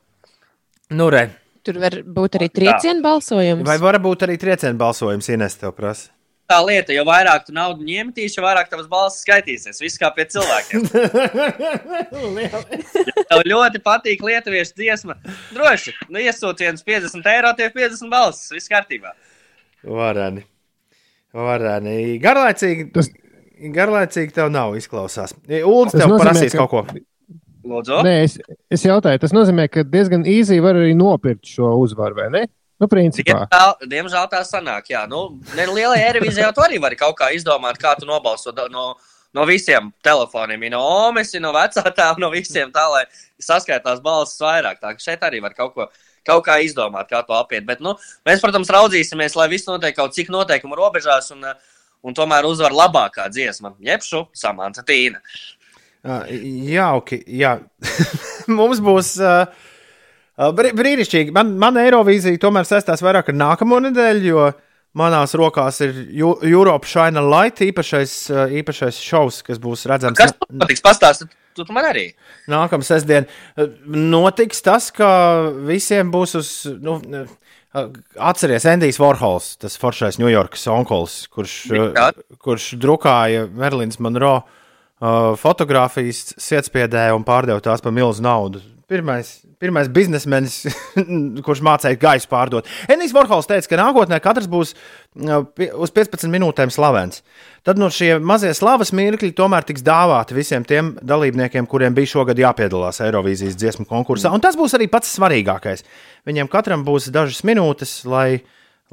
[0.91, 1.29] Nu, re.
[1.63, 3.63] Tur var būt arī triecienu balsojums.
[3.67, 6.09] Vai var būt arī triecienu balsojums, Ines, tev prasa?
[6.53, 9.79] Tā lieta, jo vairāk tu naudu ņemtīsi, jo vairāk tavas balss skaitīsies.
[9.81, 10.83] Viss kā pie cilvēkiem.
[12.43, 12.61] ja
[13.31, 15.15] tev ļoti patīk lietuviešu dziesma.
[15.55, 18.53] Droši, nu iesūtiens 50 eiro, tie ir 50 balsis.
[18.53, 19.15] Viss kārtībā.
[19.81, 20.45] Varani.
[21.33, 21.97] Varani.
[22.21, 22.91] Garlaicīgi.
[22.93, 23.09] Tas...
[23.73, 25.33] Garlaicīgi tev nav izklausās.
[25.63, 27.01] Ulds, tev nozīmē, prasīs ka- kaut ko.
[27.73, 28.03] Lūdzu.
[28.05, 28.37] Nē, es,
[28.69, 32.45] es jautāju, tas nozīmē, ka diezgan īsi var arī nopirkt šo uzvaru, vai ne?
[32.83, 33.45] Nu, principā.
[33.47, 35.05] Diemžēl, diemžēl tā sanāk, jā.
[35.09, 38.89] Nu, ne lielajā Eirovīzijā tu arī vari kaut kā izdomāt, kā tu nobalso no,
[39.33, 43.05] no visiem telefoniem, no Omes, no vecātām, no visiem tā, lai
[43.41, 44.81] saskaitās balsis vairāk.
[44.83, 45.91] Tā ka šeit arī var kaut ko.
[46.23, 47.65] Kaut kā izdomāt, kā to apiet.
[47.67, 52.15] Bet, nu, mēs, protams, raudzīsimies, lai viss notiek kaut cik noteikumu robežās, un, uh, un
[52.15, 53.73] tomēr uzvar labākā dziesma.
[53.83, 55.19] Jebšu, Samanta Tīna.
[56.07, 56.21] Ā,
[56.71, 57.57] Jauki, jā.
[58.59, 59.51] Mums būs uh,
[60.37, 61.33] brīnišķīgi.
[61.35, 64.47] Man, man Eirovīzija tomēr saistās vairāk ar nākamo nedēļu, jo
[64.97, 70.17] manās rokās ir Europe Shine Light īpašais, uh, īpašais šovs, kas būs redzams.
[70.19, 71.33] Kas patiks pastāstīt?
[71.53, 72.07] Tu, tu man arī.
[72.49, 75.09] Nākamā sestdiena uh, notiks tas, ka
[75.67, 76.51] visiem būs uz.
[76.81, 77.39] Nu, uh,
[77.73, 82.11] Atcerieties, Endijs Vorhols, tas foršais Ņujorkas onkulis, kurš, uh,
[82.41, 88.61] kurš drukāja Merlīnas Monroe uh, fotografijas sietspiedē un pārdeva tās par milzu naudu.
[88.93, 90.59] Pirmais, pirmais biznesmenis,
[91.45, 92.67] kurš mācīja gaisu pārdot.
[92.91, 95.39] Endijs Vorhols teica, ka nākotnē katrs būs uh,
[95.81, 97.23] uz 15 minūtēm slavens.
[97.65, 102.43] Tad no šie mazie slavas mirkļi tomēr tiks dāvāti visiem tiem dalībniekiem, kuriem bija šogad
[102.43, 104.29] jāpiedalās Eirovīzijas dziesmu konkursā.
[104.35, 105.81] Un tas būs arī pats svarīgākais.
[106.29, 108.43] Viņiem katram būs dažas minūtes, lai,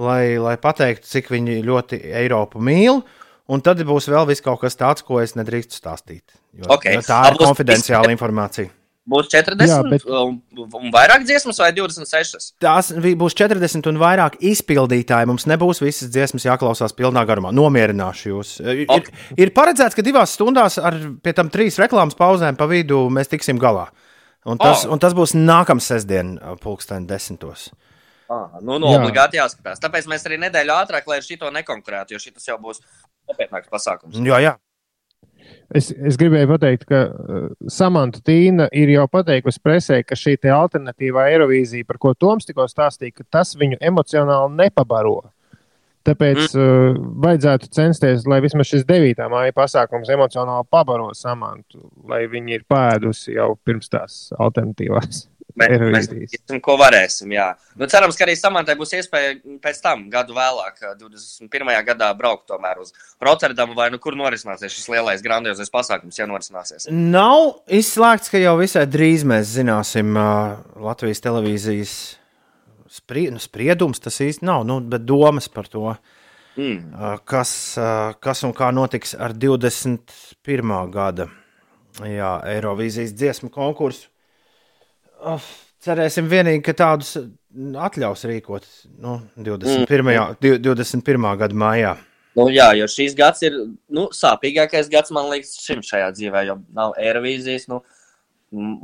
[0.00, 3.04] lai, lai pateiktu, cik viņi ļoti Eiropu mīl.
[3.50, 6.24] Un tad būs vēl kaut kas tāds, ko es nedrīkstu stāstīt.
[6.56, 6.88] Jo, Ok.
[6.94, 8.70] jo tā ir konfidenciāla informācija.
[9.08, 10.04] Būs 40 Jā, bet...
[10.04, 12.50] un, un vairāk dziesmas vai 26?
[12.60, 15.28] Tās būs 40 un vairāk izpildītāji.
[15.30, 17.50] Mums nebūs visas dziesmas jāklausās pilnā garumā.
[17.56, 18.52] Nomierināšu jūs.
[18.60, 19.10] Ir, ir,
[19.40, 23.58] ir paredzēts, ka divās stundās ar pie tam trīs reklāmas pauzēm pa vidu mēs tiksim
[23.62, 23.88] galā.
[24.48, 24.92] Un tas, O.
[24.94, 27.70] un tas būs nākamā sestdiena, pulksten desmitos.
[28.30, 29.00] Ah, nu, nu Jā.
[29.00, 29.80] obligāti jāskatās.
[29.82, 32.78] Tāpēc mēs arī nedēļu ātrāk, lai šito nekonkurētu, jo šis jau būs
[33.26, 34.20] nopietnāks pasākums.
[34.22, 34.54] Jā, jā.
[35.70, 40.50] Es, es gribēju pateikt, ka uh, Samanta Tīna ir jau pateikusi presē, ka šī te
[40.50, 45.20] alternatīvā Eirovīzija, par ko Toms tikko stāstīja, ka tas viņu emocionāli nepabaro.
[46.08, 46.60] Tāpēc mm.
[46.60, 49.20] uh, vajadzētu censties, lai vismaz šis 9.
[49.30, 55.28] māja pasākums emocionāli pabaro Samantu, lai viņi ir pēdusi jau pirms tās alternatīvās.
[55.58, 57.32] Mēs, mēs darīsim, ko varēsim.
[57.34, 57.48] Jā.
[57.78, 61.72] Nu, cerams, ka arī Samantai būs iespēja pēc tam, gadu vēlāk, 21.
[61.88, 66.88] gadā, braukt tomēr uz Rotterdamu vai nu kur norisināsies šis lielais, grandiozais pasākums, ja norisināsies.
[66.90, 71.98] Nav izslēgts, ka jau visai drīz mēs zināsim uh, Latvijas televīzijas
[72.90, 74.02] sprie, nu, spriedums.
[74.02, 75.94] Tas īsti nav, nu, bet domas par to,
[76.58, 76.92] Mm.
[76.92, 80.72] uh, kas, uh, kas un kā notiks ar 21.
[80.90, 81.28] gada
[81.98, 84.09] jā, Eirovīzijas dziesmu konkursu.
[85.20, 85.50] Uh,
[85.84, 87.16] cerēsim vienīgi, ka tādus
[87.86, 88.66] atļaus rīkot
[89.02, 90.06] nu, 21.
[90.06, 90.36] Mm.
[90.40, 90.62] Mm.
[90.64, 91.30] 21.
[91.40, 91.96] gada maijā.
[92.38, 93.56] Nu, jā, jo šīs gads ir
[93.90, 97.66] nu, sāpīgākais gads, man liekas, šim šajā dzīvē, jo nav Eirovīzijas.
[97.70, 97.80] Nu,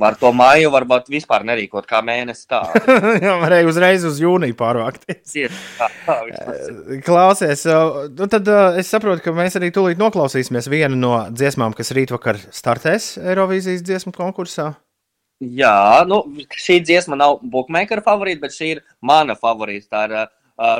[0.01, 2.83] var to māju varbūt vispār nerīkot kā mēnesi tādu.
[3.25, 5.37] Jā, varēja uzreiz uz jūniju pārvākties.
[5.79, 7.01] Tā, tā, vispār.
[7.07, 11.75] Klausies, uh, nu tad uh, es saprotu, ka mēs arī tūlīt noklausīsimies vienu no dziesmām,
[11.79, 14.73] kas rītvakar startēs Eirovīzijas dziesmu konkursā.
[15.41, 16.23] Jā, nu,
[16.57, 19.89] šī dziesma nav bookmaker favorīta, bet šī ir mana favorīta.
[19.93, 20.31] Tā ir uh,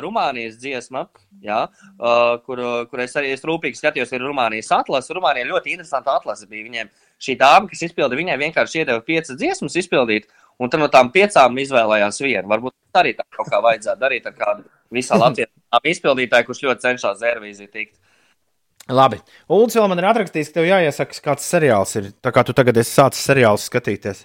[0.01, 1.03] Rumānijas dziesma,
[1.45, 5.13] jā, uh, kur, kur es arī es rūpīgi skatījos, ir Rumānijas atlase.
[5.13, 6.89] Rumānija ļoti interesanta atlase bija viņiem.
[7.21, 10.25] Šī dāma, kas izpildīja, viņai vienkārši iedeva piecas dziesmas izpildīt,
[10.57, 12.49] un tad no tām piecām izvēlējās vienu.
[12.49, 15.51] Varbūt arī tā kaut kā vajadzētu darīt ar kādu visā Latvijā
[15.93, 17.93] izpildītāju, kurš ļoti cenšas zērvīzī tikt.
[18.89, 19.19] Labi.
[19.51, 22.09] Ulds vēl man ir atrakstījis, ka tev jāiesaka, kāds seriāls ir.
[22.23, 24.23] Tā kā tu tagad esi sācis seriālus skatīties.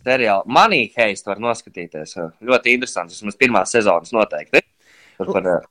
[0.00, 0.46] Seriālu.
[0.50, 2.16] Manī Heist var noskatīties.
[2.44, 3.16] Ļoti interesants.
[3.18, 4.64] Vismaz pirmā sezonas noteikti.
[5.18, 5.70] Tur par, eh,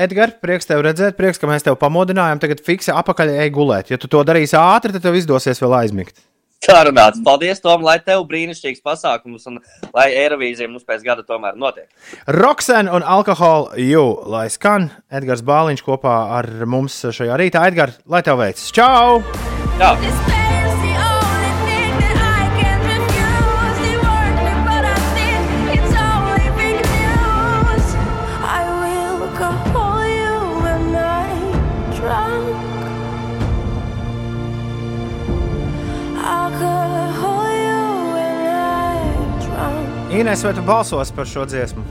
[0.00, 2.40] Edgars, prieks tev redzēt, prieks, ka mēs tev pamodinājām.
[2.40, 3.90] Tagad fiksi apakaļ ej gulēt.
[3.90, 6.22] Ja tu to darīsi ātri, tad tev izdosies vēl aizmigt.
[6.60, 7.22] Sarunāts.
[7.24, 9.58] Paldies, Tom, lai tev brīnišķīgs pasākums un
[9.96, 11.88] lai Eirovīzija mums pēc gada tomēr notiek.
[12.28, 17.64] Roxanne un Alkohola jū, lai skan Edgars Bāliņš kopā ar mums šajā rītā.
[17.72, 18.68] Edgars, lai tev veicas!
[18.76, 19.22] Čau!
[19.80, 20.49] Čau!
[40.10, 41.82] Ines, vai tu balsos par šo dziesmu?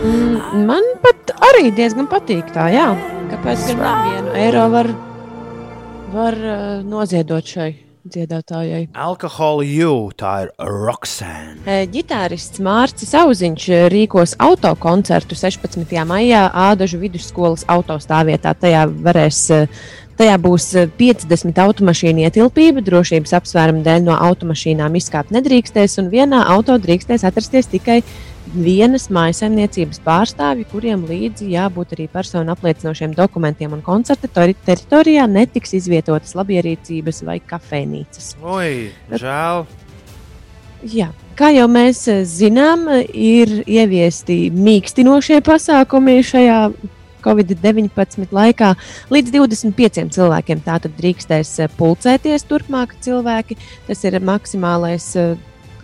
[0.00, 2.86] Mm, Man pat arī diezgan patīk tā, jā.
[3.30, 4.88] Kāpēc gan nevienu eiro var,
[6.14, 7.68] var uh, noziedot šai
[8.10, 8.86] dziedātājai?
[8.96, 11.60] Alkohola jū, tā ir Roxanne.
[11.68, 15.84] E, Ģitārists Mārcis Auziņš e, rīkos autokoncertu 16.
[16.08, 18.56] maijā Ādažu vidusskolas autostāvvietā.
[18.56, 19.42] Tajā varēs.
[19.52, 19.66] e,
[20.20, 22.82] Tajā būs e, 50 automašīnu ietilpība.
[22.84, 28.02] Drošības apsvērumu dēļ no automašīnām izkāpt nedrīkstēs, un vienā auto drīkstēs atrasties tikai
[28.52, 33.72] vienas mājasemniecības pārstāvji, kuriem līdzi jābūt arī personu apliecinošiem dokumentiem.
[33.78, 38.34] Un koncerta tori- teritorijā netiks izvietotas labierīcības vai kafejnīcas.
[38.44, 38.90] Oi,
[39.24, 39.64] žēl.
[40.84, 46.62] Jā, kā jau mēs eh, zinām, eh, ir ieviesti mīkstinošie pasākumi šajā
[47.24, 48.74] Covid-19 laikā.
[49.12, 53.58] Līdz 25 cilvēkiem tātad drīkstēs eh, pulcēties turpmāk cilvēki.
[53.88, 55.34] Tas ir maksimālais eh,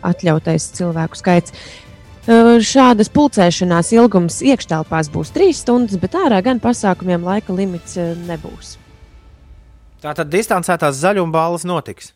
[0.06, 1.54] atļautais cilvēku skaits.
[2.26, 8.76] Eh, Šādas pulcēšanās ilgums iekštelpās būs 3 stundas, bet ārā gan pasākumiem laika limits nebūs.
[10.02, 12.12] Tā tad distancētās zaļumballes notiks.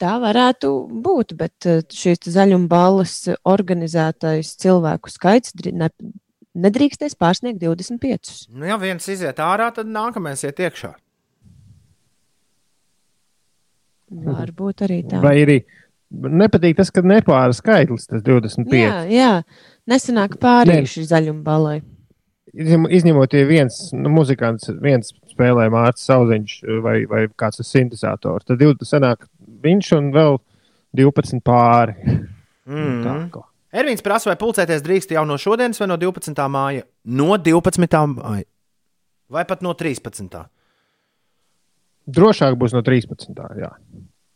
[0.00, 0.68] Tā varētu
[1.04, 5.52] būt, bet šīs zaļuma balvas organizētais cilvēku skaits
[6.54, 8.48] nedrīkstēs pārsniegt 25.
[8.54, 10.94] Nu, ja viens iziet ārā, tad nākamais iet iekšā.
[14.14, 15.20] Varbūt arī tā.
[15.24, 15.58] Vai arī
[16.14, 18.76] nepatīk tas, ka nepāra skaitlis, tas 25.
[18.78, 19.30] Jā, jā.
[19.90, 20.90] nesenāk pāri Nē.
[20.90, 21.78] šī zaļuma balai.
[22.54, 26.52] Izņem- Izņemot, ja viens nu, muzikants, viens spēlē Mārcis Sauziņš
[26.84, 29.26] vai, vai kāds ir sintēzators, tad divi sanāk
[29.64, 30.38] viņš un vēl
[30.94, 31.96] 12 pāri.
[32.68, 33.02] Mm.
[33.02, 33.42] Tā kā.
[33.74, 36.38] Ervīns prasa, vai pulcēties drīkst jau no šodienas vai no 12.
[36.52, 36.86] māja?
[37.10, 38.02] No 12.
[38.14, 38.46] māja.
[39.34, 40.44] Vai pat no 13.
[42.14, 43.34] Drošāk būs no 13.
[43.58, 43.72] Jā.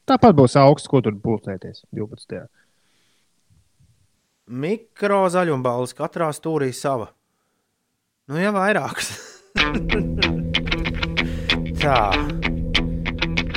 [0.08, 2.48] Tāpat būs augsts, ko tur pulcēties 12.
[4.48, 7.10] Mikro zaļumballes katrā stūrī sava.
[8.28, 9.12] Nu, ja vairākas.
[11.78, 12.37] Tā.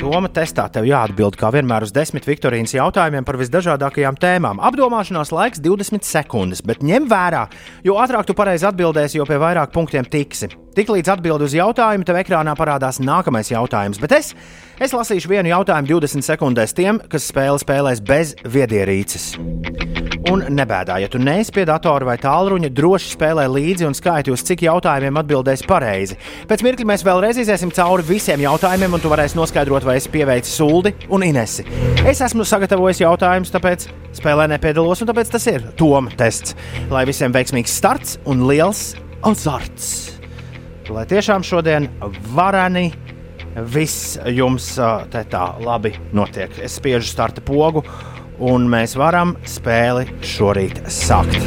[0.02, 4.58] Toma testā tev jāatbild, kā vienmēr, uz desmit Viktorīnas jautājumiem par visdažādākajām tēmām.
[4.66, 7.44] Apdomāšanās laiks 20 sekundes, bet ņem vērā,
[7.86, 10.50] jo ātrāk tu pareizi atbildēsi, jo pie vairāk punktiem tiksi.
[10.72, 14.30] Tiklīdz atbild uz jautājumu, tev ekrānā parādās nākamais jautājums, bet es,
[14.80, 19.34] es lasīšu vienu jautājumu 20 sekundēs tiem, kas spēli spēlēs bez viedierīces.
[20.32, 24.44] Un nebēdā, ja tu neesi pie datora vai tālruņa, droši spēlē līdzi un skaiti, uz
[24.48, 26.16] cik jautājumiem atbildēsi pareizi.
[26.48, 30.48] Pēc mirkļa mēs vēlreiz iesim cauri visiem jautājumiem, un tu varēsi noskaidrot, vai es pieveicu
[30.48, 31.66] Suldi un Inesi.
[32.06, 33.90] Es esmu sagatavojis jautājumus, tāpēc
[34.22, 36.56] spēlē nepiedalos, un tāpēc tas ir Toma tests.
[36.88, 40.21] Lai visiem veiksmīgs starts un liels azarts!
[40.90, 41.86] Lai tiešām šodien
[42.34, 42.88] varani
[43.70, 44.72] viss jums
[45.12, 46.56] te tā labi notiek.
[46.58, 47.84] Es spiežu starta pogu
[48.42, 51.38] un mēs varam spēli šorīt sākt.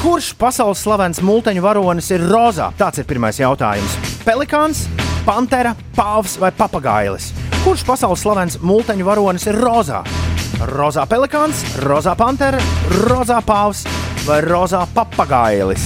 [0.00, 2.70] Kurš pasaules slavens multeņu varonis ir rozā?
[2.76, 3.96] Tāds ir pirmais jautājums.
[4.26, 4.84] Pelikāns,
[5.24, 7.32] pantera, pāvs vai papagailis?
[7.60, 9.98] Kurš pasaules slavens multeņu varonis ir rozā?
[10.70, 12.60] Rozā pelikāns, rozā pantera,
[13.04, 13.82] rozā pāvs
[14.24, 15.84] vai rozā papagailis?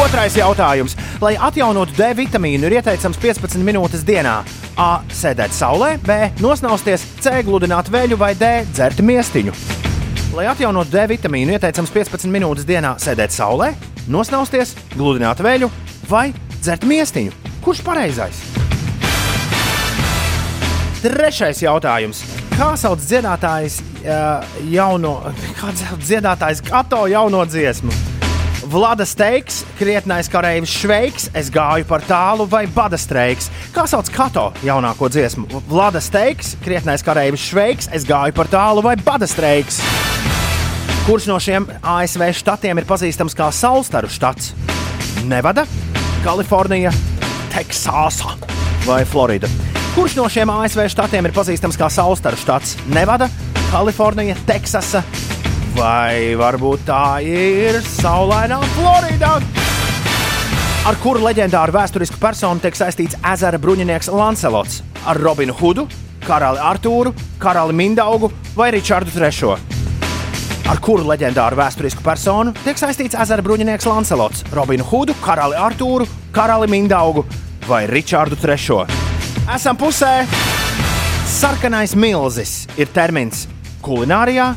[0.00, 0.96] Otrais jautājums.
[1.20, 4.38] Lai atjaunotu D vitamīnu, ir ieteicams 15 minūtes dienā.
[4.76, 4.90] A.
[5.12, 6.16] Sēdēt saulē, B.
[6.40, 7.42] Nosnausties, C.
[7.44, 8.64] Gludināt veļu vai D.
[8.72, 9.52] Dzert miestiņu.
[10.36, 13.74] Lai atjaunotu D vitamīnu, ieteicams 15 minūtes dienā sēdēt saulē,
[14.08, 15.70] nosnausties, gludināt veļu
[16.08, 16.30] vai
[16.60, 17.45] dzert miestiņu.
[17.66, 18.38] Kurš pareizais?
[21.02, 22.20] Trešais jautājums.
[22.54, 25.16] Kā sauc dziedātājs uh, jauno,
[25.58, 27.90] kā dziedātājs Kato jauno dziesmu?
[28.70, 33.50] Vlada steiks, krietnais karavīrs šveiks, es gāju par tālu vai bada streiks.
[33.74, 35.50] Kā sauc Kato jaunāko dziesmu?
[35.66, 39.82] Vlada steiks, krietnais karavīrs šveiks, es gāju par tālu vai bada streiks.
[41.10, 44.54] Kurš no šiem ASV štatiem ir pazīstams kā Saulstaru štats?
[45.26, 45.66] Nevada,
[46.22, 46.94] Kalifornija,
[47.56, 48.34] Teksāsa
[48.84, 49.48] vai Florida.
[49.94, 52.74] Kurš no šiem ASV štatiem ir pazīstams kā Saulstaru štats?
[52.92, 53.30] Nevada,
[53.70, 55.00] Kalifornija, Teksasa
[55.76, 59.38] vai varbūt tā ir Saulainā Florida?
[60.86, 64.82] Ar kuru leģendāru vēsturisku personu tiek saistīts ezera bruņinieks Lancelots?
[65.08, 65.86] Ar Robinu Hudu,
[66.26, 69.56] karali Artūru, karali Mindaugu vai Ričardu III?
[70.66, 76.04] Ar kuru leģendāru vēsturisku personu tiek saistīts ezera bruņinieks Lancelots, Robinu Hudu, karali Artūru,
[76.34, 77.24] karali Mindaugu
[77.66, 78.86] vai Ričardu III?
[79.54, 80.26] Esam pusē!
[81.26, 83.46] Sarkanais milzis ir termins
[83.82, 84.52] kulinārijā,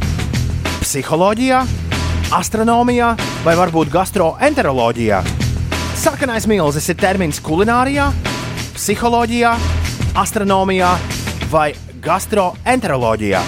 [0.84, 1.64] psiholoģijā,
[2.38, 3.10] astronomijā
[3.44, 5.22] vai varbūt gastroenteroloģijā.
[6.00, 8.12] Sarkanais milzis ir termins kulinārijā,
[8.78, 9.56] psiholoģijā,
[10.22, 10.94] astronomijā
[11.52, 11.72] vai
[12.06, 13.42] gastroenteroloģijā.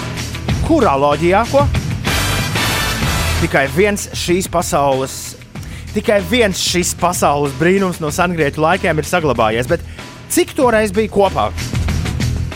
[0.66, 1.44] Kurā loģijā?
[1.52, 1.66] Ko?
[3.42, 5.31] Tikai viens šīs pasaules.
[5.92, 9.82] Tikai viens šis pasaules brīnums no sengrieķu laikiem ir saglabājies, bet
[10.32, 11.50] cik toreiz bija kopā?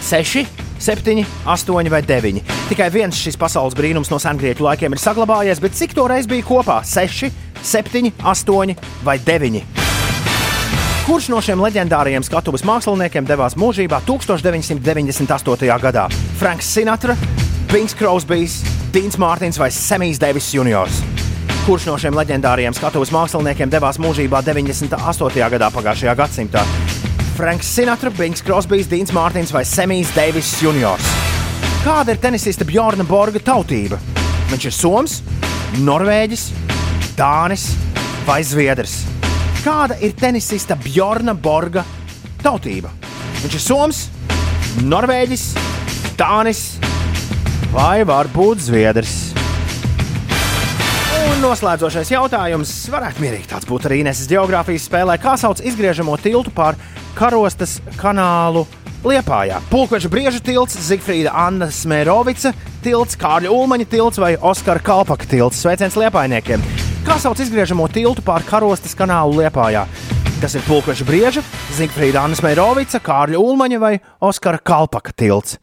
[0.07, 0.47] Seši,
[0.81, 2.43] septiņi, astoņi vai deviņi.
[2.71, 6.79] Tikai viens šis pasaules brīnums no sengrieķu laikiem ir saglabājies, bet cik toreiz bija kopā?
[6.89, 7.29] Seši,
[7.61, 9.63] septiņi, astoņi vai deviņi.
[11.05, 15.77] Kurš no šiem leģendārajiem skatuves māksliniekiem devās mūžībā 1998.
[15.85, 16.09] gadā?
[16.41, 17.21] Franks Sinatra,
[17.69, 18.63] Bings Crosbys,
[18.97, 21.26] Dīns Mārtiņš vai Semijs Devis Jr.
[21.67, 25.41] Kurš no šiem leģendārajiem skatuves māksliniekiem devās mūžībā 98.
[25.51, 26.61] gadā pagājušajā gadsimtā?
[27.35, 31.03] Franks Sinatra, Bings Crosbys, Dīns Mārtiņš vai Semijs Devis Jr.
[31.83, 33.99] Kāda ir tenisista Bjorna Borga tautība?
[34.53, 35.19] Viņš ir Soms,
[35.83, 36.45] Norvēģis,
[37.19, 37.67] Dānis
[38.29, 39.01] vai Zviedrs?
[39.67, 41.83] Kāda ir tenisista Bjorna Borga
[42.47, 42.95] tautība?
[43.43, 44.05] Viņš ir Soms,
[44.87, 45.49] Norvēģis,
[46.15, 46.69] Dānis
[47.75, 49.36] vai varbūt Zviedrs?
[51.47, 55.15] Noslēdzošais jautājums varētu mierīgi tāds būt arī Ineses geogrāfijas spēlē.
[55.23, 56.75] Kā sauc izgriežamo tiltu pār
[57.15, 58.65] karostas kanālu
[59.07, 59.61] Liepājā?
[59.71, 62.51] Pulkveža brieža tilts, Zigfrīda Anna Smērovica
[62.83, 65.63] tilts, Kārļa Ulmaņa tilts vai Oskara Kalpaka tilts.
[65.63, 66.67] Sveiciens Liepājniekiem!
[67.07, 69.85] Kā sauc izgriežamo tiltu pār karostas kanālu Liepājā?
[70.43, 71.47] Tas ir Pulkveža brieža,
[71.79, 75.61] Zigfrīda Anna Smērovica, Kārļa Ulmaņa vai Oskara Kalpaka tilts.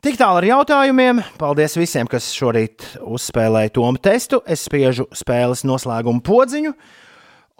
[0.00, 1.18] Tik tālu ar jautājumiem.
[1.36, 4.38] Paldies visiem, kas šorīt uzspēlēja tomu testu.
[4.48, 6.72] Es spiežu spēles noslēgumu podziņu.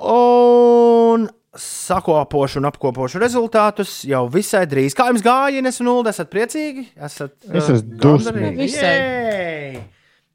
[0.08, 1.26] Un
[1.60, 4.96] sakopošu un apkopošu rezultātus jau visai drīz.
[4.96, 6.06] Kā jums gāja, Ines un Ulu?
[6.08, 6.86] Esat priecīgi?
[6.96, 8.56] Esat, Es uh, esmu gandarīti?
[8.62, 9.84] dusmīgs.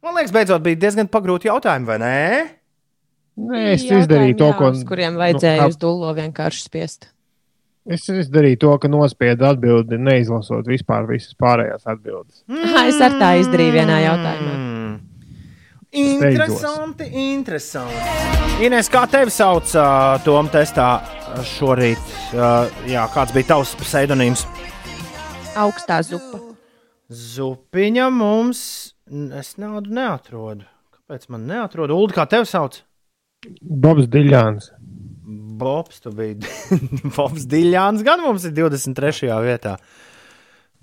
[0.06, 2.14] Man liekas, beidzot bija diezgan pagrūti jautājumi, vai ne?
[3.36, 4.69] Nē, es izdarīju to, ko.
[4.76, 7.10] uz kuriem vajadzēja nu, uz dullo vienkārši spiest.
[7.86, 12.41] Es izdarīju to, ka nospiedu atbildi, neizlasot vispār visas pārējās atbildes.
[12.49, 12.80] Mm.
[12.90, 14.56] Es ar tā izdarīju vienā jautājumā.
[15.95, 17.06] Interesanti,
[17.36, 18.66] interesanti.
[18.66, 20.90] Ines, kā tevi sauc uh, Tom testā
[21.56, 22.02] šorīt?
[22.34, 24.44] Uh, jā, kāds bija tavs pseidonīms?
[25.62, 26.41] Augstā zupa.
[27.14, 28.62] Zupiņa mums,
[29.38, 30.66] es naudu neatrodu.
[30.98, 31.95] Kāpēc man neatrodu?
[32.02, 32.82] Ulu, kā tevi sauc?
[33.62, 34.72] Bobs Diļāns.
[35.26, 36.38] Bobs, tu biji
[37.15, 39.30] Bobs Diļāns, gan mums ir 23.
[39.45, 39.76] vietā.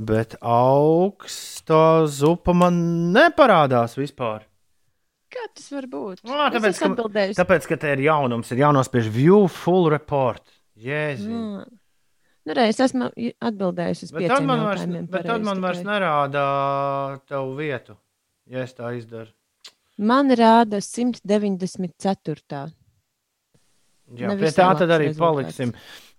[0.02, 2.78] Bet augstā zupa man
[3.14, 4.48] neparādās vispār.
[5.32, 6.24] Kā tas var būt?
[6.26, 6.88] Ā, Es tāpēc, ka,
[7.38, 10.42] tāpēc, ka te ir jaunums, ir jānospiež view full report.
[10.76, 11.28] Jēzus.
[11.28, 11.78] Mm.
[12.42, 15.06] Nu, re, es esmu atbildējusi uz pieciem man vairs, jautājumiem.
[15.12, 16.42] bet tad man vairs nerāda
[17.30, 17.94] tavu vietu,
[18.50, 19.30] ja es tā izdaru.
[20.02, 22.72] Man rāda 194.
[24.18, 25.22] Jā, pie tā tad arī rezultāts.
[25.22, 25.72] paliksim.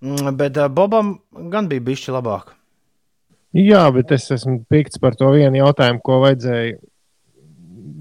[0.04, 1.16] Mm, Bet uh, Bobam
[1.52, 2.54] gan bija bijis labāk.
[3.54, 6.80] Jā, bet es esmu pikts par to vienu jautājumu, ko vajadzēja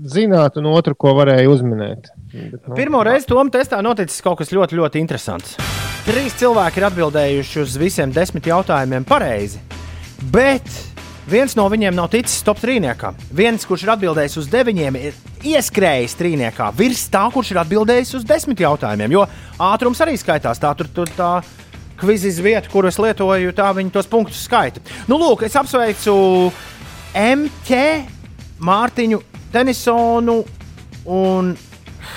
[0.08, 2.08] zināt, un otru, ko varēja uzminēt.
[2.32, 5.58] Bet, nu, Pirmo reizi Tom testā noticis kaut kas ļoti, ļoti interesants.
[6.06, 9.60] Trīs cilvēki ir atbildējuši uz visiem desmit jautājumiem pareizi,
[10.34, 10.66] bet
[11.30, 13.12] viens no viņiem nav ticis top trīniekā.
[13.34, 15.18] Viens, kurš ir atbildējis uz deviņiem, ir
[15.52, 19.14] ieskrējis trīniekā virs tā, kurš ir atbildējis uz desmit jautājumiem.
[19.14, 19.26] Jo
[19.62, 20.60] ātrums arī skaitās.
[20.62, 21.32] Tā tur, tur tā
[22.02, 24.82] kvizis vieta, kuru es lietoju, tā viņi tos punktus skaita.
[25.10, 26.14] Nu, lūk, es apsveicu
[27.14, 27.78] MT,
[28.62, 29.20] Mārtiņu,
[29.52, 30.40] Tenisonu
[31.12, 31.52] un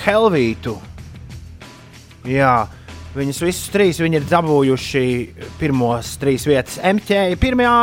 [0.02, 0.74] Helvītu.
[2.26, 2.66] Jā,
[3.14, 5.06] viņus visus trīs viņi ir dabūjuši
[5.60, 6.80] pirmos trīs vietas.
[6.82, 7.76] MT ir pirmajā,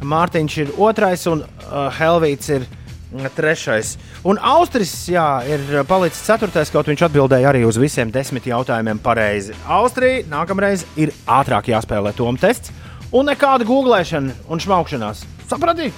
[0.00, 3.96] Mārtiņš ir otrais un uh, Helvīts ir mm, trešais.
[4.24, 9.56] Un Austris jā, ir palicis ceturtais, kaut viņš atbildēja arī uz visiem desmit jautājumiem pareizi.
[9.68, 12.72] Austrija nākamreiz ir ātrāk jāspēlē tom tests
[13.12, 15.22] un nekāda googlēšana un šmaukšanās.
[15.50, 15.92] Sapratīja?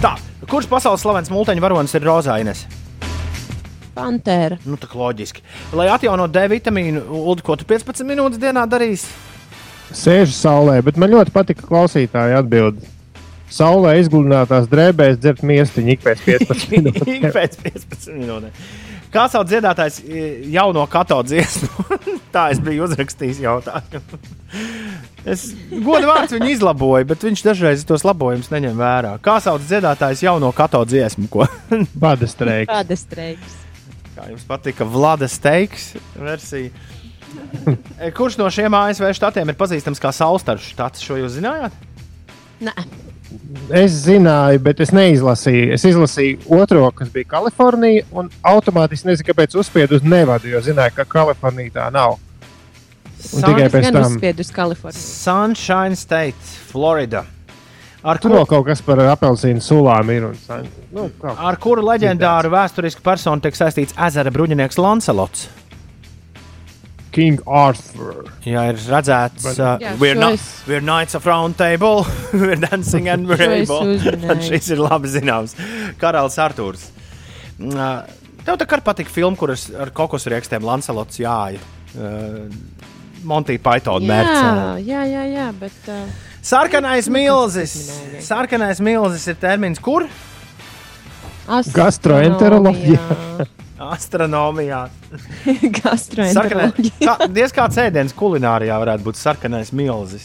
[0.00, 0.16] Tā,
[0.48, 2.64] kurš pasaules slavens multiņu varonis ir Rozainis?
[3.96, 4.58] Pantēra.
[4.68, 5.40] Nu, tā loģiski.
[5.76, 9.08] Lai atjaunotu D vitamīnu, Ulu, ko tu 15 minūtes dienā darīsi?
[9.96, 12.82] Sēžu saulē, bet man ļoti patika klausītāja atbild.
[13.52, 17.26] Saulē izgludinātās drēbēs dzert miestiņu ik pēc 15 Ik minūtēm.
[17.34, 18.64] pēc 15 minūtēm.
[19.14, 20.00] Kā sauc dziedātājs
[20.52, 21.86] jauno kato dziesmu?
[22.34, 24.20] Tā es biju uzrakstījis jautājumu.
[25.26, 25.48] Es
[25.82, 29.16] godu vārds viņu izlaboju, bet viņš dažreiz tos labojumus neņem vērā.
[29.18, 31.26] Kā sauc dziedātājs jauno kato dziesmu?
[31.32, 31.48] Ko?
[31.98, 32.70] Bada streiks.
[32.70, 33.56] Kāda streiks?
[34.14, 36.70] Kā jums patika Vlada Steiks versija?
[38.14, 41.02] Kurš no šiem ASV štatiem ir pazīstams kā Saulstaršu štats?
[41.02, 41.74] Šo jūs zinājāt?
[42.62, 42.76] Nē,
[43.74, 45.72] Es zināju, bet es neizlasīju.
[45.74, 50.94] Es izlasīju otro, kas bija Kalifornija, un automātiski nezinu, kāpēc uzspiedu uz Nevadu, jo zināju,
[51.00, 52.18] ka Kalifornija tā nav.
[53.34, 55.02] Un tikai pēc tam uzspied uz Kaliforniju.
[55.02, 57.24] Sunshine State, Florida.
[58.06, 60.28] Ar tur vēl kaut kas par apelsīnu sulām ir.
[60.28, 65.48] Un, san- nu, kā- Ar kuru leģendāru vēsturisku personu tiek saistīts ezera bruņinieks Lancelots?
[67.16, 68.26] King Arthur.
[68.44, 72.04] Jā, ir redzēts, Bet- uh, Jā, we're, es- we're knights of round table,
[72.36, 73.96] we're dancing and we're able.
[74.44, 75.56] Šis ir labi zināms.
[76.02, 76.90] Karalis Artūrs.
[77.56, 78.04] Uh,
[78.46, 81.58] Tev tā kā patīk filma, kuras ar kokosu riekstiem Lancelots jāja.
[81.96, 82.44] Uh,
[83.26, 84.84] Monty Python Jā, mērķis.
[84.86, 86.04] jā, jā, jā, bet uh,
[86.46, 87.72] Sarkanais milzis.
[88.22, 90.04] Sarkanais milzis ir termins, kur?
[91.74, 93.00] Gastroenteroloģija.
[93.76, 94.86] Astronomijā.
[97.06, 100.24] Kā, diez kāds ēdiens kulinārijā varētu būt sarkanais milzis.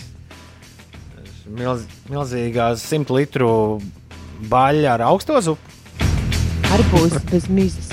[1.51, 3.81] Milz, milzīgās simt litru
[4.51, 5.79] baļķa ar augsto zupu.
[6.71, 7.91] Arbūs bez mizas.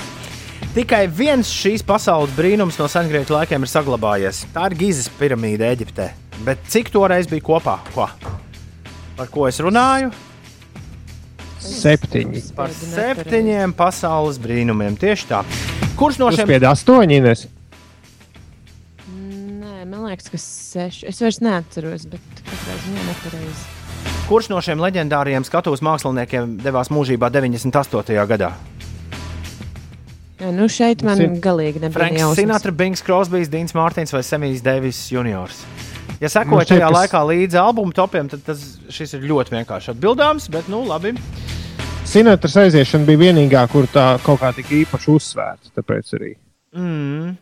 [0.71, 4.45] Tikai viens šīs pasaules brīnums no sengrieķu laikiem ir saglabājies.
[4.53, 6.11] Tā ir Gizas piramīda Eģiptē.
[6.45, 7.79] Bet cik toreiz bija kopā?
[7.91, 8.07] Ko?
[9.17, 10.13] Par ko es runāju?
[11.59, 12.43] Septiņi.
[12.55, 14.95] Par septiņiem pasaules brīnumiem.
[14.99, 15.41] Tieši tā.
[15.99, 17.17] Kurš no šiem Uzspied astoņi.
[17.19, 17.45] Ines?
[19.09, 21.07] Nē, man liekas, ka seši.
[21.11, 23.67] Es vairs neatceros, bet katrā ziņā nepareizi.
[24.29, 28.25] Kurš no šiem leģendāriem skatuves māksliniekiem devās mūžībā 98.
[28.29, 28.51] gadā?
[30.39, 32.37] Jā, nu šeit man Sin- galīgi nebija Franks jausmas.
[32.39, 35.65] Sinatra, Bings, Krosbijs, Dīns Mārtiņš vai Semijs Deivis Juniors.
[36.21, 39.93] Ja Nu, sekoja tajā kas- laikā līdzi albuma topiem, tad tas, šis ir ļoti vienkārši
[39.95, 41.13] atbildāms, bet nu labi.
[42.09, 45.69] Sinatras aiziešana bija vienīgā, kur tā kaut kā tik īpaši uzsvērta.
[45.77, 46.31] Tāpēc arī.
[46.73, 47.35] Mm.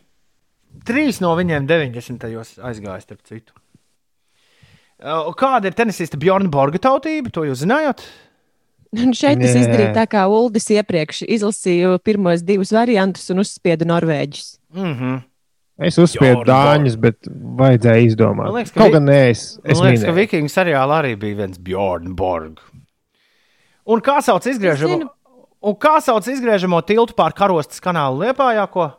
[0.88, 2.18] Trīs no viņiem 90.
[2.20, 3.54] gados aizgāja, starp citu.
[4.98, 7.32] Uh, Kāda ir tenisista Bjorna Borga tautība?
[7.32, 8.02] To jūs zinājāt?
[8.98, 14.58] Un šeit es izdarīju tā, kā Uldis iepriekš izlasīju pirmos divus variantus un uzspiedu Norvēģus.
[14.76, 15.18] Mm -hmm.
[15.88, 18.48] Es uzspiedu dāņus, bet vajadzēja izdomāt.
[18.50, 20.18] Man liekas, ka Kaut gan nē, es, es Man liekas, ka minēju.
[20.18, 22.58] Vikingu seriālā arī bija viens Bjorn Borg.
[23.88, 25.08] Un kā sauc izgriežamo,
[25.64, 28.90] un kā sauc izgriežamo tiltu pār karostas kanālu Liepājā, ko?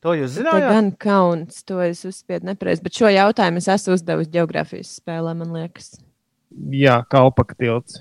[0.00, 0.70] To jūs Tā zinājāt?
[0.72, 5.52] gan kauns, to es uzspiedu nepareizi, bet šo jautājumu es esmu uzdevusi geogrāfijas spēlē, man
[5.52, 5.90] liekas.
[6.72, 8.00] Jā, kalpaka tilts.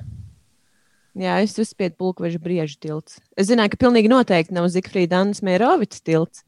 [1.20, 3.20] Jā, es uzspiedu pulkveža briežu tilts.
[3.36, 6.46] Es zināju, ka pilnīgi noteikti nav Zikfrīda Annas Mērovics tilts.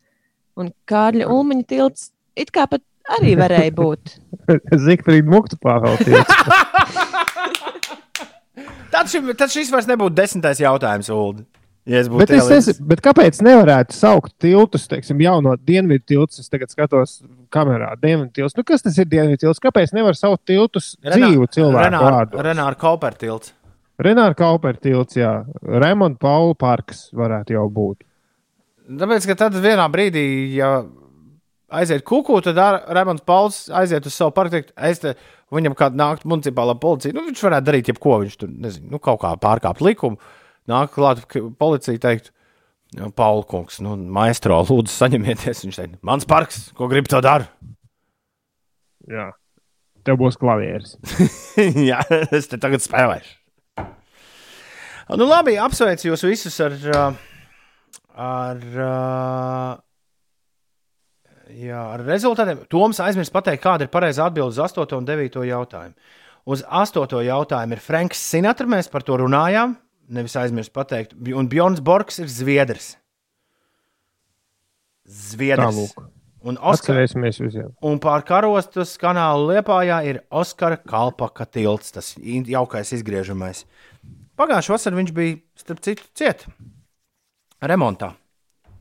[0.55, 2.07] Un Kārļa Ulmaņa tilts
[2.39, 2.79] it kā pat
[3.17, 4.15] arī varēja būt.
[4.87, 7.09] Zikfrīda Mukta Pāvela tilts.
[8.91, 11.45] Tad, šim, tad šis vairs nebūtu desmitais jautājums, Ulu.
[11.89, 16.43] Ja es Bet, es nezinu, bet kāpēc nevarētu saukt tiltus, teiksim, jauno dienvidu tiltus?
[16.43, 17.15] Es tagad skatos
[17.53, 18.57] kamerā, dienvidu tilts.
[18.57, 19.63] Nu, kas tas ir dienvidu tilts?
[19.63, 22.43] Kāpēc nevar saukt tiltus dzīvu cilvēku vārdu?
[22.45, 23.55] Renāra Kauper tilts.
[24.01, 25.33] Renāra Kauper tilts, jā.
[25.61, 28.03] Remonta Paula parks varētu jau būt.
[29.01, 30.25] Tāpēc, ka tad vienā brīdī,
[30.59, 30.81] ja
[31.71, 32.59] aiziet kuku, tad
[32.91, 35.15] Rēmons Pauls aiziet uz savu parku, teikt, es te,
[35.55, 37.15] viņam kāda nākt municipālā policija.
[37.15, 40.21] Nu, viņš varētu darīt jebko, viņš tur, nezinu, nu, kaut kā pārkāpt likumu.
[40.69, 41.23] Nāk klāt
[41.59, 42.31] policija teikt,
[43.15, 45.63] Pauli kungs, nu, maestro, lūdzu, saņemieties.
[45.65, 47.47] Viņš teikt, mans parks, ko grib to dara?
[49.07, 49.29] Jā.
[50.05, 50.97] Tev būs klavieris.
[51.89, 52.01] Jā,
[52.33, 53.37] es te tagad spēlēšu.
[55.11, 56.75] Nu, labi, apsveicu jūs visus ar,
[58.15, 59.71] ar, uh,
[61.59, 62.63] jā, ar rezultātiem.
[62.71, 65.95] Toms aizmirst pateikt, kāda ir pareizā atbilde uz 8 un 9 jautājumu.
[66.51, 69.75] Uz 8 jautājumu ir Franks Sinatra, mēs par to runājām.
[70.11, 72.95] Nevis aizmirst pateikt, un Bjorns Borgs ir Zviedrs.
[75.07, 75.67] Zviedrs.
[75.67, 76.09] Tālūk.
[76.41, 77.69] Un Atcerēsimies visiem.
[77.85, 83.67] Un pār karostas kanālu Liepājā ir Oskara Kalpaka tilts, tas jaukais izgriežamais.
[84.39, 86.47] Pagājušā vasarā viņš bija, starp citu, ciet
[87.61, 88.15] remontā,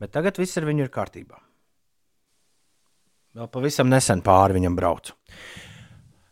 [0.01, 1.37] bet tagad viss ar viņu ir kārtībā.
[3.31, 5.15] Vēl pavisam nesen pāri viņam braucu.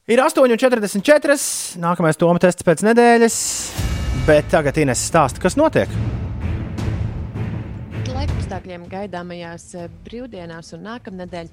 [0.10, 1.38] Ir 8,44.
[1.80, 3.42] Nākamais Toma tests pēc nedēļas,
[4.28, 6.09] bet tagad Ines stāsta, kas notiek.
[8.50, 11.50] Laikapstākļiem gaidāmajās eh, brīvdienās un nākamnedēļ.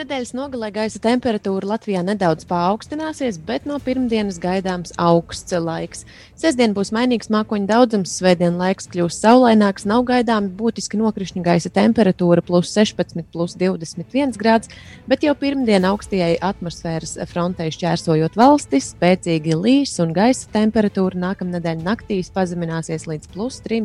[0.00, 6.02] Nedēļas nogalē gaisa temperatūra Latvijā nedaudz paaugstināsies, bet no pirmdienas gaidāms augsts laiks.
[6.34, 12.42] Sestdien būs mainīgs mākoņu daudzums, svētdien laiks kļūs saulaināks, nav gaidāmi būtiski nokrišņu gaisa temperatūra
[12.42, 14.74] plus 16, plus 21 grāds,
[15.06, 22.34] bet jau pirmdien augstajai atmosfēras frontei šķērsojot valsti, spēcīgi līs un gaisa temperatūra nākamnedēļ naktīs
[22.34, 23.84] pazemināsies līdz plus 3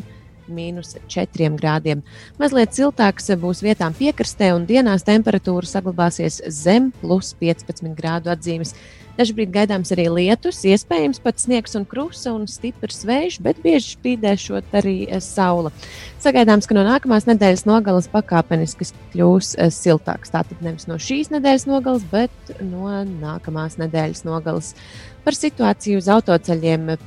[0.52, 2.04] mīnus 4 grādiem.
[2.42, 8.76] Mazliet siltāks būs vietām piekrastē, un dienās temperatūra saglabāsies zem plus 15 grādu atzīmes.
[9.16, 14.76] Dažbrīd gaidāms arī lietus, iespējams pat sniegs un krusta un stiprs vējš, bet bieži spīdēšot
[14.76, 15.72] arī eh, saule.
[16.20, 20.34] Sagaidāms, ka no nākamās nedēļas nogales pakāpeniski kļūs eh, siltāks.
[20.36, 24.74] Tātad nevis no šīs nedēļas nogales, bet no nākamās nedēļas nogales.
[25.24, 26.98] Par situāciju uz autoceļiem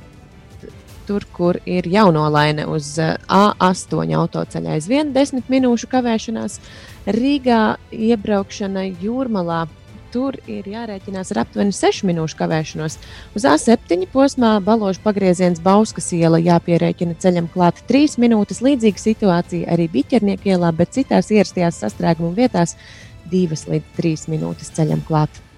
[1.09, 6.59] tur, kur ir jaunolaine uz eh, A8 autoceļa aizvien 10 minūšu kavēšanās.
[7.09, 9.65] Rīgā iebraukšana jūrmalā.
[10.09, 12.95] Tur ir jārēķinās ar aptuveni 6 minūšu kavēšanos.
[13.37, 18.63] Uz A7 posmā baložu pagrieziens Bauskas iela jāpierēķina ceļam klāt 3 minūtes.
[18.65, 22.73] Līdzīga situācija arī Biķernieku ielā, bet citās ierastajās sastrēguma vietās
[23.29, 25.48] 2 līdz 3 minūtes ceļam klāt.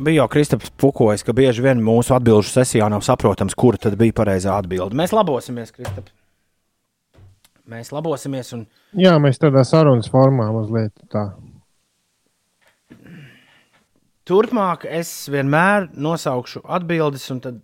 [0.00, 4.14] Bija jau Kristaps Pukojas, ka bieži vien mūsu atbildžu sesijā nav saprotams, kura tad bija
[4.16, 4.96] pareizā atbilde.
[4.96, 6.08] Mēs labosimies, Kristap.
[7.70, 8.64] Mēs labosimies un
[8.96, 11.28] Jā, mēs tādā sarunas formā mazliet tā.
[14.30, 17.60] turpmāk es vienmēr nosaukšu atbildes, un tad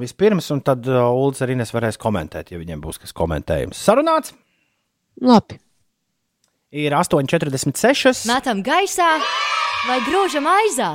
[0.00, 3.80] vispirms, un tad uh, Ulrichs arī varēs komentēt, ja viņiem būs kas komentējams.
[3.80, 4.34] Sarunāts
[5.20, 5.58] Labi.
[6.70, 8.26] ir 8,46.
[8.30, 9.14] Metam gaisā
[9.88, 10.94] vai grūžam aizā?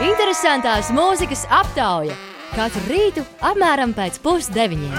[0.00, 2.16] Interesantās mūzikas aptauja
[2.54, 4.94] katru rītu apmēram pēc pusdeviņiem.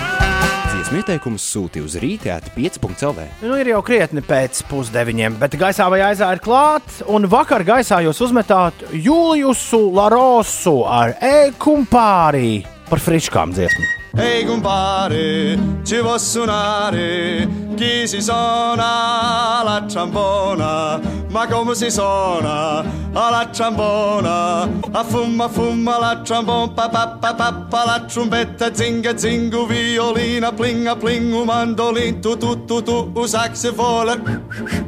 [0.72, 3.26] Dziesmu ieteikumus sūti uz rītēta 5.CLV.
[3.44, 7.02] Nu, ir jau krietni pēc pusdeviņiem, bet gaisā vai aizā ir klāts.
[7.12, 12.62] Un vakar gaisā jūs uzmetāt Juliusu Larosu ar e-kumpārī
[12.92, 13.88] par friškām dziesmu.
[14.20, 15.56] Ehi compare,
[15.88, 17.48] ci posso suonare,
[17.80, 21.00] chi si suona la trombona,
[21.30, 24.68] ma come si suona la trombona?
[24.92, 30.52] A fumma fumma la trombona, pa pa pa pa pa la trombetta, zinga zingu, violina,
[30.52, 34.20] plinga plingu, mandolin, tu tu tu tu, u saxofone,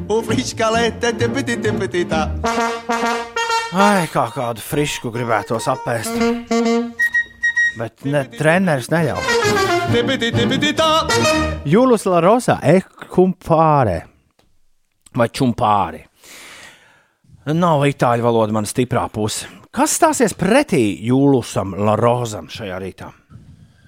[0.08, 2.28] u friscalette, tipiti tipiti ta.
[3.74, 6.20] Ai, kā kādu frišku gribētos apēst.
[7.78, 9.22] Bet ne, treneris neļauj.
[11.68, 13.98] Jūlus Larosa, ekumpāre
[15.14, 16.04] vai čumpāri.
[17.54, 19.46] Nav itāļu valoda mana stiprā puse.
[19.74, 23.10] Kas stāsies pretī Jūlusam Larosam šajā rītā?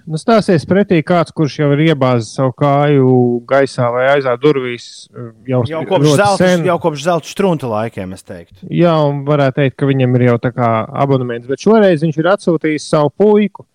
[0.07, 3.07] Nu, stāsies pretī kāds, kurš jau ir iebāzis savu kāju
[3.49, 5.09] gaisā vai aizā durvīs.
[5.11, 8.69] eh, Jau, Jau kopš zelta, jau kopš zelta strunta laikiem, es teiktu.
[8.71, 10.69] Jā, un varētu teikt, ka viņam ir jau tā kā
[11.03, 13.67] abonements, bet šoreiz viņš ir atsūtījis savu puiku.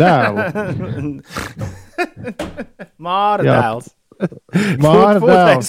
[0.00, 0.46] Dēlu.
[3.00, 3.54] Māra Jā.
[3.60, 3.86] dēls.
[4.82, 5.68] Māra dēls.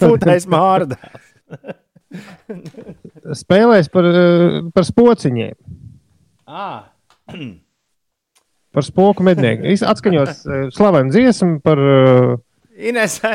[0.00, 1.22] Putais māra dēls.
[3.42, 5.54] Spēlēs par, eh, par spociņiem,
[6.46, 6.84] Ah.
[8.72, 9.66] par spoku mednieku.
[9.66, 12.36] Es atskaņos eh, slavenu dziesmu par uh,
[12.78, 13.32] Inese,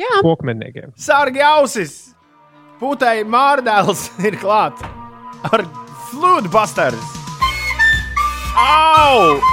[0.00, 0.92] Jā, spoku medniekiem.
[0.96, 2.14] sargi ausis!
[2.80, 4.80] Putai māra dēls ir klāt
[5.52, 5.60] ar
[6.10, 7.19] flūdu basters.
[8.56, 9.40] Au!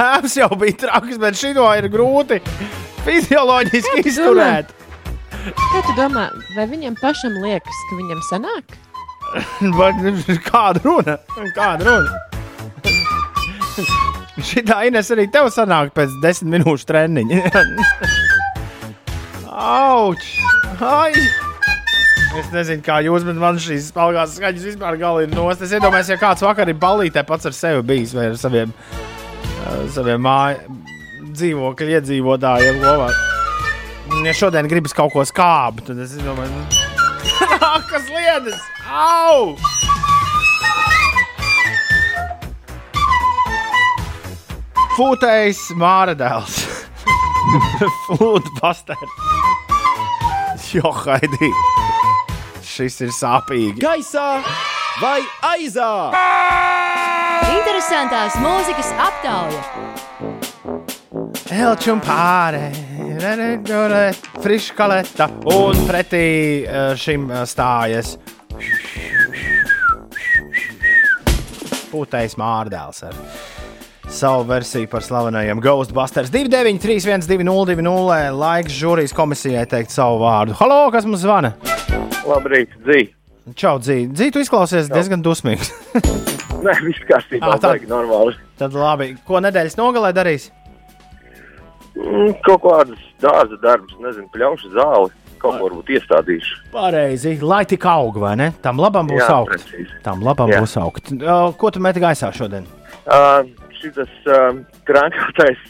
[0.00, 2.38] Tēvs jau bija traks, bet šito ir grūti
[3.04, 4.72] fizioloģiski izturēt.
[5.44, 8.78] kā tu domā, vai viņam pašam liekas, ka viņam sanāk?
[10.48, 11.18] Kāda runa?
[11.54, 12.29] Kāda runa?
[14.50, 17.42] Šitā Ines arī tev sanāk pēc desmit minūšu treniņa.
[19.50, 20.24] Auč!
[20.80, 21.12] Ai!
[22.38, 25.64] Es nezinu, kā jūs, bet man šīs spēlēs skaņas vispār galīgi nost.
[25.66, 29.82] Es iedomājos, ja kāds vakar ir balītē pats ar sevi bijis vai ar saviem, uh,
[29.90, 30.78] saviem māju
[31.34, 33.10] dzīvokļu iedzīvotājiem kopā.
[34.26, 36.64] Ja šodien gribas kaut ko skābt, tad es domāju,
[37.90, 38.58] kas lietas!
[38.90, 39.54] Au!
[45.00, 46.58] Fūtējs Māra dēls.
[48.04, 49.14] Flūda pastērs.
[50.74, 51.48] Jo, Haidī.
[52.60, 53.80] Šis ir sāpīgi.
[53.80, 54.26] Gaisā
[55.00, 55.22] vai
[55.54, 55.88] aizā?
[57.48, 59.62] Interesantās mūzikas aptauja.
[61.48, 62.66] Elču un pārē,
[64.44, 66.26] friškaleta un pretī
[66.60, 68.18] eh, šim eh, stājas.
[71.88, 73.16] Pūtējs Mārdēls ar
[74.10, 80.54] savu versiju par slavenajiem Ghostbusters 293, 1202, laiks žūrijas komisijai teikt savu vārdu.
[80.58, 81.52] Halo, kas mums zvana?
[82.26, 83.06] Labrīt, Dzī.
[83.56, 84.10] Čau, Dzīvi.
[84.14, 85.70] Dzīvi, tu izklausies diezgan dusmīgs.
[86.64, 88.34] Nē, viss kārtībā, Ā, tā- ir normāli.
[88.60, 90.50] Tad labi, ko nedēļas nogalē darīs?
[91.96, 95.10] Mm, kaut kādas dārza darbus, nezinu, pļaušu zāli.
[95.40, 96.58] Kaut ko varbūt iestādīšu.
[96.74, 98.50] Pareizi, lai tik aug, vai ne?
[98.60, 99.54] Tam labam būs Jā, augt.
[99.54, 99.94] precīzi.
[100.04, 100.60] Tam labam Jā.
[100.60, 101.08] būs augt.
[101.56, 102.66] Ko tu meti gaisā šodien?
[103.08, 103.40] Uh,
[103.82, 103.98] šis
[104.30, 105.60] uh, trānkātais,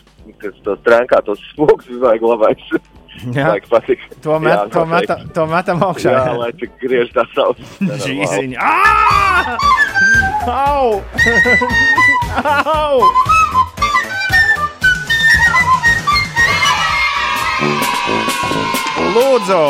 [0.42, 2.64] kas tos trānkātos spokus vajag labais.
[3.36, 3.52] Jā.
[3.68, 4.00] Patīk.
[4.24, 6.14] To, met, Jā, to, metam, to metam augšā.
[6.14, 7.74] Jā, lai cik griež tā savs.
[7.82, 8.56] Džīziņa.
[8.64, 9.58] Ā!
[10.48, 11.02] Au!
[12.40, 13.10] Au!
[19.10, 19.60] Lūdzu,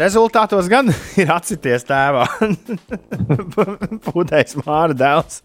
[0.00, 0.88] rezultātos gan
[1.20, 2.24] ir atsities tēvā.
[4.06, 5.42] Pūtējs māra dēls.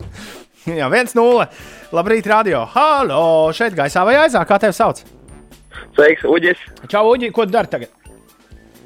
[0.79, 1.45] Jā, 1-0.
[1.93, 2.63] Labrīt, radio.
[2.73, 4.41] Halo, šeit gaisā vai aizā?
[4.49, 5.03] Kā tevi sauc?
[5.93, 6.61] Sveiks, Uģis.
[6.89, 7.91] Čau, Uģi, ko tu dari tagad?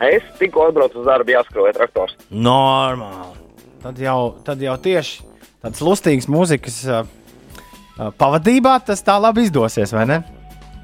[0.03, 2.15] Es tikko atbraucu uz darbu, jāskroja traktors.
[2.31, 3.37] Normāli.
[3.83, 5.23] Tad jau, tad jau tieši
[5.63, 7.07] tāds lustīgs mūzikas uh,
[8.19, 10.19] pavadībā tas tā labi izdosies, vai ne?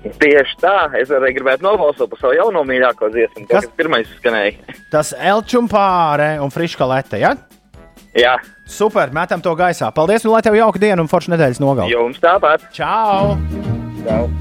[0.06, 4.78] Tieši tā, es arī gribētu nobalsot par savu jauno mīļāko dziesmu, kas, kas pirmais skanēja.
[4.94, 7.34] Tas Elčumpāre un Friška Lete, ja?
[8.16, 8.38] Jā.
[8.66, 9.90] Super, metam to gaisā.
[9.94, 11.92] Paldies, un lai tev jauka diena un forša nedēļas nogalē.
[11.92, 12.70] Jums tāpat.
[12.76, 13.36] Čau!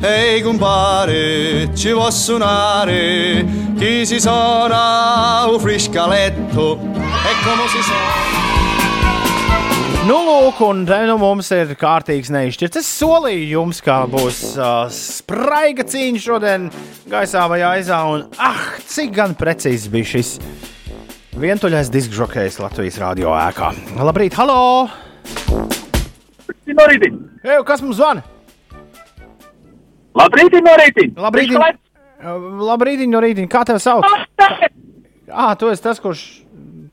[0.04, 3.44] Ehi compare, ci posso suonare,
[3.78, 8.42] chi si suona un friscaletto e come si suona.
[10.04, 12.76] Nu, lūk, un te nu mums ir kārtīgs neizšķirts.
[12.76, 16.68] Es solīju jums, ka būs uh, spraiga cīņa šodien,
[17.08, 18.02] gaisā vai aizā.
[18.12, 20.36] Un, ah, cik gan precīzi bija šis
[21.40, 23.72] vientuļais disku žokejs Latvijas radio ēkā.
[23.98, 24.88] Labrīt, halo!
[26.64, 27.10] No rīta!
[27.44, 28.24] Ej, kas mums zvana?
[30.14, 31.06] Labrīt, no rīta!
[31.26, 31.54] Labrīt,
[32.70, 33.46] labrīt, no rīta.
[33.50, 34.06] Kā tev sauc?
[35.28, 36.24] Ah, tu esi tas, kurš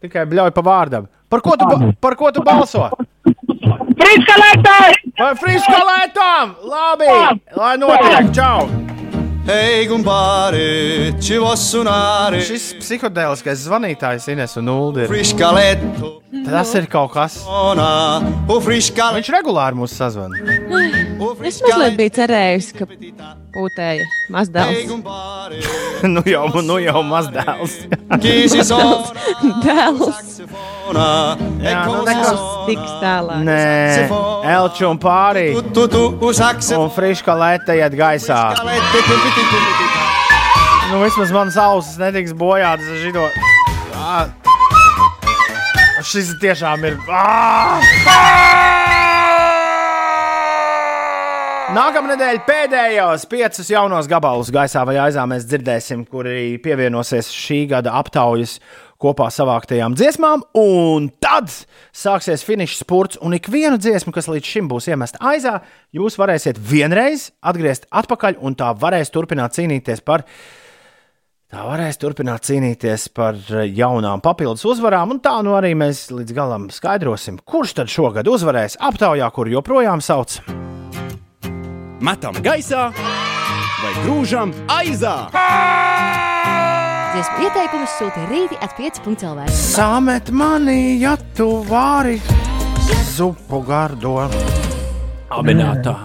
[0.01, 1.09] tikai bļauj pa vārdam.
[1.31, 1.67] Par ko tu,
[2.01, 2.89] par ko tu balso?
[4.01, 5.11] Friska lietām!
[5.19, 6.55] Par friska lietām!
[6.65, 7.11] Labi!
[7.55, 8.33] Lai notiek!
[8.35, 8.80] Čau!
[11.41, 12.43] Posso suonare.
[12.45, 15.09] Šis psihodēliskais zvanītājs Ines un Uldi ir.
[15.09, 16.11] Friscaletto.
[16.45, 17.39] Tas ir kaut kas.
[19.17, 20.37] Viņš regulāri mūs sazvan.
[21.41, 22.85] Es mazliet biju cerējusi, ka
[23.53, 24.91] pūtēja mazdēls.
[26.13, 27.77] nu jau, nu jau mazdēls.
[29.63, 30.41] Dēls.
[30.91, 33.45] Jā, nu nekas tiks tālāk.
[33.47, 34.09] Nē,
[34.51, 35.45] Elču un pārī.
[35.55, 38.41] Un friška lēta iet gaisā.
[40.91, 43.27] Nu, vismaz manas ausis netiks bojātas ar šito.
[43.95, 44.19] Ā,
[46.01, 46.97] Šis tiešām ir.
[47.07, 47.21] Ā!
[48.01, 48.80] Nākamā
[51.71, 58.57] nedēļa pēdējos piecus jaunos gabalus gaisā vai aizā mēs dzirdēsim, kuri pievienosies šī gada aptaujas
[59.01, 61.47] kopā savāktajām dziesmām, un tad
[61.95, 65.61] sāksies finiša spurts, un ikvienu dziesmu, kas līdz šim būs iemesta aizā,
[65.95, 70.27] jūs varēsiet vienreiz atgriezt atpakaļ, un tā varēs turpināt cīnīties par
[71.51, 73.35] Tā varēs turpināt cīnīties par
[73.67, 78.79] jaunām papildus uzvarām, un tā nu arī mēs līdz galam skaidrosim, kurš tad šogad uzvarēs
[78.79, 80.39] aptaujā, kur joprojām sauc.
[82.01, 85.27] Metam gaisā vai grūžam aizā!
[87.11, 89.43] Dziesmu ieteikumus sūta rīti at 5.lv.
[89.53, 92.15] Samet mani, ja tu vari
[93.11, 94.15] zupu gardo.
[95.37, 95.99] Amināta.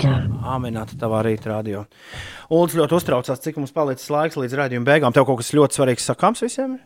[0.44, 1.86] Amināta tavā rīta radio.
[2.52, 5.16] Ulds ļoti uztraucās, cik mums palicis laiks līdz rādījuma beigām.
[5.16, 6.76] Tev kaut kas ļoti svarīgs sakāms visiem?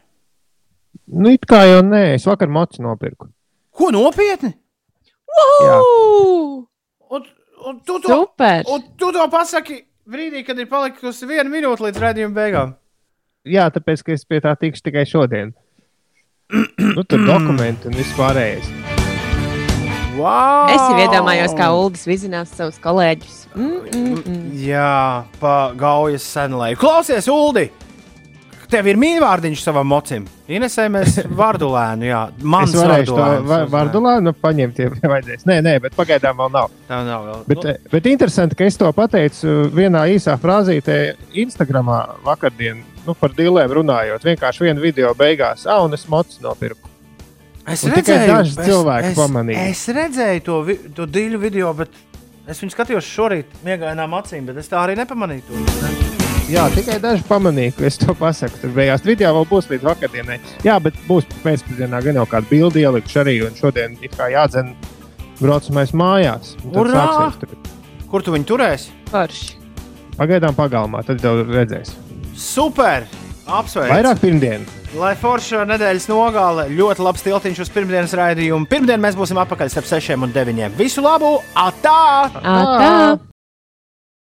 [1.10, 3.26] Nu, it kā jau nē, es vakar mocu nopirku.
[3.74, 4.54] Ko nopietni?
[5.66, 5.82] Jā.
[7.10, 7.26] Un,
[7.66, 8.64] un tu to, Super!
[8.70, 9.80] Un tu to pasaki
[10.10, 12.76] brīdī, kad ir palikusi viena minūte līdz rādījuma beigām.
[13.48, 15.54] Jā, tāpēc, ka es pie tā tikšu tikai šodien.
[16.96, 18.66] nu, tur dokumenti un viss pārējais.
[20.18, 20.68] Wow!
[20.68, 23.36] Es jau iedomājos, kā Ulas vizinās savus kolēģus.
[23.54, 24.42] Mm, mm, mm.
[24.66, 26.74] Jā, pa gaujas senlai.
[26.80, 27.70] Klausies, Uldi!
[28.70, 30.26] Tev ir mīlvārdiņš savam mocim.
[30.50, 32.20] Inesē mēs vārdu lēnu, jā.
[32.42, 35.46] Mans es varēšu to uz- vārdulānu paņemt, ja vajadzēs.
[35.46, 36.72] Nē, nē, bet pagaidām vēl nav.
[36.88, 37.44] Tā nav vēl.
[37.52, 40.98] Bet, eh, bet interesanti, ka es to pateicu vienā īsā frāzītē
[41.44, 44.26] Instagramā vakardien, nu, par dilēm runājot.
[44.32, 46.88] Vienkārši viena video beigās, ah, un es mocu nopirku.
[47.70, 49.66] Es Un redzēju, daži cilvēki es, pamanīja.
[49.70, 51.90] Es redzēju to, vi- to diļu video, bet
[52.50, 55.46] es viņu skatījos šorīt, miegainām acīm, bet es tā arī nepamanīju.
[55.46, 56.09] To.
[56.50, 58.58] Jā, tikai daži pamanīja, ka es to pasaku.
[58.58, 60.40] Tur beigās video vēl būs līdz vakardienai.
[60.66, 64.72] Jā, bet būs pēcpusdienā gan jau kāda bilde ielikšu arī, un šodien ir kā jādzen
[65.38, 66.56] braucamais mājās.
[68.10, 68.90] Kur tu viņu turēsi?
[69.12, 69.54] Forši.
[70.18, 71.94] Pagaidām pagalmā, tad jau redzēs.
[72.34, 73.06] Super!
[73.46, 73.94] Apsveicu!
[73.94, 74.66] Vairāk pirmdien.
[74.98, 78.66] Lai forša nedēļas nogāle, ļoti labs tiltiņš uz pirmdienas raidījumu.
[78.70, 80.70] Pirmdien mēs būsim atpakaļ starp 6 un 9.
[80.82, 81.36] Visu labu!
[81.54, 82.00] Atā!
[82.42, 83.29] Atā!